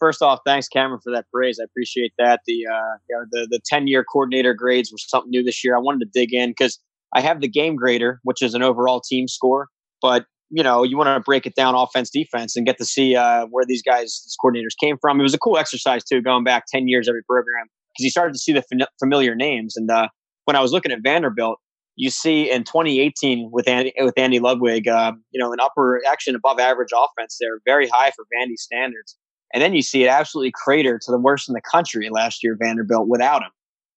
First 0.03 0.21
off, 0.21 0.41
thanks 0.45 0.67
Cameron 0.67 0.99
for 1.01 1.13
that 1.13 1.27
praise. 1.33 1.61
I 1.61 1.63
appreciate 1.63 2.13
that. 2.19 2.41
The 2.45 2.67
uh, 2.67 2.97
you 3.09 3.17
know, 3.17 3.25
the 3.31 3.47
the 3.49 3.61
ten 3.65 3.87
year 3.87 4.03
coordinator 4.03 4.53
grades 4.53 4.91
were 4.91 4.99
something 4.99 5.31
new 5.31 5.45
this 5.45 5.63
year. 5.63 5.77
I 5.77 5.79
wanted 5.79 6.01
to 6.01 6.11
dig 6.13 6.35
in 6.35 6.51
because 6.51 6.81
I 7.15 7.21
have 7.21 7.41
the 7.41 7.47
game 7.47 7.77
grader, 7.77 8.19
which 8.25 8.43
is 8.43 8.55
an 8.55 8.65
overall 8.65 9.01
team 9.01 9.29
score, 9.29 9.69
but 10.01 10.27
you 10.51 10.65
know, 10.65 10.83
you 10.83 10.97
want 10.97 11.07
to 11.07 11.21
break 11.21 11.47
it 11.47 11.55
down 11.55 11.77
offense, 11.77 12.11
defense, 12.11 12.57
and 12.57 12.67
get 12.67 12.79
to 12.79 12.85
see 12.85 13.15
uh, 13.15 13.47
where 13.47 13.65
these 13.65 13.81
guys, 13.81 14.25
these 14.25 14.37
coordinators 14.45 14.77
came 14.83 14.97
from. 15.01 15.21
It 15.21 15.23
was 15.23 15.35
a 15.35 15.39
cool 15.39 15.57
exercise 15.57 16.03
too, 16.03 16.21
going 16.21 16.43
back 16.43 16.65
ten 16.67 16.89
years 16.89 17.09
every 17.09 17.23
program 17.23 17.67
because 17.93 18.03
you 18.03 18.11
started 18.11 18.33
to 18.33 18.41
see 18.41 18.53
the 18.53 18.89
familiar 18.99 19.37
names. 19.37 19.77
And 19.77 19.89
uh, 19.89 20.09
when 20.47 20.57
I 20.57 20.61
was 20.61 20.73
looking 20.73 20.91
at 20.91 20.99
Vanderbilt, 21.05 21.61
you 21.95 22.11
see 22.11 22.51
in 22.51 22.65
2018 22.65 23.51
with 23.53 23.69
Andy 23.69 23.93
with 23.99 24.19
Andy 24.19 24.41
Ludwig, 24.41 24.89
uh, 24.89 25.13
you 25.31 25.39
know, 25.41 25.53
an 25.53 25.61
upper 25.61 26.01
action 26.11 26.35
above 26.35 26.59
average 26.59 26.91
offense 26.93 27.37
there, 27.41 27.61
very 27.65 27.87
high 27.87 28.11
for 28.11 28.25
Vandy 28.37 28.57
standards. 28.57 29.17
And 29.53 29.63
then 29.63 29.75
you 29.75 29.83
see 29.83 30.05
it 30.05 30.09
absolutely 30.09 30.53
crater 30.53 30.99
to 30.99 31.11
the 31.11 31.19
worst 31.19 31.49
in 31.49 31.55
the 31.55 31.61
country 31.61 32.09
last 32.11 32.43
year, 32.43 32.57
Vanderbilt, 32.59 33.09
without 33.09 33.43
him. 33.43 33.51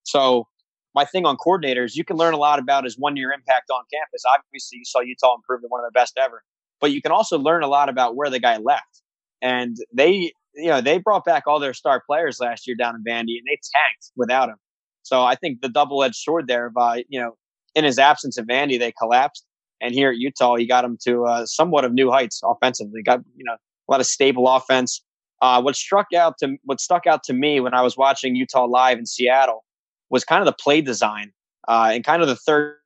So 0.04 0.48
my 0.94 1.06
thing 1.06 1.26
on 1.26 1.38
coordinators, 1.38 1.96
you 1.96 2.04
can 2.04 2.18
learn 2.18 2.34
a 2.34 2.38
lot 2.38 2.60
about 2.60 2.84
his 2.84 2.98
one 2.98 3.16
year 3.16 3.32
impact 3.32 3.70
on 3.70 3.84
campus. 3.94 4.24
Obviously, 4.28 4.80
you 4.80 4.86
saw 4.86 5.00
Utah 5.02 5.36
improve 5.36 5.62
to 5.62 5.68
one 5.68 5.84
of 5.84 5.92
the 5.92 5.98
best 5.98 6.18
ever, 6.18 6.44
but 6.80 6.92
you 6.92 7.02
can 7.02 7.12
also 7.12 7.38
learn 7.38 7.64
a 7.64 7.68
lot 7.68 7.90
about 7.90 8.16
where 8.16 8.30
the 8.30 8.40
guy 8.40 8.58
left. 8.58 9.02
And 9.42 9.78
they, 9.94 10.32
you 10.56 10.68
know, 10.68 10.82
they 10.82 10.98
brought 10.98 11.26
back 11.26 11.44
all 11.48 11.60
their 11.60 11.74
star 11.74 12.02
players 12.06 12.40
last 12.40 12.66
year 12.68 12.76
down 12.76 12.96
in 12.96 13.04
Vandy, 13.04 13.38
and 13.38 13.46
they 13.46 13.60
tanked 13.74 14.12
without 14.16 14.50
him. 14.50 14.56
So 15.04 15.24
I 15.24 15.36
think 15.36 15.62
the 15.62 15.70
double 15.70 16.04
edged 16.04 16.16
sword 16.16 16.48
there 16.48 16.68
of, 16.68 16.78
uh, 16.78 16.96
you 17.10 17.20
know, 17.20 17.36
in 17.76 17.84
his 17.84 18.00
absence 18.00 18.38
of 18.38 18.46
Vandy, 18.46 18.80
they 18.80 18.92
collapsed. 18.94 19.46
And 19.82 19.94
here 19.94 20.10
at 20.10 20.18
Utah, 20.18 20.56
he 20.56 20.66
got 20.66 20.82
them 20.82 20.98
to 21.04 21.26
uh, 21.26 21.46
somewhat 21.46 21.84
of 21.84 21.94
new 21.94 22.10
heights 22.10 22.42
offensively. 22.44 23.04
Got 23.04 23.22
you 23.36 23.44
know 23.44 23.54
a 23.54 23.92
lot 23.92 24.00
of 24.00 24.08
stable 24.08 24.48
offense. 24.48 25.04
Uh, 25.42 25.62
what 25.62 25.76
struck 25.76 26.08
out 26.16 26.38
to 26.40 26.56
what 26.64 26.80
stuck 26.80 27.06
out 27.06 27.24
to 27.24 27.34
me 27.34 27.60
when 27.60 27.74
I 27.74 27.82
was 27.82 27.98
watching 27.98 28.36
Utah 28.36 28.66
live 28.66 28.98
in 28.98 29.06
Seattle 29.06 29.66
was 30.10 30.24
kind 30.24 30.42
of 30.42 30.46
the 30.46 30.54
play 30.54 30.82
design 30.82 31.32
uh, 31.68 31.92
and 31.94 32.04
kind 32.04 32.22
of 32.22 32.28
the 32.28 32.36
third 32.36 32.78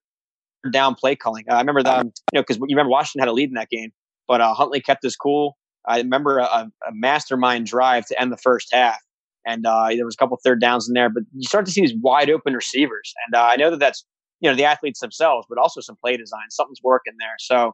down 0.71 0.95
play 0.95 1.15
calling. 1.15 1.45
I 1.49 1.59
remember 1.59 1.83
that, 1.83 2.05
you 2.05 2.11
know, 2.33 2.41
because 2.41 2.57
you 2.57 2.75
remember 2.75 2.89
Washington 2.89 3.21
had 3.21 3.29
a 3.29 3.33
lead 3.33 3.49
in 3.49 3.55
that 3.55 3.69
game, 3.69 3.91
but 4.27 4.41
uh, 4.41 4.53
Huntley 4.53 4.81
kept 4.81 5.03
his 5.03 5.15
cool. 5.15 5.57
I 5.87 5.97
remember 5.97 6.39
a, 6.39 6.43
a, 6.43 6.91
mastermind 6.91 7.65
drive 7.65 8.05
to 8.07 8.21
end 8.21 8.31
the 8.31 8.37
first 8.37 8.69
half, 8.73 8.99
and 9.45 9.65
uh, 9.65 9.87
there 9.89 10.05
was 10.05 10.15
a 10.15 10.17
couple 10.17 10.37
third 10.43 10.59
downs 10.59 10.87
in 10.87 10.93
there. 10.93 11.09
But 11.09 11.23
you 11.33 11.47
start 11.47 11.65
to 11.65 11.71
see 11.71 11.81
these 11.81 11.95
wide 12.01 12.29
open 12.29 12.53
receivers, 12.53 13.13
and 13.25 13.35
uh, 13.39 13.45
I 13.45 13.55
know 13.55 13.71
that 13.71 13.79
that's 13.79 14.05
you 14.41 14.49
know 14.49 14.55
the 14.55 14.65
athletes 14.65 14.99
themselves, 14.99 15.47
but 15.49 15.57
also 15.57 15.81
some 15.81 15.95
play 15.95 16.17
design. 16.17 16.49
Something's 16.49 16.81
working 16.83 17.13
there. 17.19 17.35
So, 17.39 17.73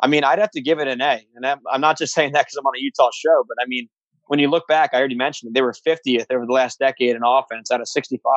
I 0.00 0.06
mean, 0.06 0.24
I'd 0.24 0.38
have 0.38 0.50
to 0.52 0.62
give 0.62 0.78
it 0.78 0.88
an 0.88 1.00
A, 1.02 1.20
and 1.36 1.46
I'm 1.70 1.80
not 1.80 1.98
just 1.98 2.14
saying 2.14 2.32
that 2.32 2.46
because 2.46 2.56
I'm 2.56 2.66
on 2.66 2.74
a 2.76 2.80
Utah 2.80 3.10
show, 3.14 3.44
but 3.46 3.58
I 3.62 3.66
mean, 3.66 3.88
when 4.28 4.38
you 4.38 4.48
look 4.48 4.66
back, 4.66 4.90
I 4.92 4.98
already 4.98 5.14
mentioned 5.14 5.50
it, 5.50 5.54
they 5.54 5.62
were 5.62 5.72
50th 5.72 6.26
over 6.30 6.46
the 6.46 6.52
last 6.52 6.78
decade 6.78 7.16
in 7.16 7.22
offense 7.24 7.70
out 7.70 7.80
of 7.80 7.88
65. 7.88 8.32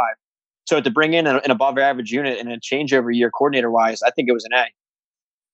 So 0.65 0.82
to 0.82 0.89
bring 0.89 1.13
in 1.13 1.28
an 1.28 1.52
above 1.52 1.78
average 1.78 2.12
unit 2.12 2.39
and 2.39 2.52
a 2.52 2.60
changeover 2.60 3.15
year 3.15 3.30
coordinator 3.30 3.69
wise, 3.69 4.02
I 4.02 4.10
think 4.12 4.28
it 4.28 4.34
was 4.34 4.45
an 4.45 4.54
A. 4.54 4.65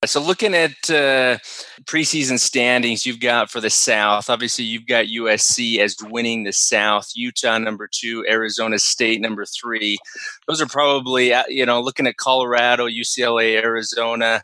So 0.08 0.20
looking 0.20 0.56
at 0.56 0.72
uh, 0.90 1.38
preseason 1.86 2.40
standings, 2.40 3.06
you've 3.06 3.20
got 3.20 3.52
for 3.52 3.62
the 3.62 3.70
South. 3.70 4.32
Obviously, 4.32 4.66
you've 4.66 4.88
got 4.88 5.06
USC 5.06 5.78
as 5.78 5.96
winning 6.02 6.44
the 6.44 6.54
South. 6.54 7.12
Utah 7.14 7.60
number 7.60 7.88
two, 7.88 8.26
Arizona 8.28 8.80
State 8.80 9.22
number 9.22 9.46
three. 9.46 10.00
Those 10.48 10.60
are 10.60 10.66
probably 10.66 11.36
uh, 11.36 11.44
you 11.50 11.68
know 11.68 11.82
looking 11.82 12.08
at 12.08 12.18
Colorado, 12.18 12.88
UCLA, 12.88 13.62
Arizona. 13.62 14.42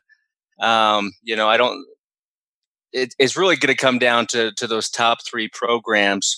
Um, 0.60 1.14
you 1.24 1.36
know, 1.36 1.50
I 1.50 1.58
don't. 1.58 1.84
It, 2.98 3.14
it's 3.20 3.38
really 3.38 3.56
going 3.56 3.74
to 3.74 3.80
come 3.80 4.00
down 4.00 4.26
to 4.28 4.52
to 4.54 4.68
those 4.68 4.90
top 4.90 5.20
three 5.26 5.50
programs. 5.50 6.38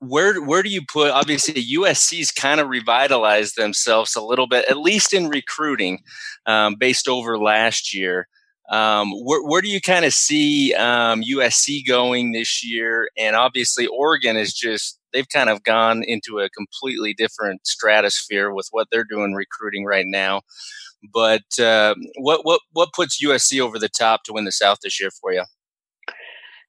Where 0.00 0.42
where 0.42 0.62
do 0.62 0.68
you 0.68 0.82
put 0.92 1.10
obviously 1.10 1.54
USC's 1.54 2.30
kind 2.30 2.60
of 2.60 2.68
revitalized 2.68 3.56
themselves 3.56 4.16
a 4.16 4.22
little 4.22 4.46
bit 4.46 4.64
at 4.68 4.78
least 4.78 5.12
in 5.12 5.28
recruiting 5.28 6.00
um, 6.46 6.76
based 6.78 7.08
over 7.08 7.38
last 7.38 7.94
year. 7.94 8.28
Um, 8.70 9.10
where, 9.24 9.42
where 9.42 9.60
do 9.60 9.68
you 9.68 9.80
kind 9.80 10.04
of 10.04 10.14
see 10.14 10.72
um, 10.74 11.22
USC 11.22 11.86
going 11.86 12.32
this 12.32 12.64
year? 12.64 13.08
And 13.18 13.36
obviously 13.36 13.86
Oregon 13.86 14.36
is 14.36 14.54
just 14.54 14.98
they've 15.12 15.28
kind 15.28 15.50
of 15.50 15.62
gone 15.62 16.02
into 16.04 16.38
a 16.38 16.48
completely 16.50 17.14
different 17.14 17.66
stratosphere 17.66 18.52
with 18.52 18.68
what 18.70 18.88
they're 18.90 19.04
doing 19.04 19.34
recruiting 19.34 19.84
right 19.84 20.06
now. 20.06 20.42
But 21.12 21.58
uh, 21.60 21.94
what 22.18 22.44
what 22.44 22.60
what 22.72 22.92
puts 22.94 23.22
USC 23.22 23.60
over 23.60 23.78
the 23.78 23.88
top 23.88 24.22
to 24.24 24.32
win 24.32 24.44
the 24.44 24.52
South 24.52 24.78
this 24.82 25.00
year 25.00 25.10
for 25.10 25.32
you 25.32 25.44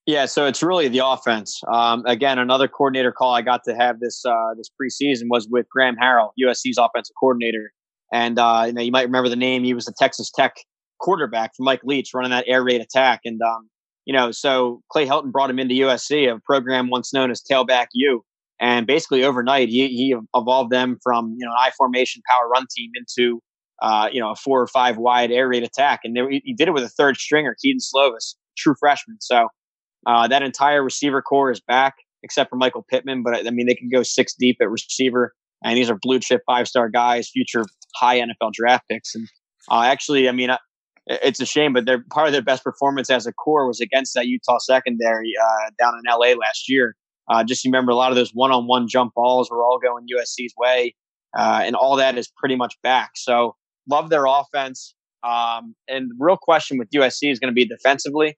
yeah, 0.06 0.26
so 0.26 0.46
it's 0.46 0.62
really 0.62 0.90
the 0.90 1.06
offense. 1.06 1.62
Um, 1.72 2.06
again, 2.06 2.38
another 2.38 2.68
coordinator 2.68 3.12
call 3.12 3.34
I 3.34 3.42
got 3.42 3.62
to 3.66 3.76
have 3.76 4.00
this 4.02 4.26
uh, 4.26 4.54
this 4.58 4.70
preseason 4.70 5.24
was 5.30 5.48
with 5.50 5.66
Graham 5.70 5.96
Harrell, 5.96 6.32
USC's 6.42 6.78
offensive 6.78 7.16
coordinator, 7.18 7.72
and 8.12 8.38
uh, 8.38 8.66
you 8.68 8.74
know 8.74 8.82
you 8.82 8.92
might 8.92 9.06
remember 9.06 9.30
the 9.30 9.38
name. 9.38 9.64
He 9.64 9.74
was 9.74 9.86
the 9.86 9.94
Texas 9.98 10.30
Tech 10.30 10.56
quarterback 11.00 11.52
for 11.56 11.64
Mike 11.64 11.82
Leach, 11.86 12.12
running 12.14 12.32
that 12.32 12.46
air 12.48 12.64
raid 12.64 12.82
attack, 12.82 13.22
and 13.24 13.42
um, 13.42 13.70
you 14.06 14.14
know 14.14 14.32
so 14.32 14.82
Clay 14.92 15.06
Helton 15.06 15.32
brought 15.32 15.50
him 15.50 15.60
into 15.60 15.76
USC, 15.76 16.30
a 16.30 16.38
program 16.42 16.90
once 16.90 17.14
known 17.14 17.32
as 17.32 17.42
Tailback 17.42 17.88
U, 17.94 18.26
and 18.60 18.86
basically 18.86 19.24
overnight 19.24 19.70
he 19.70 19.88
he 19.88 20.14
evolved 20.36 20.72
them 20.72 20.98
from 21.02 21.34
you 21.38 21.46
know 21.46 21.52
an 21.52 21.58
I 21.60 21.72
formation 21.78 22.22
power 22.30 22.50
run 22.50 22.66
team 22.76 22.92
into 22.94 23.40
uh, 23.82 24.10
you 24.12 24.20
know 24.20 24.32
a 24.32 24.36
four 24.36 24.62
or 24.62 24.68
five 24.68 24.98
wide 24.98 25.32
air 25.32 25.48
raid 25.48 25.64
attack, 25.64 26.02
and 26.04 26.14
they, 26.14 26.42
he 26.44 26.54
did 26.54 26.68
it 26.68 26.74
with 26.74 26.84
a 26.84 26.90
third 26.90 27.16
stringer, 27.16 27.56
Kedon 27.64 27.80
Slovis, 27.80 28.36
true 28.58 28.76
freshman. 28.78 29.16
So 29.22 29.48
uh, 30.06 30.28
that 30.28 30.44
entire 30.44 30.84
receiver 30.84 31.22
core 31.22 31.52
is 31.52 31.62
back, 31.62 31.96
except 32.24 32.50
for 32.50 32.56
Michael 32.56 32.86
Pittman. 32.90 33.24
But 33.24 33.48
I 33.48 33.52
mean, 33.52 33.68
they 33.68 33.76
can 33.76 33.90
go 33.90 34.04
six 34.04 34.34
deep 34.38 34.58
at 34.62 34.70
receiver, 34.70 35.34
and 35.64 35.78
these 35.78 35.90
are 35.90 35.98
blue 36.02 36.20
chip 36.20 36.42
five 36.46 36.68
star 36.68 36.90
guys, 36.90 37.30
future 37.30 37.66
high 37.96 38.20
NFL 38.20 38.54
draft 38.54 38.86
picks. 38.90 39.16
And 39.16 39.28
uh, 39.72 39.84
actually, 39.84 40.28
I 40.28 40.32
mean, 40.32 40.50
it's 41.08 41.40
a 41.40 41.46
shame, 41.46 41.74
but 41.74 41.86
they're 41.86 42.04
part 42.12 42.28
of 42.28 42.34
their 42.34 42.42
best 42.42 42.64
performance 42.64 43.10
as 43.10 43.26
a 43.28 43.34
core 43.34 43.68
was 43.68 43.80
against 43.80 44.14
that 44.16 44.28
Utah 44.28 44.58
secondary 44.60 45.32
uh, 45.42 45.72
down 45.80 45.94
in 45.96 46.04
LA 46.10 46.34
last 46.40 46.70
year. 46.70 46.96
Uh, 47.30 47.44
just 47.44 47.64
remember, 47.64 47.92
a 47.92 47.96
lot 47.96 48.12
of 48.12 48.16
those 48.16 48.32
one 48.32 48.52
on 48.52 48.68
one 48.68 48.88
jump 48.88 49.14
balls 49.14 49.50
were 49.50 49.64
all 49.64 49.80
going 49.80 50.06
USC's 50.14 50.54
way, 50.58 50.94
uh, 51.38 51.62
and 51.64 51.76
all 51.76 51.96
that 51.96 52.18
is 52.18 52.30
pretty 52.38 52.56
much 52.56 52.76
back. 52.84 53.12
So 53.16 53.56
love 53.90 54.10
their 54.10 54.26
offense. 54.26 54.96
Um, 55.24 55.74
and 55.88 56.12
real 56.20 56.36
question 56.36 56.78
with 56.78 56.90
USC 56.92 57.32
is 57.32 57.40
going 57.40 57.50
to 57.50 57.56
be 57.56 57.66
defensively 57.66 58.38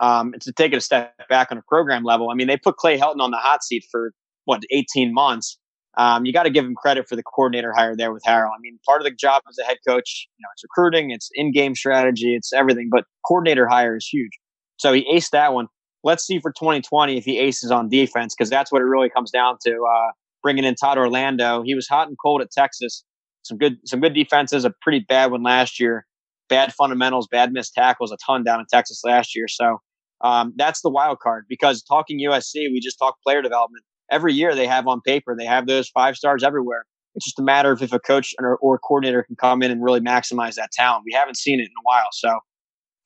um, 0.00 0.32
and 0.32 0.42
to 0.42 0.52
take 0.52 0.72
it 0.72 0.76
a 0.76 0.80
step 0.80 1.14
back 1.28 1.48
on 1.50 1.58
a 1.58 1.62
program 1.62 2.04
level. 2.04 2.30
I 2.30 2.34
mean, 2.34 2.46
they 2.46 2.56
put 2.56 2.76
Clay 2.76 2.98
Helton 2.98 3.20
on 3.20 3.30
the 3.30 3.38
hot 3.38 3.64
seat 3.64 3.84
for 3.90 4.12
what 4.44 4.62
18 4.70 5.12
months. 5.12 5.58
Um, 5.98 6.26
you 6.26 6.32
got 6.32 6.42
to 6.42 6.50
give 6.50 6.64
him 6.64 6.74
credit 6.74 7.08
for 7.08 7.16
the 7.16 7.22
coordinator 7.22 7.72
hire 7.72 7.96
there 7.96 8.12
with 8.12 8.22
Harrell. 8.22 8.50
I 8.50 8.60
mean, 8.60 8.78
part 8.86 9.00
of 9.00 9.04
the 9.04 9.12
job 9.12 9.42
as 9.48 9.56
a 9.58 9.64
head 9.64 9.78
coach, 9.86 10.28
you 10.36 10.42
know, 10.42 10.48
it's 10.52 10.62
recruiting, 10.62 11.10
it's 11.10 11.30
in-game 11.34 11.74
strategy, 11.74 12.34
it's 12.34 12.52
everything, 12.52 12.88
but 12.90 13.04
coordinator 13.26 13.66
hire 13.66 13.96
is 13.96 14.06
huge. 14.06 14.32
So 14.76 14.92
he 14.92 15.06
aced 15.10 15.30
that 15.30 15.54
one. 15.54 15.68
Let's 16.04 16.24
see 16.24 16.38
for 16.38 16.52
2020 16.52 17.16
if 17.16 17.24
he 17.24 17.38
aces 17.38 17.70
on 17.70 17.88
defense 17.88 18.34
because 18.36 18.50
that's 18.50 18.70
what 18.70 18.82
it 18.82 18.84
really 18.84 19.08
comes 19.08 19.30
down 19.30 19.56
to. 19.64 19.72
Uh, 19.72 20.10
bringing 20.42 20.64
in 20.64 20.74
Todd 20.74 20.98
Orlando, 20.98 21.62
he 21.64 21.74
was 21.74 21.88
hot 21.88 22.08
and 22.08 22.16
cold 22.22 22.42
at 22.42 22.50
Texas. 22.50 23.02
Some 23.42 23.56
good, 23.56 23.78
some 23.84 24.00
good 24.00 24.12
defenses, 24.12 24.64
a 24.64 24.72
pretty 24.82 25.00
bad 25.00 25.30
one 25.30 25.42
last 25.42 25.80
year. 25.80 26.06
Bad 26.48 26.74
fundamentals, 26.74 27.26
bad 27.26 27.52
missed 27.52 27.72
tackles, 27.74 28.12
a 28.12 28.16
ton 28.24 28.44
down 28.44 28.60
in 28.60 28.66
Texas 28.70 29.00
last 29.02 29.34
year. 29.34 29.48
So 29.48 29.78
um, 30.20 30.52
that's 30.56 30.80
the 30.80 30.90
wild 30.90 31.20
card 31.20 31.44
because 31.48 31.82
talking 31.82 32.18
USC, 32.18 32.70
we 32.72 32.80
just 32.80 32.98
talk 32.98 33.16
player 33.22 33.42
development. 33.42 33.84
Every 34.10 34.32
year 34.32 34.54
they 34.54 34.66
have 34.66 34.86
on 34.86 35.00
paper, 35.00 35.34
they 35.36 35.44
have 35.44 35.66
those 35.66 35.88
five 35.88 36.16
stars 36.16 36.42
everywhere. 36.42 36.84
It's 37.14 37.24
just 37.24 37.38
a 37.38 37.42
matter 37.42 37.72
of 37.72 37.82
if 37.82 37.92
a 37.92 37.98
coach 37.98 38.34
or, 38.38 38.56
or 38.58 38.78
coordinator 38.78 39.22
can 39.22 39.36
come 39.36 39.62
in 39.62 39.70
and 39.70 39.82
really 39.82 40.00
maximize 40.00 40.54
that 40.56 40.70
talent. 40.72 41.04
We 41.06 41.12
haven't 41.12 41.36
seen 41.36 41.60
it 41.60 41.64
in 41.64 41.68
a 41.68 41.82
while. 41.82 42.08
So 42.12 42.38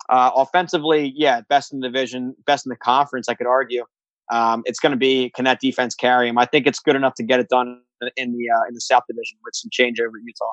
uh, 0.08 0.30
offensively, 0.34 1.12
yeah, 1.16 1.42
best 1.48 1.72
in 1.72 1.80
the 1.80 1.88
division, 1.88 2.34
best 2.44 2.66
in 2.66 2.70
the 2.70 2.76
conference, 2.76 3.28
I 3.28 3.34
could 3.34 3.46
argue. 3.46 3.84
Um, 4.30 4.62
it's 4.64 4.78
going 4.78 4.92
to 4.92 4.98
be 4.98 5.30
can 5.30 5.44
that 5.44 5.60
defense 5.60 5.94
carry 5.94 6.28
him? 6.28 6.38
I 6.38 6.46
think 6.46 6.66
it's 6.66 6.78
good 6.78 6.96
enough 6.96 7.14
to 7.14 7.22
get 7.22 7.40
it 7.40 7.48
done 7.48 7.80
in 8.16 8.32
the 8.32 8.50
uh, 8.50 8.68
in 8.68 8.74
the 8.74 8.80
South 8.80 9.02
Division 9.08 9.38
with 9.44 9.54
some 9.54 9.70
change 9.72 10.00
over 10.00 10.16
Utah. 10.18 10.44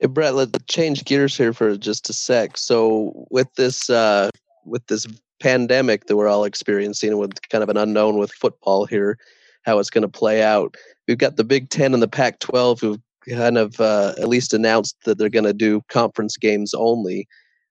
Hey, 0.00 0.06
Brett, 0.06 0.34
let's 0.34 0.52
change 0.68 1.04
gears 1.04 1.36
here 1.36 1.52
for 1.52 1.76
just 1.76 2.08
a 2.10 2.12
sec. 2.12 2.56
So 2.56 3.26
with 3.30 3.52
this 3.56 3.90
uh, 3.90 4.30
with 4.64 4.86
this 4.86 5.06
pandemic 5.40 6.06
that 6.06 6.16
we're 6.16 6.28
all 6.28 6.44
experiencing, 6.44 7.16
with 7.18 7.36
kind 7.50 7.62
of 7.62 7.68
an 7.68 7.76
unknown 7.76 8.18
with 8.18 8.32
football 8.32 8.84
here, 8.86 9.18
how 9.64 9.78
it's 9.78 9.90
going 9.90 10.02
to 10.02 10.08
play 10.08 10.42
out. 10.42 10.76
We've 11.06 11.18
got 11.18 11.36
the 11.36 11.44
Big 11.44 11.70
Ten 11.70 11.94
and 11.94 12.02
the 12.02 12.08
Pac-12 12.08 12.80
who've 12.80 13.00
kind 13.28 13.58
of 13.58 13.80
uh, 13.80 14.14
at 14.18 14.28
least 14.28 14.54
announced 14.54 14.96
that 15.04 15.18
they're 15.18 15.28
going 15.28 15.44
to 15.44 15.52
do 15.52 15.82
conference 15.88 16.36
games 16.36 16.74
only. 16.74 17.26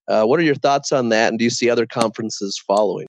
Uh, 0.07 0.23
what 0.23 0.39
are 0.39 0.43
your 0.43 0.55
thoughts 0.55 0.91
on 0.91 1.09
that, 1.09 1.29
and 1.29 1.39
do 1.39 1.43
you 1.43 1.49
see 1.49 1.69
other 1.69 1.85
conferences 1.85 2.61
following? 2.65 3.07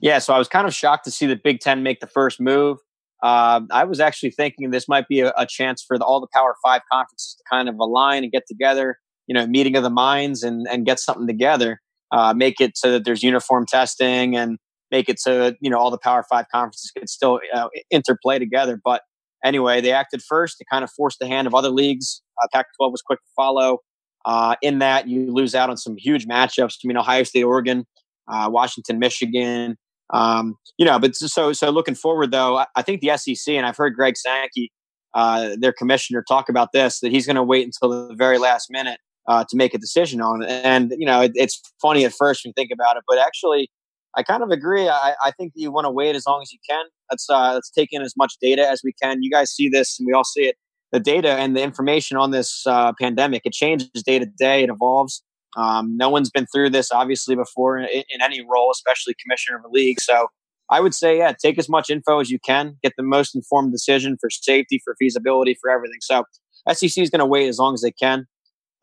Yeah, 0.00 0.18
so 0.18 0.32
I 0.32 0.38
was 0.38 0.48
kind 0.48 0.66
of 0.66 0.74
shocked 0.74 1.04
to 1.04 1.10
see 1.10 1.26
the 1.26 1.36
Big 1.36 1.60
Ten 1.60 1.82
make 1.82 2.00
the 2.00 2.06
first 2.06 2.40
move. 2.40 2.78
Uh, 3.22 3.60
I 3.70 3.84
was 3.84 4.00
actually 4.00 4.30
thinking 4.30 4.70
this 4.70 4.88
might 4.88 5.08
be 5.08 5.20
a, 5.20 5.32
a 5.36 5.44
chance 5.44 5.82
for 5.82 5.98
the, 5.98 6.04
all 6.04 6.20
the 6.20 6.28
Power 6.32 6.54
Five 6.62 6.82
conferences 6.90 7.34
to 7.36 7.44
kind 7.50 7.68
of 7.68 7.76
align 7.78 8.22
and 8.22 8.32
get 8.32 8.46
together, 8.46 8.98
you 9.26 9.34
know, 9.34 9.46
meeting 9.46 9.76
of 9.76 9.82
the 9.82 9.90
minds 9.90 10.42
and, 10.42 10.66
and 10.70 10.86
get 10.86 11.00
something 11.00 11.26
together. 11.26 11.80
Uh, 12.10 12.32
make 12.34 12.60
it 12.60 12.76
so 12.76 12.92
that 12.92 13.04
there's 13.04 13.22
uniform 13.22 13.66
testing 13.66 14.34
and 14.34 14.58
make 14.90 15.08
it 15.08 15.20
so 15.20 15.52
you 15.60 15.70
know 15.70 15.78
all 15.78 15.90
the 15.90 15.98
Power 15.98 16.24
Five 16.28 16.46
conferences 16.50 16.90
could 16.96 17.08
still 17.08 17.40
uh, 17.52 17.68
interplay 17.90 18.38
together. 18.38 18.80
But 18.82 19.02
anyway, 19.44 19.80
they 19.80 19.92
acted 19.92 20.22
first 20.22 20.58
to 20.58 20.64
kind 20.70 20.84
of 20.84 20.90
force 20.90 21.16
the 21.20 21.26
hand 21.26 21.46
of 21.46 21.54
other 21.54 21.70
leagues. 21.70 22.22
Uh, 22.42 22.46
Pac-12 22.52 22.92
was 22.92 23.02
quick 23.02 23.20
to 23.20 23.30
follow. 23.36 23.78
Uh, 24.24 24.56
in 24.62 24.78
that, 24.78 25.08
you 25.08 25.32
lose 25.32 25.54
out 25.54 25.70
on 25.70 25.76
some 25.76 25.96
huge 25.96 26.26
matchups. 26.26 26.76
I 26.84 26.88
mean, 26.88 26.96
Ohio 26.96 27.22
State, 27.22 27.44
Oregon, 27.44 27.86
uh, 28.26 28.48
Washington, 28.50 28.98
Michigan. 28.98 29.76
Um, 30.10 30.56
you 30.78 30.86
know, 30.86 30.98
but 30.98 31.14
so 31.14 31.52
so 31.52 31.70
looking 31.70 31.94
forward 31.94 32.30
though, 32.30 32.56
I, 32.56 32.66
I 32.76 32.82
think 32.82 33.02
the 33.02 33.16
SEC 33.16 33.54
and 33.54 33.66
I've 33.66 33.76
heard 33.76 33.94
Greg 33.94 34.16
Sankey, 34.16 34.72
uh, 35.14 35.56
their 35.58 35.72
commissioner, 35.72 36.24
talk 36.26 36.48
about 36.48 36.72
this 36.72 37.00
that 37.00 37.12
he's 37.12 37.26
going 37.26 37.36
to 37.36 37.42
wait 37.42 37.66
until 37.66 38.08
the 38.08 38.14
very 38.14 38.38
last 38.38 38.68
minute 38.70 39.00
uh, 39.28 39.44
to 39.48 39.56
make 39.56 39.74
a 39.74 39.78
decision 39.78 40.20
on. 40.20 40.42
And 40.42 40.92
you 40.98 41.06
know, 41.06 41.20
it, 41.20 41.32
it's 41.34 41.60
funny 41.80 42.04
at 42.04 42.12
first 42.12 42.44
when 42.44 42.50
you 42.50 42.54
think 42.56 42.70
about 42.72 42.96
it, 42.96 43.04
but 43.06 43.18
actually, 43.18 43.70
I 44.16 44.22
kind 44.22 44.42
of 44.42 44.50
agree. 44.50 44.88
I, 44.88 45.14
I 45.22 45.30
think 45.32 45.52
you 45.54 45.70
want 45.70 45.84
to 45.84 45.90
wait 45.90 46.16
as 46.16 46.24
long 46.26 46.40
as 46.42 46.50
you 46.50 46.58
can. 46.68 46.84
Let's 47.10 47.28
uh, 47.30 47.52
let's 47.54 47.70
take 47.70 47.90
in 47.92 48.02
as 48.02 48.14
much 48.16 48.34
data 48.40 48.68
as 48.68 48.80
we 48.82 48.92
can. 49.00 49.22
You 49.22 49.30
guys 49.30 49.52
see 49.52 49.68
this, 49.68 49.98
and 49.98 50.06
we 50.06 50.12
all 50.12 50.24
see 50.24 50.46
it. 50.46 50.56
The 50.90 51.00
data 51.00 51.32
and 51.32 51.54
the 51.54 51.62
information 51.62 52.16
on 52.16 52.30
this 52.30 52.64
uh, 52.66 52.92
pandemic 53.00 53.42
it 53.44 53.52
changes 53.52 53.90
day 54.04 54.18
to 54.18 54.26
day. 54.26 54.64
It 54.64 54.70
evolves. 54.70 55.22
Um, 55.56 55.96
no 55.96 56.08
one's 56.08 56.30
been 56.30 56.46
through 56.54 56.70
this 56.70 56.90
obviously 56.92 57.34
before 57.34 57.78
in, 57.78 57.86
in, 57.86 58.22
any 58.22 58.40
role, 58.40 58.70
especially 58.70 59.14
commissioner 59.22 59.58
of 59.58 59.64
a 59.64 59.68
league. 59.68 59.98
So 60.00 60.28
I 60.70 60.80
would 60.80 60.94
say, 60.94 61.18
yeah, 61.18 61.32
take 61.32 61.58
as 61.58 61.68
much 61.68 61.88
info 61.90 62.20
as 62.20 62.30
you 62.30 62.38
can, 62.38 62.76
get 62.82 62.92
the 62.96 63.02
most 63.02 63.34
informed 63.34 63.72
decision 63.72 64.18
for 64.20 64.28
safety, 64.30 64.80
for 64.84 64.94
feasibility, 64.98 65.56
for 65.60 65.70
everything. 65.70 65.98
So 66.00 66.24
SEC 66.70 67.02
is 67.02 67.10
going 67.10 67.20
to 67.20 67.26
wait 67.26 67.48
as 67.48 67.58
long 67.58 67.74
as 67.74 67.80
they 67.80 67.92
can. 67.92 68.26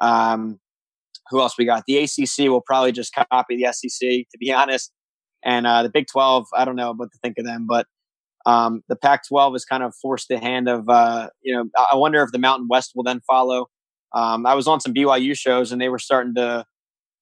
Um, 0.02 0.60
who 1.30 1.42
else 1.42 1.58
we 1.58 1.66
got? 1.66 1.84
The 1.88 1.98
ACC 1.98 2.50
will 2.50 2.62
probably 2.62 2.92
just 2.92 3.14
copy 3.14 3.58
the 3.58 3.72
SEC, 3.74 4.00
to 4.00 4.38
be 4.40 4.52
honest. 4.54 4.92
And 5.44 5.68
uh, 5.68 5.84
the 5.84 5.90
Big 5.90 6.08
12, 6.12 6.48
I 6.56 6.66
don't 6.66 6.76
know 6.76 6.94
what 6.94 7.12
to 7.12 7.18
think 7.22 7.38
of 7.38 7.46
them, 7.46 7.68
but 7.68 7.86
um, 8.46 8.84
the 8.90 8.96
Pac 8.96 9.28
12 9.28 9.54
has 9.54 9.66
kind 9.66 9.84
of 9.84 9.94
forced 10.02 10.28
the 10.28 10.40
hand 10.40 10.68
of, 10.68 10.88
uh, 10.90 11.30
you 11.42 11.56
know, 11.56 11.66
I 11.92 11.96
wonder 11.96 12.22
if 12.22 12.32
the 12.32 12.40
Mountain 12.40 12.68
West 12.70 12.92
will 12.96 13.04
then 13.04 13.22
follow. 13.28 13.68
Um, 14.14 14.46
I 14.46 14.54
was 14.54 14.68
on 14.68 14.80
some 14.80 14.94
BYU 14.94 15.38
shows 15.38 15.72
and 15.72 15.82
they 15.82 15.90
were 15.90 16.00
starting 16.00 16.36
to, 16.36 16.66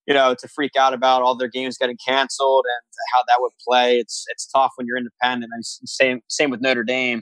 you 0.06 0.14
know, 0.14 0.36
to 0.38 0.48
freak 0.50 0.76
out 0.78 0.94
about 0.94 1.22
all 1.22 1.36
their 1.36 1.48
games 1.48 1.78
getting 1.78 1.98
canceled 2.06 2.66
and 2.66 2.82
how 3.14 3.24
that 3.28 3.42
would 3.42 3.54
play. 3.66 3.98
It's 3.98 4.26
it's 4.30 4.46
tough 4.46 4.72
when 4.76 4.86
you're 4.86 4.98
independent. 4.98 5.52
And 5.54 5.66
same 5.66 6.22
same 6.28 6.50
with 6.50 6.62
Notre 6.62 6.84
Dame. 6.84 7.22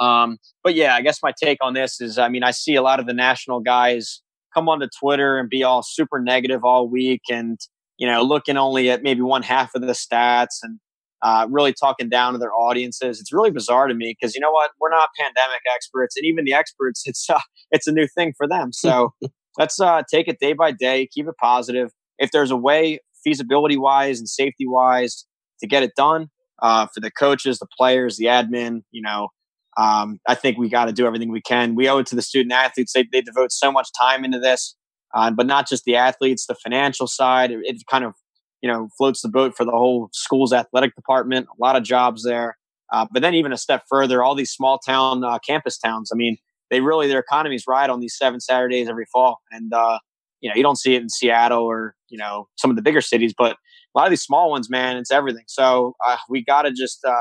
Um, 0.00 0.38
but 0.62 0.74
yeah, 0.74 0.94
I 0.94 1.02
guess 1.02 1.18
my 1.22 1.32
take 1.40 1.58
on 1.60 1.74
this 1.74 2.00
is, 2.00 2.18
I 2.18 2.28
mean, 2.28 2.42
I 2.42 2.52
see 2.52 2.76
a 2.76 2.82
lot 2.82 3.00
of 3.00 3.06
the 3.06 3.12
national 3.12 3.60
guys 3.60 4.22
come 4.54 4.68
onto 4.68 4.88
Twitter 5.00 5.38
and 5.38 5.48
be 5.48 5.62
all 5.62 5.82
super 5.82 6.20
negative 6.20 6.64
all 6.64 6.88
week 6.88 7.22
and, 7.30 7.58
you 7.98 8.06
know, 8.06 8.22
looking 8.22 8.56
only 8.56 8.90
at 8.90 9.02
maybe 9.02 9.20
one 9.20 9.42
half 9.42 9.74
of 9.74 9.82
the 9.82 9.88
stats 9.88 10.58
and 10.62 10.78
uh, 11.22 11.46
really 11.50 11.72
talking 11.72 12.08
down 12.08 12.34
to 12.34 12.38
their 12.38 12.52
audiences. 12.52 13.18
It's 13.18 13.32
really 13.32 13.50
bizarre 13.50 13.88
to 13.88 13.94
me 13.94 14.14
because 14.18 14.34
you 14.34 14.40
know 14.40 14.50
what? 14.50 14.72
We're 14.78 14.90
not 14.90 15.08
pandemic 15.18 15.62
experts, 15.74 16.16
and 16.16 16.26
even 16.26 16.44
the 16.44 16.52
experts, 16.52 17.02
it's 17.06 17.28
uh, 17.28 17.40
it's 17.70 17.86
a 17.86 17.92
new 17.92 18.06
thing 18.06 18.34
for 18.36 18.46
them. 18.46 18.72
So 18.72 19.12
let's 19.58 19.80
uh, 19.80 20.02
take 20.10 20.28
it 20.28 20.38
day 20.38 20.52
by 20.52 20.70
day, 20.70 21.08
keep 21.12 21.26
it 21.26 21.34
positive. 21.40 21.90
If 22.18 22.30
there's 22.30 22.50
a 22.50 22.56
way, 22.56 23.00
feasibility 23.24 23.78
wise 23.78 24.18
and 24.18 24.28
safety 24.28 24.66
wise, 24.66 25.24
to 25.60 25.66
get 25.66 25.82
it 25.82 25.92
done 25.96 26.28
uh, 26.62 26.86
for 26.92 27.00
the 27.00 27.10
coaches, 27.10 27.58
the 27.58 27.66
players, 27.76 28.18
the 28.18 28.26
admin, 28.26 28.82
you 28.90 29.00
know, 29.02 29.28
um, 29.76 30.20
I 30.28 30.34
think 30.34 30.58
we 30.58 30.68
got 30.68 30.86
to 30.86 30.92
do 30.92 31.06
everything 31.06 31.30
we 31.30 31.40
can. 31.40 31.74
We 31.74 31.88
owe 31.88 31.98
it 31.98 32.06
to 32.06 32.16
the 32.16 32.22
student 32.22 32.52
athletes. 32.52 32.92
They, 32.92 33.06
they 33.10 33.20
devote 33.20 33.52
so 33.52 33.72
much 33.72 33.88
time 33.98 34.24
into 34.24 34.38
this, 34.38 34.76
uh, 35.14 35.30
but 35.30 35.46
not 35.46 35.68
just 35.68 35.84
the 35.84 35.96
athletes, 35.96 36.46
the 36.46 36.54
financial 36.54 37.06
side. 37.06 37.50
It, 37.50 37.60
it, 37.62 37.82
kind 37.90 38.04
of, 38.04 38.14
you 38.62 38.70
know, 38.70 38.88
floats 38.96 39.22
the 39.22 39.28
boat 39.28 39.54
for 39.56 39.64
the 39.64 39.72
whole 39.72 40.08
school's 40.12 40.52
athletic 40.52 40.94
department. 40.94 41.48
A 41.48 41.62
lot 41.62 41.76
of 41.76 41.82
jobs 41.82 42.24
there. 42.24 42.56
Uh, 42.92 43.06
but 43.10 43.22
then 43.22 43.34
even 43.34 43.52
a 43.52 43.58
step 43.58 43.82
further, 43.88 44.22
all 44.22 44.34
these 44.34 44.50
small 44.50 44.78
town 44.78 45.24
uh, 45.24 45.38
campus 45.38 45.78
towns. 45.78 46.10
I 46.12 46.16
mean, 46.16 46.36
they 46.70 46.80
really 46.80 47.08
their 47.08 47.18
economies 47.18 47.64
ride 47.66 47.90
on 47.90 48.00
these 48.00 48.16
seven 48.16 48.40
Saturdays 48.40 48.88
every 48.88 49.06
fall, 49.12 49.38
and 49.50 49.72
uh, 49.72 49.98
you 50.40 50.48
know 50.48 50.56
you 50.56 50.62
don't 50.62 50.78
see 50.78 50.94
it 50.94 51.02
in 51.02 51.08
Seattle 51.08 51.64
or 51.64 51.94
you 52.08 52.18
know 52.18 52.48
some 52.56 52.70
of 52.70 52.76
the 52.76 52.82
bigger 52.82 53.00
cities, 53.00 53.34
but 53.36 53.52
a 53.52 53.98
lot 53.98 54.06
of 54.06 54.10
these 54.10 54.22
small 54.22 54.50
ones, 54.50 54.68
man, 54.68 54.96
it's 54.96 55.10
everything. 55.10 55.44
So 55.46 55.94
uh, 56.04 56.16
we 56.28 56.44
got 56.44 56.62
to 56.62 56.72
just 56.72 57.04
uh, 57.04 57.14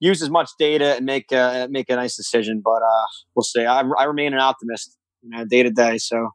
use 0.00 0.22
as 0.22 0.30
much 0.30 0.50
data 0.58 0.96
and 0.96 1.06
make 1.06 1.32
uh, 1.32 1.68
make 1.70 1.90
a 1.90 1.96
nice 1.96 2.16
decision. 2.16 2.60
But 2.64 2.82
uh, 2.82 3.06
we'll 3.34 3.44
see. 3.44 3.64
I, 3.64 3.82
I 3.98 4.04
remain 4.04 4.32
an 4.32 4.40
optimist, 4.40 4.96
you 5.22 5.30
know, 5.30 5.44
day 5.44 5.62
to 5.62 5.70
day. 5.70 5.98
So 5.98 6.30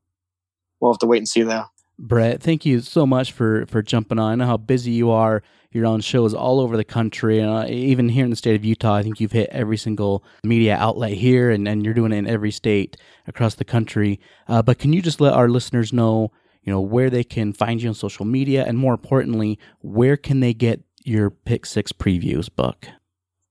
we'll 0.80 0.94
have 0.94 1.00
to 1.00 1.08
wait 1.08 1.20
and 1.20 1.28
see 1.28 1.44
though. 1.44 1.66
Brett, 2.00 2.42
thank 2.42 2.66
you 2.66 2.82
so 2.82 3.06
much 3.06 3.32
for 3.32 3.66
for 3.68 3.82
jumping 3.82 4.20
on. 4.20 4.32
I 4.32 4.36
know 4.36 4.48
how 4.48 4.58
busy 4.58 4.92
you 4.92 5.12
are. 5.12 5.44
You're 5.74 5.86
on 5.86 6.02
shows 6.02 6.34
all 6.34 6.60
over 6.60 6.76
the 6.76 6.84
country, 6.84 7.42
uh, 7.42 7.66
even 7.68 8.10
here 8.10 8.26
in 8.26 8.30
the 8.30 8.36
state 8.36 8.56
of 8.56 8.66
Utah. 8.66 8.96
I 8.96 9.04
think 9.04 9.22
you've 9.22 9.32
hit 9.32 9.50
every 9.52 9.78
single 9.78 10.22
media 10.44 10.76
outlet 10.76 11.14
here, 11.14 11.50
and, 11.50 11.66
and 11.66 11.86
you're 11.86 11.94
doing 11.94 12.12
it 12.12 12.18
in 12.18 12.28
every 12.28 12.52
state 12.52 12.98
across 13.26 13.56
the 13.56 13.64
country. 13.64 14.20
Uh, 14.50 14.62
but 14.62 14.80
can 14.80 14.92
you 14.92 15.02
just 15.02 15.22
let 15.22 15.32
our 15.32 15.48
listeners 15.48 15.94
know, 15.94 16.32
you 16.62 16.74
know, 16.74 16.82
where 16.82 17.10
they 17.10 17.24
can 17.24 17.54
find 17.54 17.82
you 17.82 17.88
on 17.88 17.96
social 17.96 18.26
media, 18.26 18.66
and 18.66 18.78
more 18.80 18.92
importantly, 18.92 19.58
where 19.80 20.18
can 20.18 20.42
they 20.42 20.54
get 20.54 20.82
your 21.06 21.30
Pick 21.30 21.66
Six 21.66 21.94
previews 21.94 22.54
book? 22.54 22.88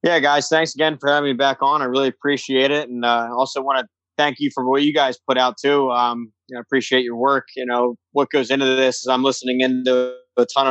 Yeah, 0.03 0.19
guys, 0.19 0.49
thanks 0.49 0.75
again 0.75 0.97
for 0.99 1.11
having 1.11 1.31
me 1.31 1.35
back 1.35 1.59
on. 1.61 1.83
I 1.83 1.85
really 1.85 2.09
appreciate 2.09 2.71
it, 2.71 2.89
and 2.89 3.05
uh, 3.05 3.29
also 3.37 3.61
want 3.61 3.81
to 3.81 3.87
thank 4.17 4.37
you 4.39 4.51
for 4.55 4.69
what 4.69 4.83
you 4.83 4.95
guys 4.95 5.19
put 5.29 5.37
out 5.37 5.57
too. 5.63 5.91
Um, 5.91 6.33
you 6.49 6.55
know, 6.55 6.61
appreciate 6.61 7.05
your 7.05 7.17
work. 7.17 7.49
You 7.55 7.67
know, 7.67 7.97
what 8.13 8.31
goes 8.31 8.51
into 8.51 8.65
this 8.65 8.97
is 8.97 9.09
I'm 9.09 9.23
listening 9.23 9.61
into 9.61 10.15
a 10.37 10.47
ton 10.47 10.67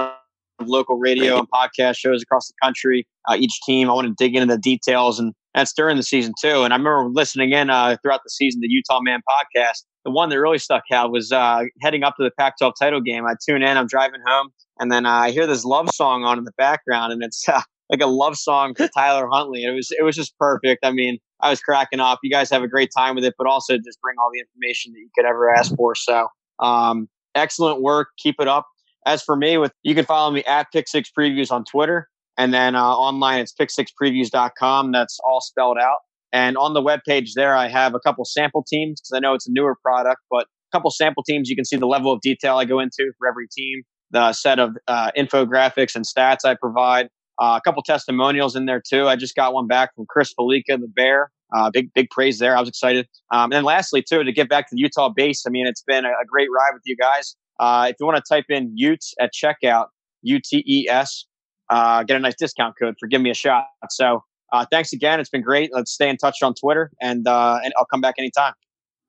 of 0.59 0.67
local 0.67 0.97
radio 0.97 1.37
and 1.37 1.47
podcast 1.49 1.97
shows 1.97 2.21
across 2.23 2.47
the 2.47 2.53
country. 2.63 3.07
Uh, 3.29 3.35
each 3.37 3.59
team, 3.65 3.89
I 3.89 3.93
want 3.93 4.07
to 4.07 4.13
dig 4.17 4.35
into 4.35 4.51
the 4.51 4.59
details, 4.59 5.19
and 5.19 5.33
that's 5.53 5.73
during 5.73 5.97
the 5.97 6.03
season 6.03 6.33
too. 6.41 6.63
And 6.63 6.73
I 6.73 6.77
remember 6.77 7.09
listening 7.11 7.51
in 7.51 7.69
uh, 7.69 7.97
throughout 8.01 8.21
the 8.23 8.29
season, 8.29 8.61
the 8.61 8.67
Utah 8.69 8.99
Man 9.01 9.21
podcast. 9.29 9.83
The 10.05 10.11
one 10.11 10.29
that 10.29 10.39
really 10.39 10.57
stuck 10.57 10.83
out 10.91 11.11
was 11.11 11.31
uh, 11.31 11.65
heading 11.81 12.03
up 12.03 12.15
to 12.17 12.23
the 12.23 12.31
Pac-12 12.39 12.71
title 12.79 13.01
game. 13.01 13.25
I 13.25 13.35
tune 13.47 13.61
in, 13.61 13.77
I'm 13.77 13.85
driving 13.85 14.21
home, 14.25 14.49
and 14.79 14.91
then 14.91 15.05
uh, 15.05 15.11
I 15.11 15.31
hear 15.31 15.45
this 15.45 15.65
love 15.65 15.89
song 15.93 16.23
on 16.23 16.37
in 16.37 16.45
the 16.45 16.53
background, 16.57 17.13
and 17.13 17.21
it's 17.21 17.47
uh, 17.47 17.61
like 17.89 18.01
a 18.01 18.07
love 18.07 18.37
song 18.37 18.75
for 18.75 18.87
Tyler 18.87 19.27
Huntley. 19.31 19.63
It 19.63 19.71
was 19.71 19.89
it 19.91 20.03
was 20.03 20.15
just 20.15 20.37
perfect. 20.37 20.85
I 20.85 20.91
mean, 20.91 21.17
I 21.41 21.49
was 21.49 21.61
cracking 21.61 21.99
up. 21.99 22.19
You 22.23 22.31
guys 22.31 22.49
have 22.49 22.63
a 22.63 22.67
great 22.67 22.89
time 22.95 23.15
with 23.15 23.23
it, 23.23 23.35
but 23.37 23.47
also 23.47 23.77
just 23.77 23.99
bring 24.01 24.15
all 24.19 24.29
the 24.33 24.39
information 24.39 24.93
that 24.93 24.99
you 24.99 25.09
could 25.15 25.25
ever 25.25 25.49
ask 25.53 25.75
for. 25.75 25.95
So, 25.95 26.27
um, 26.59 27.07
excellent 27.35 27.81
work. 27.81 28.09
Keep 28.17 28.35
it 28.39 28.47
up. 28.47 28.67
As 29.05 29.23
for 29.23 29.35
me, 29.35 29.57
with 29.57 29.71
you 29.83 29.95
can 29.95 30.05
follow 30.05 30.31
me 30.31 30.43
at 30.43 30.67
Pick 30.71 30.87
Six 30.87 31.11
Previews 31.17 31.51
on 31.51 31.63
Twitter, 31.63 32.09
and 32.37 32.53
then 32.53 32.75
uh, 32.75 32.83
online 32.83 33.39
it's 33.39 33.53
pick6previews.com. 33.53 34.91
That's 34.91 35.19
all 35.23 35.41
spelled 35.41 35.77
out. 35.77 35.97
And 36.31 36.57
on 36.57 36.73
the 36.73 36.81
webpage 36.81 37.31
there, 37.35 37.55
I 37.55 37.67
have 37.67 37.95
a 37.95 37.99
couple 37.99 38.23
sample 38.25 38.63
teams 38.63 39.01
because 39.01 39.11
I 39.15 39.19
know 39.19 39.33
it's 39.33 39.47
a 39.47 39.51
newer 39.51 39.75
product, 39.83 40.21
but 40.29 40.43
a 40.43 40.77
couple 40.77 40.91
sample 40.91 41.23
teams. 41.23 41.49
You 41.49 41.55
can 41.55 41.65
see 41.65 41.77
the 41.77 41.87
level 41.87 42.11
of 42.11 42.21
detail 42.21 42.57
I 42.57 42.65
go 42.65 42.79
into 42.79 43.11
for 43.17 43.27
every 43.27 43.47
team, 43.47 43.81
the 44.11 44.33
set 44.33 44.59
of 44.59 44.75
uh, 44.87 45.11
infographics 45.17 45.95
and 45.95 46.05
stats 46.05 46.45
I 46.45 46.55
provide. 46.55 47.09
Uh, 47.39 47.57
a 47.57 47.61
couple 47.61 47.81
testimonials 47.81 48.55
in 48.55 48.65
there 48.65 48.81
too. 48.85 49.07
I 49.07 49.15
just 49.15 49.35
got 49.35 49.53
one 49.53 49.65
back 49.65 49.95
from 49.95 50.05
Chris 50.09 50.33
Fallica, 50.33 50.77
the 50.77 50.87
Bear. 50.87 51.31
Uh, 51.55 51.71
big 51.71 51.91
big 51.93 52.09
praise 52.09 52.37
there. 52.37 52.55
I 52.55 52.59
was 52.59 52.69
excited. 52.69 53.07
Um, 53.31 53.45
and 53.45 53.53
then 53.53 53.63
lastly 53.63 54.03
too, 54.03 54.23
to 54.23 54.31
get 54.31 54.49
back 54.49 54.69
to 54.69 54.75
the 54.75 54.81
Utah 54.81 55.09
base. 55.09 55.45
I 55.47 55.49
mean, 55.49 55.65
it's 55.65 55.81
been 55.81 56.05
a, 56.05 56.09
a 56.09 56.25
great 56.27 56.49
ride 56.55 56.71
with 56.73 56.83
you 56.85 56.95
guys. 56.95 57.35
Uh, 57.59 57.87
if 57.89 57.95
you 57.99 58.05
want 58.05 58.23
to 58.23 58.23
type 58.27 58.45
in 58.49 58.71
Utes 58.75 59.13
at 59.19 59.31
checkout, 59.33 59.87
U 60.21 60.39
T 60.39 60.63
E 60.67 60.87
S, 60.89 61.25
uh, 61.69 62.03
get 62.03 62.17
a 62.17 62.19
nice 62.19 62.35
discount 62.35 62.75
code 62.77 62.95
for 62.99 63.07
give 63.07 63.21
me 63.21 63.29
a 63.29 63.33
shot. 63.33 63.65
So 63.89 64.23
uh, 64.51 64.65
thanks 64.69 64.93
again. 64.93 65.19
It's 65.19 65.29
been 65.29 65.41
great. 65.41 65.71
Let's 65.73 65.91
stay 65.91 66.09
in 66.09 66.17
touch 66.17 66.43
on 66.43 66.53
Twitter, 66.53 66.91
and 67.01 67.27
uh, 67.27 67.59
and 67.63 67.73
I'll 67.77 67.85
come 67.85 68.01
back 68.01 68.15
anytime. 68.19 68.53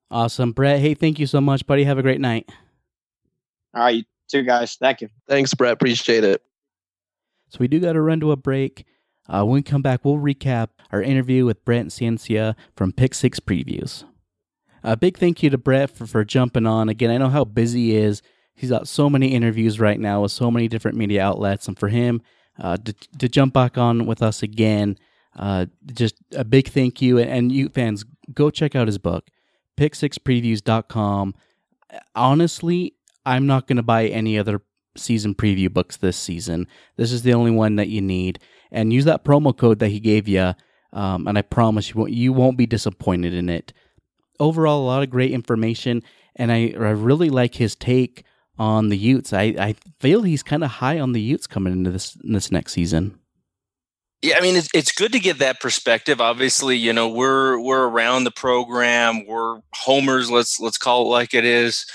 Awesome, 0.09 0.51
Brett. 0.51 0.79
Hey, 0.79 0.93
thank 0.93 1.19
you 1.19 1.27
so 1.27 1.41
much, 1.41 1.65
buddy. 1.65 1.83
Have 1.83 1.97
a 1.97 2.01
great 2.01 2.21
night. 2.21 2.49
All 3.73 3.83
right, 3.83 3.95
you 3.95 4.03
too, 4.29 4.43
guys. 4.43 4.75
Thank 4.75 5.01
you. 5.01 5.09
Thanks, 5.27 5.53
Brett. 5.53 5.73
Appreciate 5.73 6.23
it. 6.23 6.41
So 7.51 7.57
we 7.59 7.67
do 7.67 7.81
got 7.81 7.93
to 7.93 8.01
run 8.01 8.21
to 8.21 8.31
a 8.31 8.37
break. 8.37 8.85
Uh, 9.27 9.43
when 9.43 9.55
we 9.55 9.61
come 9.61 9.81
back, 9.81 10.05
we'll 10.05 10.15
recap 10.15 10.69
our 10.91 11.01
interview 11.01 11.45
with 11.45 11.63
Brett 11.65 11.87
Ciancia 11.87 12.55
from 12.77 12.93
Pick 12.93 13.13
Six 13.13 13.41
Previews. 13.41 14.05
A 14.83 14.95
big 14.95 15.17
thank 15.17 15.43
you 15.43 15.49
to 15.49 15.57
Brett 15.57 15.89
for, 15.91 16.07
for 16.07 16.23
jumping 16.23 16.65
on. 16.65 16.87
Again, 16.87 17.11
I 17.11 17.17
know 17.17 17.27
how 17.27 17.43
busy 17.43 17.87
he 17.87 17.97
is. 17.97 18.21
He's 18.55 18.69
got 18.69 18.87
so 18.87 19.09
many 19.09 19.33
interviews 19.33 19.81
right 19.81 19.99
now 19.99 20.21
with 20.21 20.31
so 20.31 20.49
many 20.49 20.69
different 20.69 20.97
media 20.97 21.23
outlets. 21.23 21.67
And 21.67 21.77
for 21.77 21.89
him 21.89 22.21
uh, 22.57 22.77
to, 22.77 22.93
to 23.19 23.27
jump 23.27 23.53
back 23.53 23.77
on 23.77 24.05
with 24.05 24.21
us 24.21 24.41
again, 24.41 24.97
uh, 25.35 25.65
just 25.93 26.15
a 26.33 26.45
big 26.45 26.69
thank 26.69 27.01
you. 27.01 27.19
And 27.19 27.51
you 27.51 27.67
fans, 27.67 28.05
go 28.33 28.49
check 28.49 28.75
out 28.77 28.87
his 28.87 28.97
book, 28.97 29.27
pick6previews.com. 29.77 31.35
Honestly, 32.15 32.95
I'm 33.25 33.45
not 33.45 33.67
going 33.67 33.77
to 33.77 33.83
buy 33.83 34.07
any 34.07 34.39
other 34.39 34.61
season 34.95 35.35
preview 35.35 35.71
books 35.71 35.97
this 35.97 36.17
season. 36.17 36.67
This 36.97 37.11
is 37.11 37.23
the 37.23 37.33
only 37.33 37.51
one 37.51 37.75
that 37.75 37.89
you 37.89 38.01
need. 38.01 38.39
And 38.71 38.93
use 38.93 39.05
that 39.05 39.23
promo 39.25 39.55
code 39.55 39.79
that 39.79 39.89
he 39.89 39.99
gave 39.99 40.27
you. 40.27 40.53
Um, 40.93 41.27
and 41.27 41.37
I 41.37 41.41
promise 41.41 41.89
you 41.89 41.95
won't, 41.99 42.11
you 42.11 42.33
won't 42.33 42.57
be 42.57 42.65
disappointed 42.65 43.33
in 43.33 43.49
it. 43.49 43.73
Overall, 44.39 44.81
a 44.81 44.85
lot 44.85 45.03
of 45.03 45.09
great 45.09 45.31
information. 45.31 46.03
And 46.35 46.51
I, 46.51 46.73
I 46.75 46.91
really 46.91 47.29
like 47.29 47.55
his 47.55 47.75
take 47.75 48.23
on 48.57 48.89
the 48.89 48.97
Utes. 48.97 49.33
I, 49.33 49.55
I 49.57 49.75
feel 49.99 50.21
he's 50.21 50.43
kind 50.43 50.63
of 50.63 50.69
high 50.71 50.99
on 50.99 51.13
the 51.13 51.21
Utes 51.21 51.47
coming 51.47 51.73
into 51.73 51.91
this 51.91 52.17
this 52.21 52.51
next 52.51 52.73
season. 52.73 53.17
Yeah, 54.21 54.35
I 54.37 54.41
mean 54.41 54.55
it's 54.55 54.69
it's 54.73 54.91
good 54.91 55.11
to 55.13 55.19
get 55.19 55.39
that 55.39 55.59
perspective. 55.59 56.21
Obviously, 56.21 56.77
you 56.77 56.93
know 56.93 57.09
we're 57.09 57.59
we're 57.59 57.87
around 57.87 58.23
the 58.23 58.31
program. 58.31 59.25
We're 59.25 59.61
homers. 59.73 60.29
Let's 60.29 60.59
let's 60.59 60.77
call 60.77 61.07
it 61.07 61.09
like 61.09 61.33
it 61.33 61.43
is. 61.43 61.87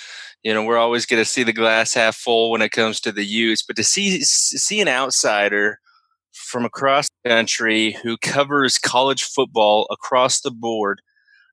You 0.46 0.54
know 0.54 0.62
we're 0.62 0.78
always 0.78 1.06
going 1.06 1.20
to 1.20 1.28
see 1.28 1.42
the 1.42 1.52
glass 1.52 1.94
half 1.94 2.14
full 2.14 2.52
when 2.52 2.62
it 2.62 2.70
comes 2.70 3.00
to 3.00 3.10
the 3.10 3.24
Utes, 3.24 3.64
but 3.64 3.74
to 3.74 3.82
see 3.82 4.20
see 4.22 4.80
an 4.80 4.86
outsider 4.86 5.80
from 6.30 6.64
across 6.64 7.08
the 7.24 7.30
country 7.30 7.96
who 8.04 8.16
covers 8.16 8.78
college 8.78 9.24
football 9.24 9.88
across 9.90 10.40
the 10.40 10.52
board 10.52 11.02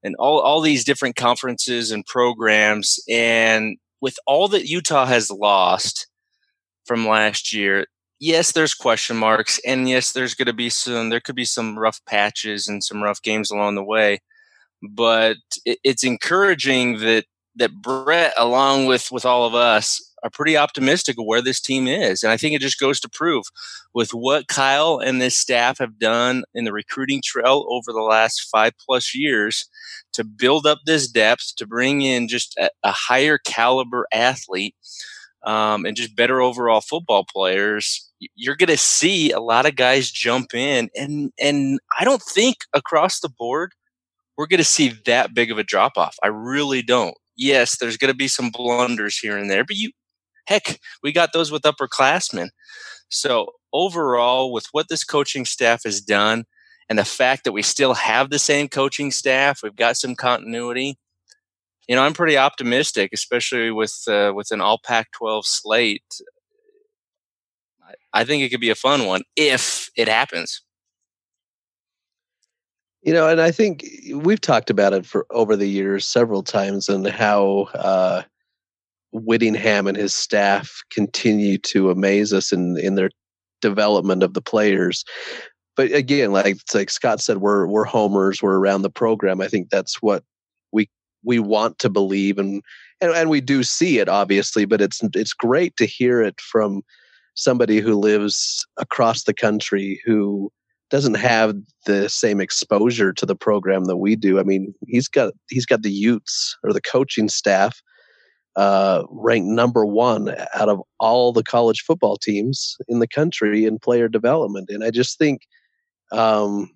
and 0.04 0.16
all 0.20 0.40
all 0.40 0.62
these 0.62 0.84
different 0.84 1.16
conferences 1.16 1.90
and 1.90 2.06
programs 2.06 3.00
and 3.10 3.78
with 4.00 4.16
all 4.28 4.48
that 4.50 4.68
Utah 4.68 5.08
has 5.08 5.32
lost 5.32 6.06
from 6.86 7.08
last 7.08 7.52
year, 7.52 7.88
yes, 8.20 8.52
there's 8.52 8.76
question 8.76 9.18
marks, 9.18 9.60
and 9.66 9.90
yes, 9.90 10.12
there's 10.12 10.36
going 10.36 10.46
to 10.46 10.54
be 10.54 10.70
some. 10.70 11.10
There 11.10 11.20
could 11.20 11.36
be 11.36 11.46
some 11.46 11.80
rough 11.80 12.00
patches 12.06 12.68
and 12.68 12.84
some 12.84 13.02
rough 13.02 13.24
games 13.24 13.50
along 13.50 13.74
the 13.74 13.84
way, 13.84 14.20
but 14.88 15.38
it, 15.66 15.80
it's 15.84 16.04
encouraging 16.04 17.00
that 17.00 17.26
that 17.56 17.82
Brett, 17.82 18.34
along 18.38 18.86
with 18.88 19.12
with 19.12 19.26
all 19.26 19.46
of 19.46 19.56
us, 19.56 20.02
are 20.24 20.30
pretty 20.30 20.58
optimistic 20.58 21.18
of 21.20 21.26
where 21.26 21.42
this 21.42 21.60
team 21.60 21.88
is, 21.88 22.24
and 22.24 22.32
I 22.32 22.38
think 22.38 22.56
it 22.56 22.62
just 22.62 22.80
goes 22.80 23.00
to 23.02 23.10
prove 23.10 23.46
with 23.94 24.12
what 24.14 24.48
Kyle 24.48 25.00
and 25.00 25.22
this 25.22 25.36
staff 25.36 25.80
have 25.80 26.00
done 26.00 26.44
in 26.54 26.64
the 26.66 26.74
recruiting 26.74 27.22
trail 27.24 27.66
over 27.70 27.92
the 27.92 28.02
last 28.02 28.48
five 28.52 28.74
plus 28.86 29.14
years 29.16 29.68
to 30.14 30.24
build 30.24 30.66
up 30.66 30.80
this 30.86 31.08
depth, 31.08 31.56
to 31.58 31.68
bring 31.68 32.02
in 32.02 32.28
just 32.28 32.56
a, 32.58 32.70
a 32.84 32.92
higher 32.92 33.38
caliber 33.38 34.08
athlete, 34.14 34.76
um, 35.46 35.86
and 35.86 35.98
just 35.98 36.16
better 36.16 36.42
overall 36.42 36.82
football 36.82 37.26
players, 37.26 38.10
you're 38.36 38.56
going 38.56 38.70
to 38.70 38.78
see 38.78 39.32
a 39.32 39.40
lot 39.42 39.66
of 39.66 39.76
guys 39.76 40.10
jump 40.12 40.54
in, 40.54 40.90
and 40.96 41.32
and 41.40 41.80
I 42.00 42.06
don't 42.06 42.22
think 42.22 42.58
across 42.74 43.20
the 43.20 43.30
board 43.30 43.74
we're 44.38 44.48
going 44.48 44.58
to 44.60 44.64
see 44.64 44.94
that 45.06 45.34
big 45.34 45.52
of 45.52 45.58
a 45.58 45.64
drop 45.64 45.94
off. 45.98 46.18
I 46.24 46.28
really 46.28 46.82
don't. 46.82 47.16
Yes, 47.36 47.78
there's 47.78 47.98
going 47.98 48.12
to 48.12 48.18
be 48.18 48.28
some 48.28 48.50
blunders 48.52 49.18
here 49.18 49.38
and 49.38 49.50
there, 49.50 49.64
but 49.64 49.76
you, 49.76 49.92
heck, 50.46 50.80
we 51.02 51.12
got 51.12 51.34
those 51.34 51.52
with 51.52 51.64
upperclassmen. 51.64 52.50
So 53.10 53.54
overall, 53.72 54.52
with 54.52 54.68
what 54.72 54.88
this 54.90 55.04
coaching 55.04 55.46
staff 55.46 55.84
has 55.84 56.02
done, 56.02 56.46
and 56.90 57.00
the 57.00 57.06
fact 57.06 57.44
that 57.44 57.54
we 57.54 57.62
still 57.62 57.94
have 57.94 58.30
the 58.30 58.40
same 58.40 58.68
coaching 58.68 59.12
staff, 59.12 59.62
we've 59.64 59.76
got 59.76 59.98
some 59.98 60.16
continuity. 60.16 60.98
You 61.88 61.96
know, 61.96 62.04
I'm 62.04 62.14
pretty 62.14 62.38
optimistic, 62.38 63.12
especially 63.14 63.72
with 63.72 64.04
uh, 64.08 64.32
with 64.36 64.52
an 64.52 64.62
all 64.62 64.80
Pac-12 64.84 65.44
slate. 65.44 66.22
I, 67.84 68.22
I 68.22 68.24
think 68.26 68.44
it 68.44 68.50
could 68.50 68.62
be 68.62 68.70
a 68.70 68.76
fun 68.76 69.06
one 69.06 69.24
if 69.36 69.90
it 69.96 70.08
happens. 70.08 70.62
You 73.04 73.14
know, 73.14 73.28
and 73.28 73.42
I 73.42 73.52
think 73.52 73.86
we've 74.16 74.42
talked 74.42 74.70
about 74.70 74.94
it 74.94 75.06
for 75.06 75.26
over 75.30 75.56
the 75.56 75.68
years 75.68 76.08
several 76.08 76.42
times, 76.42 76.88
and 76.88 77.06
how 77.08 77.68
uh, 77.74 78.24
Whittingham 79.12 79.88
and 79.88 79.98
his 79.98 80.14
staff 80.14 80.82
continue 80.92 81.58
to 81.60 81.92
amaze 81.92 82.32
us 82.34 82.52
in 82.52 82.78
in 82.78 82.96
their 82.96 83.10
development 83.62 84.24
of 84.24 84.34
the 84.34 84.42
players 84.42 85.04
but 85.76 85.92
again, 85.92 86.32
like 86.32 86.58
like 86.74 86.90
Scott 86.90 87.20
said, 87.20 87.38
we're 87.38 87.66
we're 87.66 87.86
homers, 87.86 88.42
we're 88.42 88.60
around 88.60 88.84
the 88.84 88.90
program. 88.90 89.42
I 89.42 89.48
think 89.48 89.70
that's 89.70 90.02
what 90.02 90.24
we 90.72 90.90
we 91.24 91.40
want 91.40 91.80
to 91.80 91.90
believe, 91.90 92.38
and 92.38 92.62
and, 93.02 93.12
and 93.12 93.30
we 93.30 93.42
do 93.42 93.64
see 93.64 94.00
it 94.00 94.10
obviously. 94.10 94.66
But 94.66 94.82
it's 94.82 95.02
it's 95.16 95.34
great 95.34 95.76
to 95.78 95.86
hear 95.86 96.22
it 96.22 96.40
from 96.40 96.84
somebody 97.36 97.80
who 97.80 97.96
lives 97.96 98.66
across 98.78 99.24
the 99.24 99.34
country 99.34 100.00
who 100.06 100.52
doesn't 100.94 101.16
have 101.16 101.56
the 101.88 102.08
same 102.08 102.40
exposure 102.40 103.12
to 103.12 103.26
the 103.26 103.36
program 103.36 103.86
that 103.86 103.98
we 103.98 104.16
do. 104.16 104.40
I 104.40 104.44
mean, 104.44 104.76
he's 104.86 105.08
got 105.08 105.34
he's 105.50 105.66
got 105.66 105.82
the 105.82 105.92
Utes 105.92 106.56
or 106.64 106.72
the 106.72 106.82
coaching 106.82 107.30
staff 107.30 107.82
uh, 108.58 109.02
ranked 109.10 109.48
number 109.48 109.88
one 109.88 110.36
out 110.54 110.70
of 110.70 110.84
all 111.00 111.34
the 111.34 111.42
college 111.42 111.82
football 111.82 112.16
teams 112.18 112.78
in 112.88 113.00
the 113.00 113.08
country 113.08 113.66
in 113.66 113.80
player 113.80 114.08
development, 114.08 114.70
and 114.70 114.84
I 114.84 114.92
just 114.92 115.18
think 115.18 115.42
um, 116.12 116.70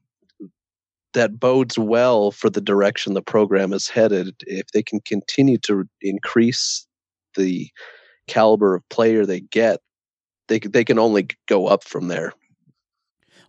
that 1.13 1.39
bodes 1.39 1.77
well 1.77 2.31
for 2.31 2.49
the 2.49 2.59
direction 2.59 3.13
the 3.13 3.21
program 3.21 3.71
is 3.71 3.87
headed. 3.87 4.33
If 4.47 4.71
they 4.73 4.81
can 4.81 4.99
continue 5.01 5.59
to 5.59 5.87
increase 6.01 6.87
the 7.35 7.69
caliber 8.25 8.73
of 8.73 8.89
player 8.89 9.27
they 9.27 9.41
get, 9.41 9.79
they 10.47 10.57
they 10.57 10.83
can 10.83 10.97
only 10.97 11.27
go 11.47 11.67
up 11.67 11.83
from 11.83 12.07
there. 12.07 12.33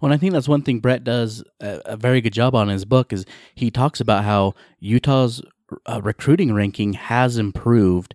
Well, 0.00 0.12
I 0.12 0.16
think 0.16 0.32
that's 0.32 0.48
one 0.48 0.62
thing 0.62 0.78
Brett 0.78 1.02
does 1.04 1.42
a, 1.60 1.80
a, 1.84 1.96
very 1.96 2.20
good 2.20 2.32
job 2.32 2.54
on 2.54 2.68
in 2.68 2.72
his 2.72 2.84
book 2.84 3.12
is 3.12 3.26
he 3.54 3.70
talks 3.70 4.00
about 4.00 4.24
how 4.24 4.54
Utah's 4.78 5.42
uh, 5.86 6.00
recruiting 6.02 6.54
ranking 6.54 6.92
has 6.92 7.36
improved 7.36 8.14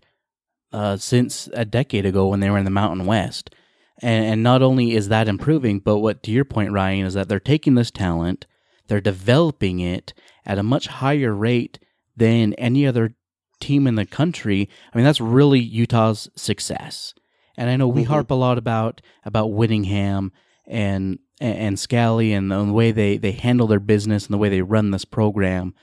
uh, 0.72 0.98
since 0.98 1.50
a 1.54 1.66
decade 1.66 2.06
ago 2.06 2.28
when 2.28 2.40
they 2.40 2.50
were 2.50 2.58
in 2.58 2.66
the 2.66 2.72
Mountain 2.72 3.06
West. 3.06 3.54
And, 4.02 4.26
and 4.26 4.44
not 4.44 4.62
only 4.62 4.94
is 4.94 5.10
that 5.10 5.28
improving, 5.28 5.80
but 5.80 6.00
what 6.00 6.24
to 6.24 6.32
your 6.32 6.46
point, 6.46 6.72
Ryan, 6.72 7.06
is 7.06 7.14
that 7.14 7.28
they're 7.28 7.40
taking 7.40 7.76
this 7.76 7.92
talent, 7.92 8.48
they're 8.88 9.02
developing 9.02 9.80
it 9.80 10.14
at 10.46 10.58
a 10.58 10.64
much 10.64 10.88
higher 10.88 11.34
rate 11.34 11.80
than 12.16 12.54
any 12.54 12.88
other 12.88 13.16
team 13.60 13.88
in 13.88 13.96
the 13.96 14.06
country. 14.06 14.70
I 14.94 14.98
mean, 14.98 15.06
that's 15.06 15.22
really 15.22 15.60
Utah's 15.60 16.30
success. 16.36 17.14
And 17.56 17.70
I 17.70 17.76
know 17.76 17.88
we 17.88 18.02
mm-hmm. 18.02 18.12
harp 18.12 18.32
a 18.32 18.36
lot 18.36 18.58
about 18.58 19.02
about 19.24 19.54
Whittingham 19.54 20.32
and 20.66 21.20
and 21.44 21.78
Scalley 21.78 22.32
and 22.32 22.52
the 22.52 22.64
way 22.74 22.92
they, 22.92 23.18
they 23.18 23.32
handle 23.32 23.68
their 23.68 23.80
business 23.80 24.26
and 24.26 24.34
the 24.34 24.38
way 24.38 24.50
they 24.50 24.62
run 24.62 24.92
this 24.92 25.06
program. 25.06 25.74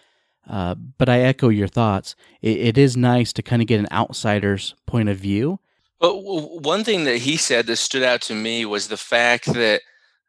Uh, 0.49 0.75
but 0.75 1.09
I 1.09 1.21
echo 1.21 1.49
your 1.49 1.69
thoughts. 1.69 2.17
It, 2.41 2.59
it 2.59 2.79
is 2.79 2.97
nice 2.97 3.33
to 3.35 3.43
kind 3.43 3.63
of 3.63 3.69
get 3.69 3.79
an 3.79 3.89
outsider's 3.93 4.75
point 4.87 5.09
of 5.09 5.19
view 5.19 5.61
but 6.01 6.15
one 6.23 6.83
thing 6.83 7.05
that 7.05 7.19
he 7.19 7.37
said 7.37 7.67
that 7.67 7.77
stood 7.77 8.03
out 8.03 8.23
to 8.23 8.35
me 8.35 8.65
was 8.65 8.89
the 8.89 8.97
fact 8.97 9.45
that 9.53 9.83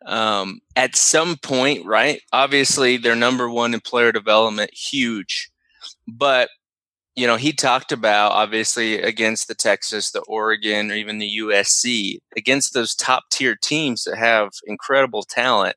um, 0.05 0.59
at 0.75 0.97
some 0.97 1.37
point, 1.37 1.85
right? 1.85 2.21
Obviously, 2.33 2.97
they're 2.97 3.15
number 3.15 3.49
one 3.49 3.73
in 3.73 3.79
player 3.79 4.11
development, 4.11 4.73
huge. 4.73 5.49
But 6.07 6.49
you 7.15 7.27
know, 7.27 7.35
he 7.35 7.51
talked 7.53 7.91
about 7.91 8.31
obviously 8.31 9.01
against 9.01 9.47
the 9.47 9.55
Texas, 9.55 10.11
the 10.11 10.21
Oregon, 10.21 10.91
or 10.91 10.95
even 10.95 11.17
the 11.17 11.39
USC, 11.39 12.19
against 12.37 12.73
those 12.73 12.95
top 12.95 13.23
tier 13.31 13.55
teams 13.61 14.03
that 14.05 14.17
have 14.17 14.51
incredible 14.65 15.23
talent. 15.23 15.75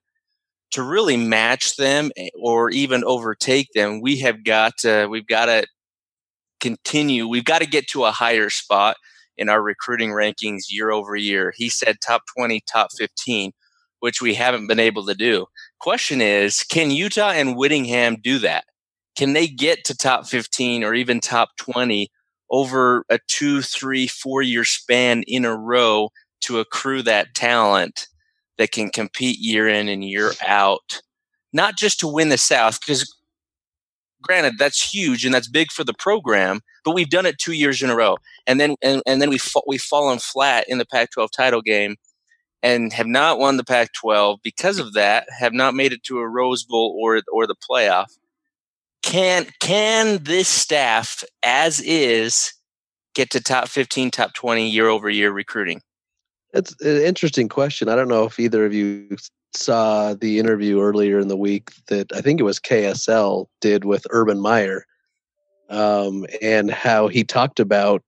to 0.73 0.83
really 0.83 1.17
match 1.17 1.77
them 1.77 2.11
eh, 2.17 2.31
or 2.41 2.71
even 2.71 3.05
overtake 3.05 3.69
them, 3.75 4.01
we 4.01 4.19
have 4.21 4.45
got 4.45 4.77
to, 4.79 5.07
we've 5.07 5.27
got 5.27 5.47
to 5.47 5.67
continue. 6.61 7.29
We've 7.29 7.45
got 7.45 7.61
to 7.61 7.67
get 7.67 7.89
to 7.89 8.05
a 8.05 8.11
higher 8.11 8.51
spot 8.51 8.97
in 9.37 9.49
our 9.49 9.63
recruiting 9.63 10.11
rankings 10.11 10.65
year 10.71 10.91
over 10.91 11.17
year. 11.17 11.53
He 11.57 11.69
said 11.69 11.99
top 12.01 12.23
20, 12.37 12.63
top 12.73 12.91
15, 12.97 13.53
which 14.01 14.23
we 14.23 14.35
haven't 14.35 14.67
been 14.67 14.81
able 14.81 15.05
to 15.07 15.15
do. 15.15 15.47
Question 15.81 16.21
is, 16.21 16.63
can 16.65 16.91
Utah 16.91 17.31
and 17.31 17.57
Whittingham 17.57 18.17
do 18.23 18.39
that? 18.41 18.65
Can 19.17 19.33
they 19.33 19.47
get 19.47 19.85
to 19.85 19.97
top 19.97 20.27
15 20.27 20.83
or 20.85 20.95
even 20.95 21.21
top 21.21 21.51
20 21.59 22.09
over 22.51 23.05
a 23.09 23.19
two, 23.29 23.63
three, 23.63 24.07
four 24.07 24.43
year 24.43 24.65
span 24.65 25.23
in 25.27 25.45
a 25.45 25.57
row 25.57 26.11
to 26.43 26.59
accrue 26.59 27.03
that 27.03 27.35
talent 27.35 28.09
that 28.59 28.73
can 28.73 28.91
compete 28.91 29.39
year 29.39 29.69
in 29.69 29.89
and 29.89 30.05
year 30.05 30.33
out? 30.47 31.01
Not 31.53 31.77
just 31.77 32.01
to 32.01 32.09
win 32.09 32.31
the 32.31 32.39
South, 32.39 32.81
because 32.81 33.15
granted 34.25 34.55
that's 34.59 34.83
huge 34.83 35.25
and 35.25 35.35
that's 35.35 35.49
big 35.49 35.71
for 35.71 35.85
the 35.85 35.95
program 35.95 36.61
but 36.85 36.95
we've 36.95 37.11
done 37.11 37.27
it 37.27 37.39
two 37.39 37.53
years 37.53 37.83
in 37.83 37.91
a 37.91 37.95
row 37.95 38.17
and 38.47 38.59
then 38.59 38.75
and, 38.83 39.03
and 39.07 39.21
then 39.21 39.29
we 39.29 39.39
we've 39.67 39.83
fallen 39.83 40.19
flat 40.19 40.65
in 40.67 40.79
the 40.79 40.87
pac 40.87 41.11
12 41.11 41.31
title 41.31 41.61
game 41.61 41.97
and 42.63 42.93
have 42.95 43.07
not 43.07 43.39
won 43.39 43.59
the 43.59 43.65
pac 43.65 43.93
12 43.93 44.41
because 44.43 44.79
of 44.79 44.95
that 44.95 45.27
have 45.39 45.53
not 45.53 45.75
made 45.75 45.93
it 45.93 46.03
to 46.03 46.19
a 46.19 46.29
rose 46.29 46.65
bowl 46.65 46.99
or 47.01 47.21
or 47.33 47.47
the 47.47 47.55
playoff 47.71 48.07
can 49.05 49.47
can 49.61 50.25
this 50.25 50.49
staff 50.49 51.23
as 51.43 51.81
is 51.81 52.53
get 53.15 53.31
to 53.31 53.41
top 53.41 53.69
15 53.69 54.11
top 54.11 54.33
20 54.35 54.69
year 54.69 54.89
over 54.89 55.11
year 55.11 55.31
recruiting 55.31 55.83
It's 56.55 56.75
an 56.81 57.03
interesting 57.03 57.49
question. 57.49 57.89
I 57.89 57.97
don't 57.97 58.09
know 58.09 58.25
if 58.25 58.41
either 58.41 58.65
of 58.65 58.73
you 58.73 59.17
saw 59.55 60.15
the 60.15 60.39
interview 60.39 60.81
earlier 60.81 61.19
in 61.19 61.29
the 61.29 61.37
week 61.37 61.71
that 61.89 62.07
I 62.15 62.23
think 62.23 62.41
it 62.41 62.45
was 62.45 62.59
KSL 62.59 63.47
did 63.61 63.85
with 63.85 64.07
Urban 64.11 64.41
Meyer, 64.41 64.85
um, 65.69 66.25
and 66.43 66.71
how 66.71 67.09
he 67.09 67.25
talked 67.25 67.61
about 67.61 68.03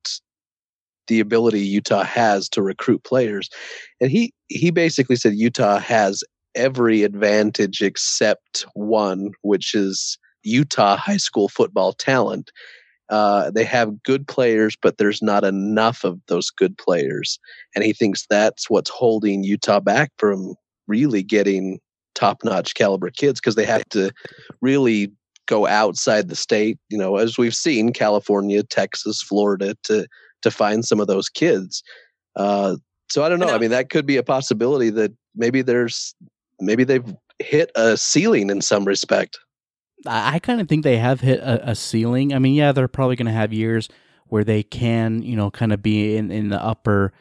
the 1.08 1.20
ability 1.20 1.60
Utah 1.60 2.02
has 2.02 2.48
to 2.48 2.62
recruit 2.62 3.04
players, 3.04 3.48
and 4.00 4.10
he 4.10 4.32
he 4.48 4.70
basically 4.70 5.16
said 5.16 5.34
Utah 5.34 5.78
has 5.78 6.24
every 6.54 7.02
advantage 7.02 7.82
except 7.82 8.64
one, 8.74 9.30
which 9.42 9.74
is 9.74 10.18
Utah 10.46 10.96
high 10.96 11.16
school 11.16 11.48
football 11.48 11.92
talent. 11.92 12.50
Uh, 13.08 13.50
they 13.50 13.64
have 13.64 14.02
good 14.02 14.26
players, 14.26 14.76
but 14.80 14.98
there's 14.98 15.22
not 15.22 15.44
enough 15.44 16.04
of 16.04 16.18
those 16.26 16.50
good 16.50 16.76
players. 16.76 17.38
And 17.74 17.84
he 17.84 17.92
thinks 17.92 18.26
that's 18.28 18.68
what's 18.68 18.90
holding 18.90 19.44
Utah 19.44 19.80
back 19.80 20.10
from 20.18 20.54
really 20.88 21.22
getting 21.22 21.78
top 22.14 22.42
notch 22.42 22.74
caliber 22.74 23.10
kids 23.10 23.40
because 23.40 23.54
they 23.54 23.66
have 23.66 23.88
to 23.90 24.10
really 24.60 25.12
go 25.46 25.66
outside 25.66 26.28
the 26.28 26.36
state, 26.36 26.78
you 26.88 26.98
know, 26.98 27.16
as 27.16 27.38
we've 27.38 27.54
seen 27.54 27.92
California, 27.92 28.62
Texas, 28.62 29.22
Florida 29.22 29.76
to 29.84 30.06
to 30.42 30.50
find 30.50 30.84
some 30.84 31.00
of 31.00 31.06
those 31.06 31.28
kids. 31.28 31.82
Uh, 32.36 32.76
so 33.08 33.24
I 33.24 33.28
don't 33.28 33.38
know. 33.38 33.48
I 33.48 33.58
mean, 33.58 33.70
that 33.70 33.90
could 33.90 34.06
be 34.06 34.16
a 34.16 34.22
possibility 34.22 34.90
that 34.90 35.12
maybe 35.34 35.62
there's 35.62 36.14
maybe 36.60 36.84
they've 36.84 37.14
hit 37.38 37.70
a 37.74 37.96
ceiling 37.96 38.50
in 38.50 38.60
some 38.60 38.84
respect. 38.84 39.38
I, 40.04 40.38
kind 40.38 40.60
of 40.60 40.68
think 40.68 40.84
they 40.84 40.98
have 40.98 41.20
hit 41.20 41.40
a, 41.40 41.70
a 41.70 41.74
ceiling. 41.74 42.34
I 42.34 42.38
mean, 42.38 42.54
yeah, 42.54 42.72
they're 42.72 42.88
probably 42.88 43.16
going 43.16 43.26
to 43.26 43.32
have 43.32 43.52
years 43.52 43.88
where 44.28 44.44
they 44.44 44.62
can, 44.62 45.22
you 45.22 45.36
know, 45.36 45.50
kind 45.50 45.72
of 45.72 45.82
be 45.82 46.16
in, 46.16 46.30
in 46.30 46.48
the 46.48 46.62
upper, 46.62 47.12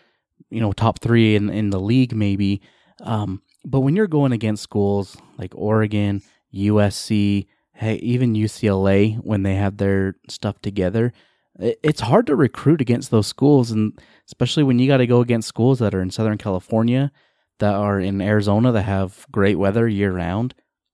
you 0.49 0.59
know, 0.59 0.71
top 0.71 0.99
three 0.99 1.35
in 1.35 1.49
in 1.49 1.69
the 1.69 1.79
league, 1.79 2.15
maybe. 2.15 2.61
Um, 3.01 3.41
but 3.63 3.81
when 3.81 3.95
you're 3.95 4.07
going 4.07 4.31
against 4.31 4.63
schools 4.63 5.17
like 5.37 5.53
Oregon, 5.55 6.21
USC, 6.53 7.47
hey, 7.73 7.95
even 7.95 8.33
UCLA, 8.33 9.17
when 9.17 9.43
they 9.43 9.55
have 9.55 9.77
their 9.77 10.15
stuff 10.29 10.61
together, 10.61 11.13
it, 11.59 11.79
it's 11.83 12.01
hard 12.01 12.27
to 12.27 12.35
recruit 12.35 12.81
against 12.81 13.11
those 13.11 13.27
schools, 13.27 13.71
and 13.71 13.99
especially 14.27 14.63
when 14.63 14.79
you 14.79 14.87
got 14.87 14.97
to 14.97 15.07
go 15.07 15.21
against 15.21 15.47
schools 15.47 15.79
that 15.79 15.93
are 15.93 16.01
in 16.01 16.11
Southern 16.11 16.37
California, 16.37 17.11
that 17.59 17.73
are 17.73 17.99
in 17.99 18.21
Arizona, 18.21 18.71
that 18.71 18.83
have 18.83 19.25
great 19.31 19.55
weather 19.55 19.87
year 19.87 20.11
round. 20.11 20.53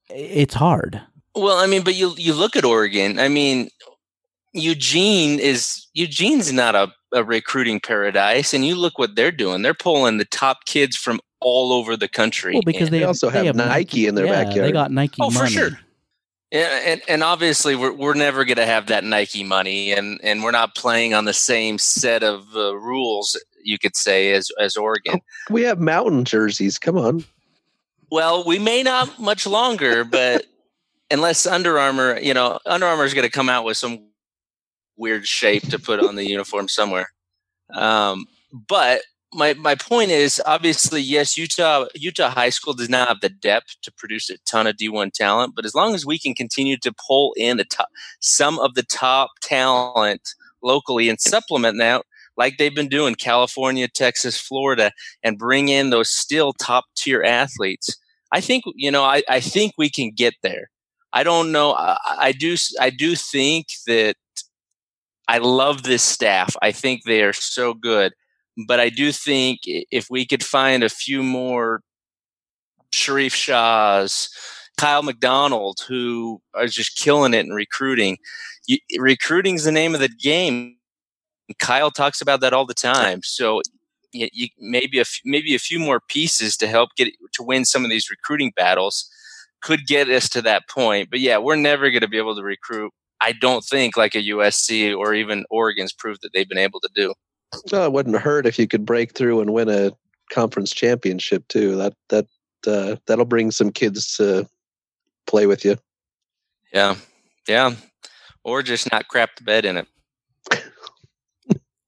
It's 0.09 0.55
hard. 0.55 1.01
Well, 1.35 1.57
I 1.57 1.65
mean, 1.67 1.83
but 1.83 1.95
you 1.95 2.13
you 2.17 2.33
look 2.33 2.55
at 2.55 2.65
Oregon. 2.65 3.19
I 3.19 3.27
mean, 3.27 3.69
Eugene 4.53 5.39
is 5.39 5.87
Eugene's 5.93 6.51
not 6.51 6.75
a, 6.75 6.91
a 7.13 7.23
recruiting 7.23 7.79
paradise, 7.79 8.53
and 8.53 8.65
you 8.65 8.75
look 8.75 8.99
what 8.99 9.15
they're 9.15 9.31
doing. 9.31 9.61
They're 9.61 9.73
pulling 9.73 10.17
the 10.17 10.25
top 10.25 10.65
kids 10.65 10.95
from 10.97 11.19
all 11.39 11.71
over 11.73 11.95
the 11.95 12.07
country. 12.07 12.53
Well, 12.53 12.61
because 12.65 12.87
And- 12.87 12.93
they, 12.93 12.99
They 12.99 13.05
also 13.05 13.29
have 13.29 13.55
Nike 13.55 14.07
in 14.07 14.15
their 14.15 14.25
yeah, 14.25 14.43
backyard. 14.43 14.67
They 14.67 14.71
got 14.71 14.91
Nike 14.91 15.17
Oh, 15.21 15.29
for 15.29 15.47
sure. 15.47 15.79
Yeah, 16.51 16.81
and, 16.83 17.01
and 17.07 17.23
obviously 17.23 17.77
we're 17.77 17.93
we're 17.93 18.13
never 18.13 18.43
going 18.43 18.57
to 18.57 18.65
have 18.65 18.87
that 18.87 19.05
Nike 19.05 19.41
money, 19.41 19.93
and, 19.93 20.19
and 20.21 20.43
we're 20.43 20.51
not 20.51 20.75
playing 20.75 21.13
on 21.13 21.23
the 21.23 21.33
same 21.33 21.77
set 21.77 22.23
of 22.23 22.45
uh, 22.57 22.75
rules, 22.75 23.41
you 23.63 23.79
could 23.79 23.95
say, 23.95 24.33
as 24.33 24.51
as 24.59 24.75
Oregon. 24.75 25.21
We 25.49 25.61
have 25.61 25.79
mountain 25.79 26.25
jerseys. 26.25 26.77
Come 26.77 26.97
on. 26.97 27.23
Well, 28.11 28.43
we 28.45 28.59
may 28.59 28.83
not 28.83 29.17
much 29.17 29.47
longer, 29.47 30.03
but 30.03 30.45
unless 31.11 31.45
Under 31.45 31.77
Armour, 31.77 32.19
you 32.19 32.33
know, 32.33 32.59
Under 32.65 32.85
Armour 32.85 33.05
is 33.05 33.13
going 33.13 33.25
to 33.25 33.31
come 33.31 33.49
out 33.49 33.65
with 33.65 33.77
some 33.77 34.07
weird 34.97 35.27
shape 35.27 35.63
to 35.69 35.79
put 35.79 35.99
on 35.99 36.15
the 36.15 36.27
uniform 36.27 36.67
somewhere. 36.67 37.09
Um, 37.73 38.25
but 38.51 39.01
my 39.33 39.53
my 39.53 39.75
point 39.75 40.11
is 40.11 40.41
obviously 40.45 41.01
yes, 41.01 41.37
Utah 41.37 41.85
Utah 41.95 42.29
high 42.29 42.49
school 42.49 42.73
does 42.73 42.89
not 42.89 43.07
have 43.07 43.21
the 43.21 43.29
depth 43.29 43.75
to 43.83 43.91
produce 43.91 44.29
a 44.29 44.37
ton 44.39 44.67
of 44.67 44.75
D1 44.75 45.13
talent, 45.13 45.53
but 45.55 45.65
as 45.65 45.73
long 45.73 45.95
as 45.95 46.05
we 46.05 46.19
can 46.19 46.33
continue 46.33 46.77
to 46.77 46.93
pull 47.07 47.33
in 47.37 47.57
the 47.57 47.63
top 47.63 47.87
some 48.19 48.59
of 48.59 48.73
the 48.73 48.83
top 48.83 49.31
talent 49.41 50.35
locally 50.61 51.09
and 51.09 51.19
supplement 51.19 51.77
that 51.77 52.03
like 52.37 52.57
they've 52.57 52.75
been 52.75 52.87
doing 52.87 53.15
California, 53.15 53.87
Texas, 53.87 54.39
Florida 54.39 54.91
and 55.23 55.37
bring 55.37 55.69
in 55.69 55.89
those 55.89 56.09
still 56.09 56.53
top 56.53 56.85
tier 56.95 57.23
athletes. 57.23 57.95
I 58.31 58.41
think 58.41 58.63
you 58.75 58.91
know 58.91 59.03
I, 59.03 59.23
I 59.29 59.39
think 59.39 59.73
we 59.77 59.89
can 59.89 60.11
get 60.11 60.33
there. 60.43 60.70
I 61.13 61.23
don't 61.23 61.51
know. 61.51 61.73
I, 61.73 61.97
I 62.05 62.31
do 62.31 62.55
I 62.79 62.89
do 62.89 63.15
think 63.15 63.67
that 63.87 64.15
I 65.27 65.37
love 65.37 65.83
this 65.83 66.03
staff. 66.03 66.55
I 66.61 66.71
think 66.71 67.03
they 67.03 67.23
are 67.23 67.33
so 67.33 67.73
good. 67.73 68.13
But 68.67 68.79
I 68.79 68.89
do 68.89 69.11
think 69.11 69.61
if 69.65 70.07
we 70.09 70.25
could 70.25 70.43
find 70.43 70.83
a 70.83 70.89
few 70.89 71.23
more 71.23 71.81
Sharrieff 72.93 73.33
Shahs, 73.33 74.29
Kyle 74.77 75.03
McDonald, 75.03 75.79
who 75.87 76.41
are 76.53 76.67
just 76.67 76.97
killing 76.97 77.33
it 77.33 77.45
in 77.45 77.51
recruiting. 77.51 78.17
You, 78.67 78.77
recruiting's 78.99 79.63
the 79.63 79.71
name 79.71 79.93
of 79.93 80.01
the 80.01 80.09
game. 80.09 80.77
Kyle 81.59 81.91
talks 81.91 82.21
about 82.21 82.41
that 82.41 82.53
all 82.53 82.65
the 82.65 82.73
time. 82.73 83.21
So 83.23 83.61
you, 84.13 84.27
you, 84.33 84.47
maybe 84.59 84.97
a 84.97 85.01
f- 85.01 85.21
maybe 85.23 85.55
a 85.55 85.59
few 85.59 85.79
more 85.79 85.99
pieces 85.99 86.57
to 86.57 86.67
help 86.67 86.89
get 86.95 87.13
to 87.33 87.43
win 87.43 87.65
some 87.65 87.83
of 87.83 87.89
these 87.89 88.09
recruiting 88.09 88.51
battles 88.55 89.09
could 89.61 89.85
get 89.87 90.09
us 90.09 90.27
to 90.29 90.41
that 90.43 90.67
point. 90.69 91.09
But 91.09 91.19
yeah, 91.19 91.37
we're 91.37 91.55
never 91.55 91.89
going 91.89 92.01
to 92.01 92.07
be 92.07 92.17
able 92.17 92.35
to 92.35 92.43
recruit. 92.43 92.91
I 93.21 93.33
don't 93.33 93.63
think 93.63 93.95
like 93.97 94.15
a 94.15 94.23
USC 94.29 94.97
or 94.97 95.13
even 95.13 95.45
Oregon's 95.49 95.93
proved 95.93 96.21
that 96.23 96.31
they've 96.33 96.49
been 96.49 96.57
able 96.57 96.79
to 96.79 96.89
do. 96.95 97.13
Well, 97.71 97.85
it 97.85 97.91
wouldn't 97.93 98.17
hurt 98.17 98.45
if 98.45 98.57
you 98.57 98.67
could 98.67 98.85
break 98.85 99.13
through 99.13 99.41
and 99.41 99.53
win 99.53 99.69
a 99.69 99.91
conference 100.31 100.71
championship 100.71 101.47
too. 101.47 101.75
That 101.75 101.93
that 102.09 102.25
uh, 102.65 102.95
that'll 103.05 103.25
bring 103.25 103.51
some 103.51 103.71
kids 103.71 104.15
to 104.17 104.47
play 105.27 105.45
with 105.45 105.63
you. 105.65 105.77
Yeah, 106.73 106.95
yeah, 107.47 107.75
or 108.43 108.63
just 108.63 108.91
not 108.91 109.07
crap 109.09 109.35
the 109.35 109.43
bed 109.43 109.65
in 109.65 109.77
it. 109.77 109.87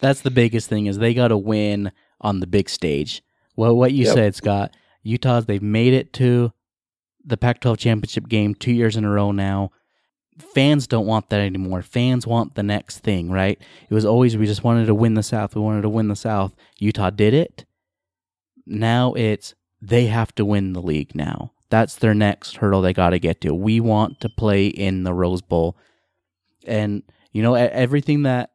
That's 0.00 0.22
the 0.22 0.30
biggest 0.30 0.68
thing 0.68 0.86
is 0.86 0.98
they 0.98 1.14
got 1.14 1.28
to 1.28 1.36
win 1.36 1.92
on 2.20 2.40
the 2.40 2.46
big 2.46 2.68
stage. 2.68 3.22
Well, 3.56 3.76
what 3.76 3.92
you 3.92 4.04
Yep. 4.06 4.14
said, 4.14 4.34
Scott, 4.34 4.76
Utah's 5.04 5.46
they've 5.46 5.62
made 5.62 5.92
it 5.92 6.12
to 6.14 6.52
the 7.24 7.36
Pac-12 7.36 7.78
championship 7.78 8.28
game 8.28 8.54
two 8.54 8.72
years 8.72 8.96
in 8.96 9.04
a 9.04 9.10
row 9.10 9.30
now. 9.30 9.70
Fans 10.38 10.86
don't 10.88 11.06
want 11.06 11.30
that 11.30 11.40
anymore. 11.40 11.80
Fans 11.82 12.26
want 12.26 12.54
the 12.54 12.62
next 12.62 12.98
thing, 12.98 13.30
right? 13.30 13.60
It 13.88 13.94
was 13.94 14.04
always 14.04 14.36
we 14.36 14.46
just 14.46 14.64
wanted 14.64 14.86
to 14.86 14.94
win 14.94 15.14
the 15.14 15.22
South. 15.22 15.54
We 15.54 15.62
wanted 15.62 15.82
to 15.82 15.88
win 15.88 16.08
the 16.08 16.16
South. 16.16 16.56
Utah 16.78 17.10
did 17.10 17.34
it. 17.34 17.64
Now 18.66 19.14
it's 19.14 19.54
they 19.80 20.06
have 20.06 20.34
to 20.34 20.44
win 20.44 20.72
the 20.72 20.82
league 20.82 21.14
now. 21.14 21.52
That's 21.70 21.96
their 21.96 22.14
next 22.14 22.56
hurdle 22.56 22.82
they 22.82 22.92
got 22.92 23.10
to 23.10 23.18
get 23.18 23.40
to. 23.42 23.54
We 23.54 23.80
want 23.80 24.20
to 24.20 24.28
play 24.28 24.66
in 24.66 25.04
the 25.04 25.14
Rose 25.14 25.42
Bowl. 25.42 25.76
And 26.66 27.02
you 27.32 27.42
know 27.42 27.54
everything 27.54 28.22
that 28.22 28.50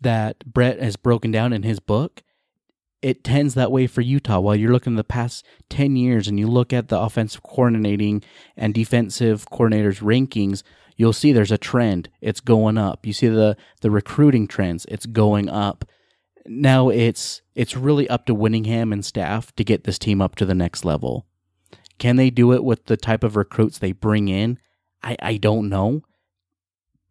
that 0.00 0.44
Brett 0.44 0.80
has 0.80 0.96
broken 0.96 1.30
down 1.30 1.52
in 1.52 1.62
his 1.62 1.78
book, 1.78 2.22
it 3.02 3.24
tends 3.24 3.54
that 3.54 3.72
way 3.72 3.86
for 3.88 4.00
Utah. 4.00 4.38
While 4.38 4.54
you're 4.54 4.72
looking 4.72 4.94
the 4.94 5.04
past 5.04 5.44
10 5.70 5.96
years 5.96 6.28
and 6.28 6.38
you 6.38 6.46
look 6.46 6.72
at 6.72 6.88
the 6.88 6.98
offensive 6.98 7.42
coordinating 7.42 8.22
and 8.56 8.72
defensive 8.72 9.44
coordinators 9.50 10.00
rankings, 10.00 10.62
you'll 10.96 11.12
see 11.12 11.32
there's 11.32 11.52
a 11.52 11.58
trend. 11.58 12.08
It's 12.20 12.40
going 12.40 12.78
up. 12.78 13.04
You 13.04 13.12
see 13.12 13.28
the 13.28 13.56
the 13.80 13.90
recruiting 13.90 14.46
trends, 14.46 14.86
it's 14.88 15.06
going 15.06 15.48
up. 15.48 15.84
Now 16.46 16.88
it's 16.88 17.42
it's 17.54 17.76
really 17.76 18.08
up 18.08 18.26
to 18.26 18.34
Whittingham 18.34 18.92
and 18.92 19.04
staff 19.04 19.54
to 19.56 19.64
get 19.64 19.84
this 19.84 19.98
team 19.98 20.22
up 20.22 20.36
to 20.36 20.46
the 20.46 20.54
next 20.54 20.84
level. 20.84 21.26
Can 21.98 22.16
they 22.16 22.30
do 22.30 22.52
it 22.52 22.64
with 22.64 22.86
the 22.86 22.96
type 22.96 23.24
of 23.24 23.36
recruits 23.36 23.78
they 23.78 23.92
bring 23.92 24.28
in? 24.28 24.58
I, 25.02 25.16
I 25.20 25.36
don't 25.36 25.68
know. 25.68 26.02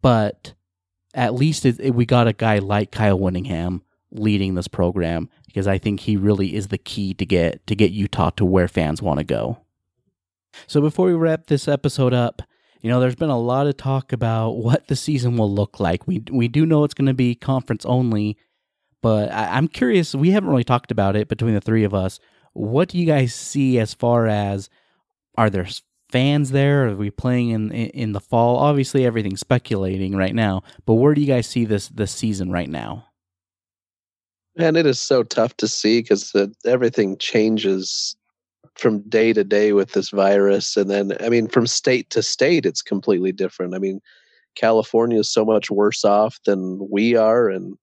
But 0.00 0.54
at 1.14 1.34
least 1.34 1.64
it, 1.64 1.78
it, 1.78 1.94
we 1.94 2.04
got 2.04 2.26
a 2.26 2.32
guy 2.32 2.58
like 2.58 2.90
Kyle 2.90 3.18
Whittingham 3.18 3.82
leading 4.12 4.54
this 4.54 4.68
program 4.68 5.28
because 5.46 5.66
I 5.66 5.78
think 5.78 6.00
he 6.00 6.16
really 6.16 6.54
is 6.54 6.68
the 6.68 6.78
key 6.78 7.14
to 7.14 7.26
get 7.26 7.66
to 7.66 7.74
get 7.74 7.90
Utah 7.90 8.30
to 8.30 8.44
where 8.44 8.68
fans 8.68 9.02
want 9.02 9.18
to 9.18 9.24
go. 9.24 9.58
So 10.66 10.80
before 10.80 11.06
we 11.06 11.14
wrap 11.14 11.46
this 11.46 11.66
episode 11.66 12.12
up, 12.12 12.42
you 12.82 12.90
know, 12.90 13.00
there's 13.00 13.14
been 13.14 13.30
a 13.30 13.38
lot 13.38 13.66
of 13.66 13.76
talk 13.76 14.12
about 14.12 14.50
what 14.56 14.88
the 14.88 14.96
season 14.96 15.36
will 15.36 15.52
look 15.52 15.80
like. 15.80 16.06
We 16.06 16.22
we 16.30 16.48
do 16.48 16.66
know 16.66 16.84
it's 16.84 16.94
going 16.94 17.06
to 17.06 17.14
be 17.14 17.34
conference 17.34 17.84
only, 17.86 18.36
but 19.00 19.32
I, 19.32 19.56
I'm 19.56 19.68
curious. 19.68 20.14
We 20.14 20.30
haven't 20.30 20.50
really 20.50 20.64
talked 20.64 20.90
about 20.90 21.16
it 21.16 21.28
between 21.28 21.54
the 21.54 21.60
three 21.60 21.84
of 21.84 21.94
us. 21.94 22.20
What 22.52 22.88
do 22.90 22.98
you 22.98 23.06
guys 23.06 23.34
see 23.34 23.78
as 23.78 23.94
far 23.94 24.26
as 24.26 24.68
are 25.36 25.48
there 25.48 25.66
fans 26.10 26.50
there? 26.50 26.88
Are 26.88 26.96
we 26.96 27.10
playing 27.10 27.50
in 27.50 27.72
in 27.72 28.12
the 28.12 28.20
fall? 28.20 28.58
Obviously, 28.58 29.06
everything's 29.06 29.40
speculating 29.40 30.14
right 30.14 30.34
now. 30.34 30.62
But 30.84 30.94
where 30.94 31.14
do 31.14 31.20
you 31.20 31.26
guys 31.26 31.46
see 31.46 31.64
this 31.64 31.88
this 31.88 32.12
season 32.12 32.50
right 32.50 32.68
now? 32.68 33.06
And 34.58 34.76
it 34.76 34.86
is 34.86 35.00
so 35.00 35.22
tough 35.22 35.56
to 35.58 35.68
see 35.68 36.00
because 36.00 36.34
everything 36.66 37.16
changes 37.18 38.16
from 38.76 39.00
day 39.08 39.32
to 39.32 39.44
day 39.44 39.72
with 39.72 39.92
this 39.92 40.10
virus, 40.10 40.76
and 40.76 40.90
then 40.90 41.12
I 41.20 41.28
mean, 41.28 41.48
from 41.48 41.66
state 41.66 42.10
to 42.10 42.22
state, 42.22 42.66
it's 42.66 42.82
completely 42.82 43.32
different. 43.32 43.74
I 43.74 43.78
mean, 43.78 44.00
California 44.54 45.20
is 45.20 45.32
so 45.32 45.44
much 45.44 45.70
worse 45.70 46.04
off 46.04 46.38
than 46.46 46.88
we 46.90 47.14
are, 47.16 47.48
and 47.48 47.76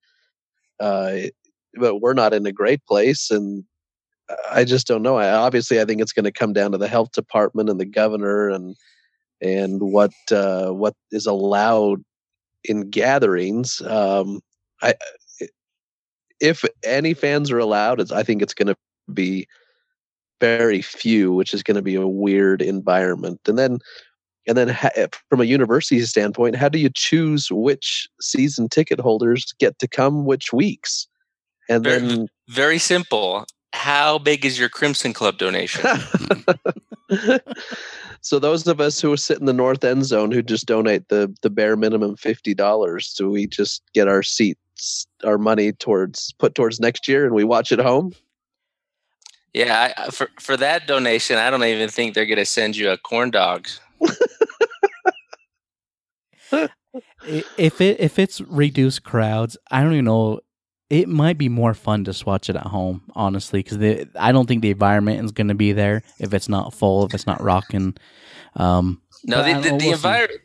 uh, 0.79 1.29
but 1.75 1.97
we're 1.97 2.13
not 2.13 2.33
in 2.33 2.45
a 2.45 2.51
great 2.51 2.83
place, 2.85 3.29
and 3.29 3.63
I 4.51 4.63
just 4.63 4.87
don't 4.87 5.03
know. 5.03 5.17
I, 5.17 5.31
obviously, 5.31 5.79
I 5.79 5.85
think 5.85 6.01
it's 6.01 6.13
going 6.13 6.25
to 6.25 6.31
come 6.31 6.53
down 6.53 6.71
to 6.71 6.77
the 6.77 6.87
health 6.87 7.11
department 7.11 7.69
and 7.69 7.79
the 7.79 7.85
governor 7.85 8.49
and 8.49 8.75
and 9.41 9.81
what 9.81 10.11
uh, 10.31 10.69
what 10.69 10.95
is 11.11 11.25
allowed 11.25 12.03
in 12.63 12.89
gatherings. 12.89 13.81
Um, 13.81 14.41
I 14.81 14.93
if 16.39 16.63
any 16.83 17.13
fans 17.13 17.51
are 17.51 17.59
allowed, 17.59 18.11
I 18.11 18.23
think 18.23 18.41
it's 18.41 18.53
going 18.53 18.67
to 18.67 18.75
be 19.13 19.47
very 20.39 20.81
few, 20.81 21.33
which 21.33 21.53
is 21.53 21.63
going 21.63 21.75
to 21.75 21.81
be 21.81 21.95
a 21.95 22.07
weird 22.07 22.61
environment. 22.61 23.41
And 23.47 23.57
then 23.57 23.79
and 24.47 24.57
then 24.57 24.69
ha- 24.69 24.89
eh, 24.95 25.07
from 25.29 25.41
a 25.41 25.45
university 25.45 26.01
standpoint, 26.01 26.55
how 26.55 26.69
do 26.69 26.79
you 26.79 26.89
choose 26.93 27.49
which 27.51 28.07
season 28.19 28.67
ticket 28.67 28.99
holders 28.99 29.53
get 29.59 29.77
to 29.79 29.87
come 29.87 30.25
which 30.25 30.51
weeks? 30.51 31.07
And 31.67 31.83
very, 31.83 31.99
then 31.99 32.27
very 32.47 32.79
simple 32.79 33.45
how 33.73 34.17
big 34.17 34.45
is 34.45 34.57
your 34.57 34.69
Crimson 34.69 35.13
Club 35.13 35.37
donation? 35.37 35.85
so 38.21 38.39
those 38.39 38.67
of 38.67 38.81
us 38.81 38.99
who 38.99 39.15
sit 39.17 39.39
in 39.39 39.45
the 39.45 39.53
north 39.53 39.83
end 39.83 40.05
zone 40.05 40.31
who 40.31 40.41
just 40.41 40.65
donate 40.65 41.07
the 41.09 41.33
the 41.41 41.49
bare 41.49 41.75
minimum 41.75 42.15
fifty 42.15 42.53
dollars, 42.53 43.13
do 43.17 43.29
we 43.29 43.47
just 43.47 43.81
get 43.93 44.07
our 44.07 44.23
seats, 44.23 44.59
our 45.23 45.37
money 45.37 45.71
towards 45.71 46.33
put 46.33 46.55
towards 46.55 46.79
next 46.79 47.07
year, 47.07 47.25
and 47.25 47.33
we 47.33 47.43
watch 47.43 47.71
at 47.71 47.79
home? 47.79 48.13
Yeah, 49.53 49.93
I, 49.97 50.09
for 50.09 50.29
for 50.39 50.57
that 50.57 50.87
donation, 50.87 51.37
I 51.37 51.49
don't 51.49 51.63
even 51.63 51.89
think 51.89 52.13
they're 52.13 52.25
going 52.25 52.37
to 52.37 52.45
send 52.45 52.75
you 52.75 52.91
a 52.91 52.97
corn 52.97 53.31
dog. 53.31 53.67
if 57.57 57.81
it 57.81 57.99
if 57.99 58.19
it's 58.19 58.41
reduced 58.41 59.03
crowds, 59.03 59.57
I 59.71 59.83
don't 59.83 59.93
even 59.93 60.05
know 60.05 60.39
it 60.89 61.07
might 61.07 61.37
be 61.37 61.49
more 61.49 61.73
fun 61.73 62.03
to 62.03 62.23
watch 62.25 62.49
it 62.49 62.55
at 62.55 62.67
home, 62.67 63.03
honestly, 63.15 63.61
because 63.61 63.77
the 63.77 64.07
I 64.15 64.31
don't 64.31 64.47
think 64.47 64.61
the 64.61 64.71
environment 64.71 65.23
is 65.23 65.31
going 65.31 65.49
to 65.49 65.55
be 65.55 65.71
there 65.71 66.03
if 66.19 66.33
it's 66.33 66.49
not 66.49 66.73
full, 66.73 67.05
if 67.05 67.13
it's 67.13 67.27
not 67.27 67.41
rocking. 67.41 67.95
Um, 68.55 69.01
no, 69.23 69.43
the, 69.43 69.69
the, 69.69 69.77
the 69.77 69.89
environment, 69.89 70.41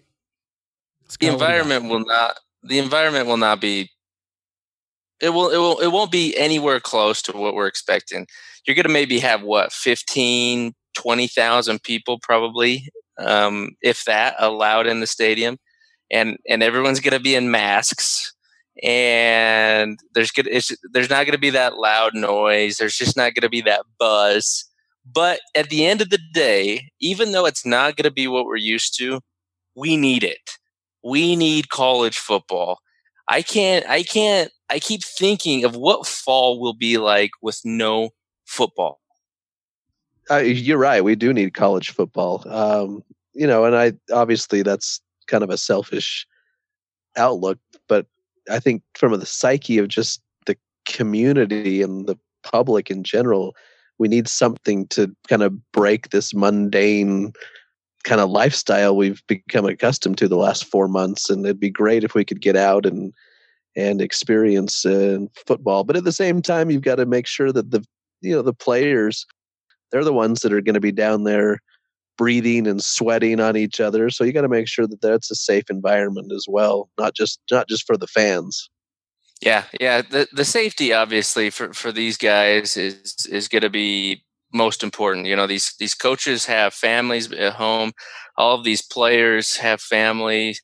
the 1.19 1.29
environment 1.29 1.89
will 1.89 2.05
not. 2.05 2.39
The 2.63 2.79
environment 2.79 3.27
will 3.27 3.39
not 3.39 3.61
be. 3.61 3.91
It 5.21 5.31
will. 5.31 5.51
It 5.51 5.59
will. 5.59 5.79
It 5.79 5.89
won't 5.89 6.13
be 6.13 6.37
anywhere 6.37 6.81
close 6.81 7.23
to 7.23 7.33
what 7.37 7.55
we're 7.55 7.67
expecting. 7.67 8.27
You're 8.67 8.75
going 8.75 8.85
to 8.85 8.93
maybe 8.93 9.19
have 9.21 9.43
what 9.43 9.73
15, 9.73 10.75
20,000 10.95 11.83
people 11.83 12.19
probably, 12.21 12.89
um, 13.19 13.71
if 13.83 14.05
that, 14.05 14.35
allowed 14.39 14.87
in 14.87 15.01
the 15.01 15.07
stadium, 15.07 15.59
and 16.11 16.39
and 16.49 16.63
everyone's 16.63 17.01
going 17.01 17.17
to 17.17 17.21
be 17.21 17.35
in 17.35 17.51
masks 17.51 18.35
and 18.83 19.99
there's 20.15 20.31
good 20.33 20.49
there's 20.93 21.11
not 21.11 21.25
going 21.25 21.33
to 21.33 21.39
be 21.39 21.51
that 21.51 21.79
loud 21.79 22.15
noise 22.15 22.77
there's 22.77 22.97
just 22.97 23.17
not 23.17 23.35
going 23.35 23.43
to 23.43 23.49
be 23.49 23.61
that 23.61 23.83
buzz 23.99 24.65
but 25.11 25.41
at 25.55 25.69
the 25.71 25.87
end 25.87 26.01
of 26.01 26.11
the 26.11 26.19
day 26.33 26.91
even 27.01 27.33
though 27.33 27.47
it's 27.47 27.65
not 27.65 27.97
going 27.97 28.05
to 28.05 28.11
be 28.11 28.27
what 28.27 28.47
we're 28.47 28.57
used 28.57 28.97
to 28.99 29.21
we 29.77 29.97
need 29.97 30.25
it 30.25 30.59
we 31.05 31.37
need 31.37 31.69
college 31.69 32.19
football 32.19 32.81
i 33.29 33.43
can't 33.43 33.89
i 33.89 34.03
can't 34.03 34.51
i 34.71 34.79
keep 34.79 35.03
thinking 35.03 35.65
of 35.65 35.77
what 35.77 36.07
fall 36.07 36.61
will 36.61 36.75
be 36.75 36.99
like 36.99 37.31
with 37.43 37.61
no 37.65 38.11
football 38.45 39.01
uh, 40.31 40.37
you're 40.37 40.79
right 40.79 41.05
we 41.05 41.15
do 41.15 41.33
need 41.33 41.55
college 41.55 41.91
football 41.91 42.43
um, 42.49 43.03
you 43.35 43.47
know 43.47 43.65
and 43.65 43.77
i 43.77 43.93
obviously 44.13 44.63
that's 44.63 45.01
kind 45.27 45.45
of 45.45 45.51
a 45.51 45.59
selfish 45.59 46.27
outlook 47.17 47.59
but 47.89 48.07
I 48.51 48.59
think 48.61 48.83
from 48.95 49.19
the 49.19 49.27
psyche 49.27 49.79
of 49.79 49.89
just 49.89 50.21
the 50.47 50.57
community 50.87 51.83
and 51.83 52.07
the 52.07 52.19
public 52.43 52.91
in 52.91 53.05
general, 53.05 53.55
we 53.99 54.09
need 54.09 54.29
something 54.29 54.87
to 54.89 55.15
kind 55.29 55.43
of 55.43 55.73
break 55.73 56.11
this 56.11 56.35
mundane 56.35 57.33
kind 58.03 58.21
of 58.21 58.29
lifestyle 58.29 58.97
we've 58.97 59.23
become 59.27 59.65
accustomed 59.65 60.19
to 60.19 60.29
the 60.29 60.37
last 60.37 60.65
four 60.65 60.89
months. 60.89 61.31
And 61.31 61.45
it'd 61.45 61.61
be 61.61 61.71
great 61.71 62.05
if 62.05 62.15
we 62.15 62.25
could 62.25 62.43
get 62.43 62.57
out 62.57 62.85
and 62.85 63.15
and 63.77 64.01
experience 64.01 64.85
in 64.85 65.29
football. 65.47 65.85
But 65.85 65.97
at 65.97 66.05
the 66.05 66.13
same 66.13 66.43
time, 66.43 66.71
you've 66.71 66.83
got 66.83 66.97
to 66.97 67.07
make 67.07 67.27
sure 67.27 67.53
that 67.53 67.71
the 67.71 67.85
you 68.21 68.35
know 68.35 68.43
the 68.43 68.55
players 68.55 69.27
they're 69.91 70.05
the 70.05 70.13
ones 70.13 70.41
that 70.41 70.53
are 70.53 70.61
going 70.61 70.75
to 70.75 70.81
be 70.81 70.91
down 70.91 71.23
there 71.23 71.61
breathing 72.17 72.67
and 72.67 72.83
sweating 72.83 73.41
on 73.41 73.57
each 73.57 73.81
other. 73.81 74.11
So 74.11 74.25
you 74.25 74.33
got 74.33 74.43
to 74.43 74.49
make 74.49 74.69
sure 74.69 74.87
that 74.87 75.01
that's 75.01 75.31
a 75.31 75.37
safe 75.37 75.71
environment 75.71 76.33
as 76.33 76.47
well, 76.49 76.89
not 76.99 77.15
just 77.15 77.41
not 77.51 77.69
just 77.69 77.87
for 77.87 77.97
the 77.97 78.07
fans. 78.07 78.69
Yeah, 79.41 79.65
yeah. 79.81 80.03
The 80.03 80.29
the 80.33 80.45
safety 80.45 80.93
obviously 80.93 81.51
for 81.51 81.73
for 81.73 81.93
these 81.93 82.17
guys 82.17 82.77
is 82.77 83.15
is 83.31 83.49
going 83.49 83.63
to 83.63 83.71
be 83.71 84.25
most 84.53 84.83
important. 84.83 85.27
You 85.27 85.37
know, 85.37 85.47
these 85.47 85.75
these 85.79 85.95
coaches 85.95 86.47
have 86.47 86.75
families 86.75 87.31
at 87.33 87.55
home. 87.55 87.93
All 88.37 88.57
of 88.57 88.65
these 88.65 88.83
players 88.83 89.57
have 89.57 89.81
families. 89.81 90.61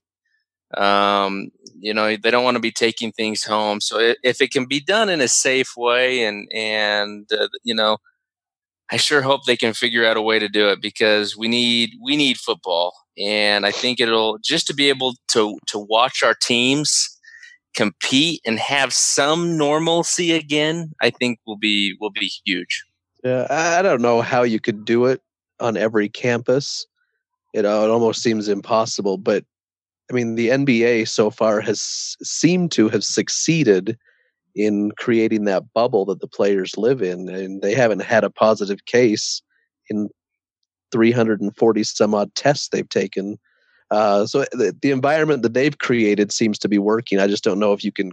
Um, 0.77 1.51
you 1.79 1.93
know, 1.93 2.17
they 2.17 2.31
don't 2.31 2.45
want 2.45 2.57
to 2.57 2.61
be 2.61 2.71
taking 2.71 3.13
things 3.13 3.43
home. 3.43 3.81
So 3.81 4.15
if 4.23 4.41
it 4.41 4.51
can 4.53 4.67
be 4.67 4.81
done 4.81 5.09
in 5.09 5.21
a 5.21 5.29
safe 5.29 5.73
way 5.77 6.25
and 6.25 6.49
and 6.53 7.29
uh, 7.33 7.49
you 7.65 7.75
know 7.75 7.99
I 8.93 8.97
sure 8.97 9.23
hope 9.23 9.45
they 9.45 9.57
can 9.57 9.73
figure 9.73 10.05
out 10.05 10.17
a 10.17 10.23
way 10.23 10.39
to 10.39 10.49
do 10.49 10.69
it 10.69 10.83
because 10.83 11.37
we 11.37 11.47
need 11.47 11.91
we 12.03 12.17
need 12.17 12.39
football, 12.39 12.93
and 13.17 13.65
I 13.65 13.71
think 13.71 14.01
it'll 14.01 14.39
just 14.39 14.67
to 14.67 14.75
be 14.75 14.89
able 14.89 15.15
to 15.29 15.57
to 15.69 15.79
watch 15.79 16.23
our 16.25 16.35
teams 16.35 17.17
compete 17.75 18.41
and 18.45 18.59
have 18.59 18.93
some 18.93 19.57
normalcy 19.57 20.33
again. 20.33 20.93
I 21.01 21.11
think 21.11 21.39
will 21.47 21.59
be 21.59 21.97
will 22.01 22.11
be 22.11 22.33
huge. 22.45 22.85
Yeah, 23.23 23.47
I 23.49 23.83
don't 23.83 24.03
know 24.03 24.23
how 24.23 24.43
you 24.43 24.59
could 24.59 24.85
do 24.85 25.07
it 25.07 25.23
on 25.61 25.77
every 25.77 26.09
campus. 26.09 26.87
Know, 27.55 27.85
it 27.85 27.91
almost 27.91 28.23
seems 28.23 28.49
impossible. 28.49 29.19
But 29.19 29.45
I 30.11 30.13
mean, 30.13 30.35
the 30.35 30.49
NBA 30.49 31.09
so 31.09 31.31
far 31.31 31.61
has 31.61 32.17
seemed 32.23 32.73
to 32.73 32.89
have 32.89 33.05
succeeded 33.05 33.97
in 34.57 34.91
creating 34.99 35.45
that 35.45 35.73
bubble 35.73 36.05
that 36.07 36.21
the 36.21 36.27
players 36.27 36.77
live 36.77 37.01
in 37.01 37.29
and 37.29 37.63
they 37.63 37.75
haven't 37.75 38.03
had 38.03 38.25
a 38.25 38.31
positive 38.31 38.85
case 38.87 39.41
in 39.89 40.09
340 40.91 41.85
some 41.85 42.15
odd 42.15 42.35
tests 42.35 42.69
they've 42.69 42.89
taken. 42.89 43.39
Uh, 43.93 44.27
so 44.27 44.41
the, 44.53 44.77
the 44.83 44.91
environment 44.91 45.43
that 45.43 45.55
they've 45.55 45.79
created 45.79 46.33
seems 46.33 46.59
to 46.59 46.69
be 46.69 46.79
working. 46.79 47.21
I 47.21 47.29
just 47.29 47.45
don't 47.45 47.61
know 47.61 47.73
if 47.73 47.85
you 47.85 47.93
can 47.93 48.11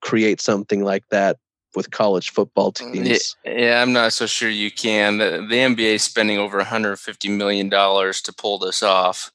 create 0.00 0.40
something 0.40 0.84
like 0.84 1.04
that 1.10 1.38
with 1.74 1.90
college 1.90 2.30
football 2.30 2.72
mm, 2.72 2.92
teams. 2.92 3.36
yeah, 3.44 3.82
i'm 3.82 3.92
not 3.92 4.12
so 4.12 4.24
sure 4.26 4.48
you 4.48 4.70
can. 4.70 5.18
The, 5.18 5.46
the 5.48 5.56
nba 5.56 5.78
is 5.78 6.02
spending 6.02 6.38
over 6.38 6.56
150 6.56 7.28
million 7.28 7.68
dollars 7.68 8.22
to 8.22 8.32
pull 8.32 8.58
this 8.58 8.82
off 8.82 9.30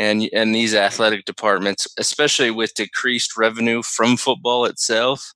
and 0.00 0.28
and 0.32 0.54
these 0.54 0.74
athletic 0.74 1.24
departments 1.26 1.86
especially 1.98 2.50
with 2.50 2.74
decreased 2.74 3.36
revenue 3.36 3.82
from 3.82 4.16
football 4.16 4.64
itself 4.64 5.32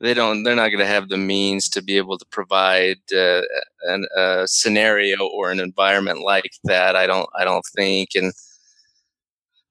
they 0.00 0.14
don't 0.14 0.42
they're 0.42 0.56
not 0.56 0.70
going 0.70 0.78
to 0.80 0.86
have 0.86 1.08
the 1.08 1.18
means 1.18 1.68
to 1.68 1.82
be 1.82 1.96
able 1.98 2.16
to 2.16 2.26
provide 2.30 2.96
uh, 3.12 3.42
an, 3.82 4.06
a 4.16 4.48
scenario 4.48 5.26
or 5.26 5.50
an 5.50 5.60
environment 5.60 6.20
like 6.24 6.50
that 6.64 6.96
i 6.96 7.06
don't 7.06 7.28
i 7.38 7.44
don't 7.44 7.66
think 7.76 8.10
and 8.14 8.32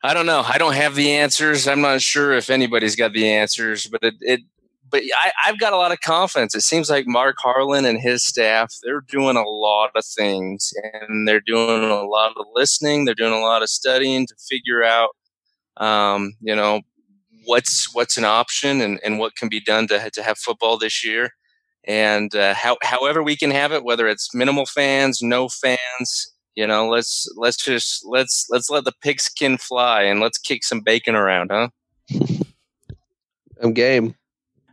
i 0.04 0.14
don't 0.14 0.28
know. 0.28 0.44
I 0.48 0.60
don't 0.60 0.76
have 0.76 0.94
the 0.94 1.12
answers. 1.12 1.68
I'm 1.68 1.82
not 1.82 2.02
sure 2.02 2.32
if 2.34 2.52
anybody's 2.52 2.96
got 2.96 3.14
the 3.14 3.28
answers 3.28 3.88
but 3.88 4.04
it, 4.04 4.16
it 4.22 4.42
but 4.90 5.02
I, 5.04 5.32
I've 5.46 5.60
got 5.60 5.74
a 5.74 5.78
lot 5.78 5.92
of 5.92 6.00
confidence. 6.02 6.56
It 6.56 6.62
seems 6.62 6.90
like 6.90 7.08
Mark 7.08 7.38
Harlan 7.40 7.86
and 7.86 8.00
his 8.00 8.24
staff, 8.24 8.74
they're 8.84 9.02
doing 9.02 9.38
a 9.38 9.44
lot 9.44 9.92
of 9.96 10.06
things 10.06 10.74
and 10.84 11.28
they're 11.28 11.42
doing 11.42 11.84
a 11.84 12.04
lot 12.04 12.34
of 12.38 12.46
listening. 12.54 13.06
They're 13.06 13.16
doing 13.16 13.34
a 13.34 13.40
lot 13.40 13.62
of 13.62 13.70
studying 13.70 14.28
to 14.28 14.36
figure 14.50 14.84
out, 14.84 15.10
um, 15.78 16.34
you 16.42 16.56
know, 16.56 16.82
what's, 17.46 17.94
what's 17.94 18.18
an 18.18 18.26
option 18.26 18.82
and, 18.82 19.00
and 19.04 19.20
what 19.20 19.36
can 19.36 19.50
be 19.50 19.60
done 19.60 19.88
to, 19.88 20.10
to 20.12 20.24
have 20.24 20.38
football 20.38 20.78
this 20.78 21.06
year. 21.06 21.32
And 21.86 22.36
uh, 22.36 22.54
how, 22.54 22.78
however 22.82 23.24
we 23.24 23.38
can 23.38 23.52
have 23.52 23.72
it, 23.72 23.84
whether 23.84 24.08
it's 24.08 24.34
minimal 24.34 24.66
fans, 24.66 25.22
no 25.22 25.48
fans, 25.48 26.34
you 26.58 26.66
know, 26.66 26.90
let's 26.90 27.32
let's 27.38 27.56
just 27.56 28.04
let's 28.04 28.48
let's 28.50 28.68
let 28.68 28.84
the 28.84 28.92
pigskin 29.04 29.60
fly 29.60 30.02
and 30.02 30.20
let's 30.20 30.40
kick 30.40 30.64
some 30.64 30.82
bacon 30.82 31.14
around, 31.16 31.52
huh? 31.52 31.70
I'm 33.62 33.74
game. 33.74 34.16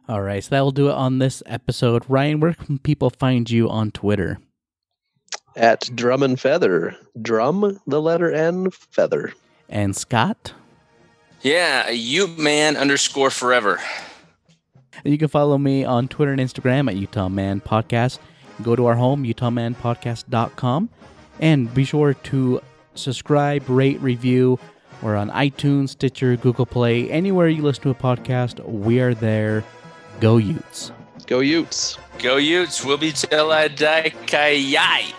All 0.07 0.21
right, 0.21 0.45
so 0.45 0.51
that 0.51 0.61
will 0.61 0.71
do 0.71 0.91
it 0.91 0.95
on 0.95 1.19
this 1.19 1.43
episode. 1.47 2.05
Ryan, 2.09 2.41
where 2.41 2.53
can 2.53 2.79
people 2.79 3.09
find 3.09 3.49
you 3.49 3.71
on 3.71 3.91
Twitter? 3.91 4.39
At 5.57 5.89
Drum 5.95 6.23
and 6.23 6.39
Feather. 6.39 6.97
Drum, 7.21 7.81
the 7.87 8.03
letter 8.03 8.31
N, 8.31 8.71
feather. 8.71 9.33
And 9.69 9.97
Scott? 9.97 10.53
Yeah, 11.41 11.89
you 11.89 12.27
man 12.27 12.77
underscore 12.77 13.31
forever. 13.31 13.81
You 15.05 15.17
can 15.17 15.29
follow 15.29 15.59
me 15.59 15.85
on 15.85 16.09
Twitter 16.09 16.33
and 16.33 16.41
Instagram 16.41 16.89
at 16.89 16.97
Utah 16.97 17.29
Man 17.29 17.61
Podcast. 17.61 18.19
Go 18.63 18.77
to 18.77 18.87
our 18.87 18.95
home, 18.95 19.25
utahmanpodcast.com, 19.25 20.89
and 21.41 21.75
be 21.75 21.85
sure 21.85 22.15
to 22.15 22.61
subscribe, 22.95 23.69
rate, 23.69 24.01
review. 24.01 24.59
We're 25.03 25.17
on 25.17 25.31
iTunes, 25.31 25.91
Stitcher, 25.91 26.37
Google 26.37 26.67
Play, 26.67 27.11
anywhere 27.11 27.49
you 27.49 27.63
listen 27.63 27.83
to 27.85 27.91
a 27.91 27.95
podcast, 27.95 28.65
we 28.65 29.01
are 29.01 29.15
there. 29.15 29.65
Go 30.21 30.37
Utes. 30.37 30.93
Go 31.27 31.41
Utes. 31.41 31.99
Go 32.19 32.37
Utes. 32.37 32.85
We'll 32.85 32.99
be 32.99 33.12
till 33.12 33.51
I 33.51 33.69
die. 33.69 34.12
Kayai. 34.27 35.12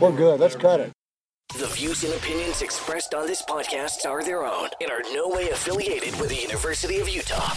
We're 0.00 0.12
good. 0.12 0.40
Let's 0.40 0.56
cut 0.56 0.80
it. 0.80 0.92
The 1.58 1.66
views 1.66 2.04
and 2.04 2.12
opinions 2.14 2.62
expressed 2.62 3.14
on 3.14 3.26
this 3.26 3.42
podcast 3.42 4.06
are 4.06 4.22
their 4.22 4.44
own 4.44 4.68
and 4.80 4.90
are 4.90 5.02
no 5.12 5.28
way 5.28 5.50
affiliated 5.50 6.18
with 6.20 6.28
the 6.28 6.36
University 6.36 7.00
of 7.00 7.08
Utah. 7.08 7.54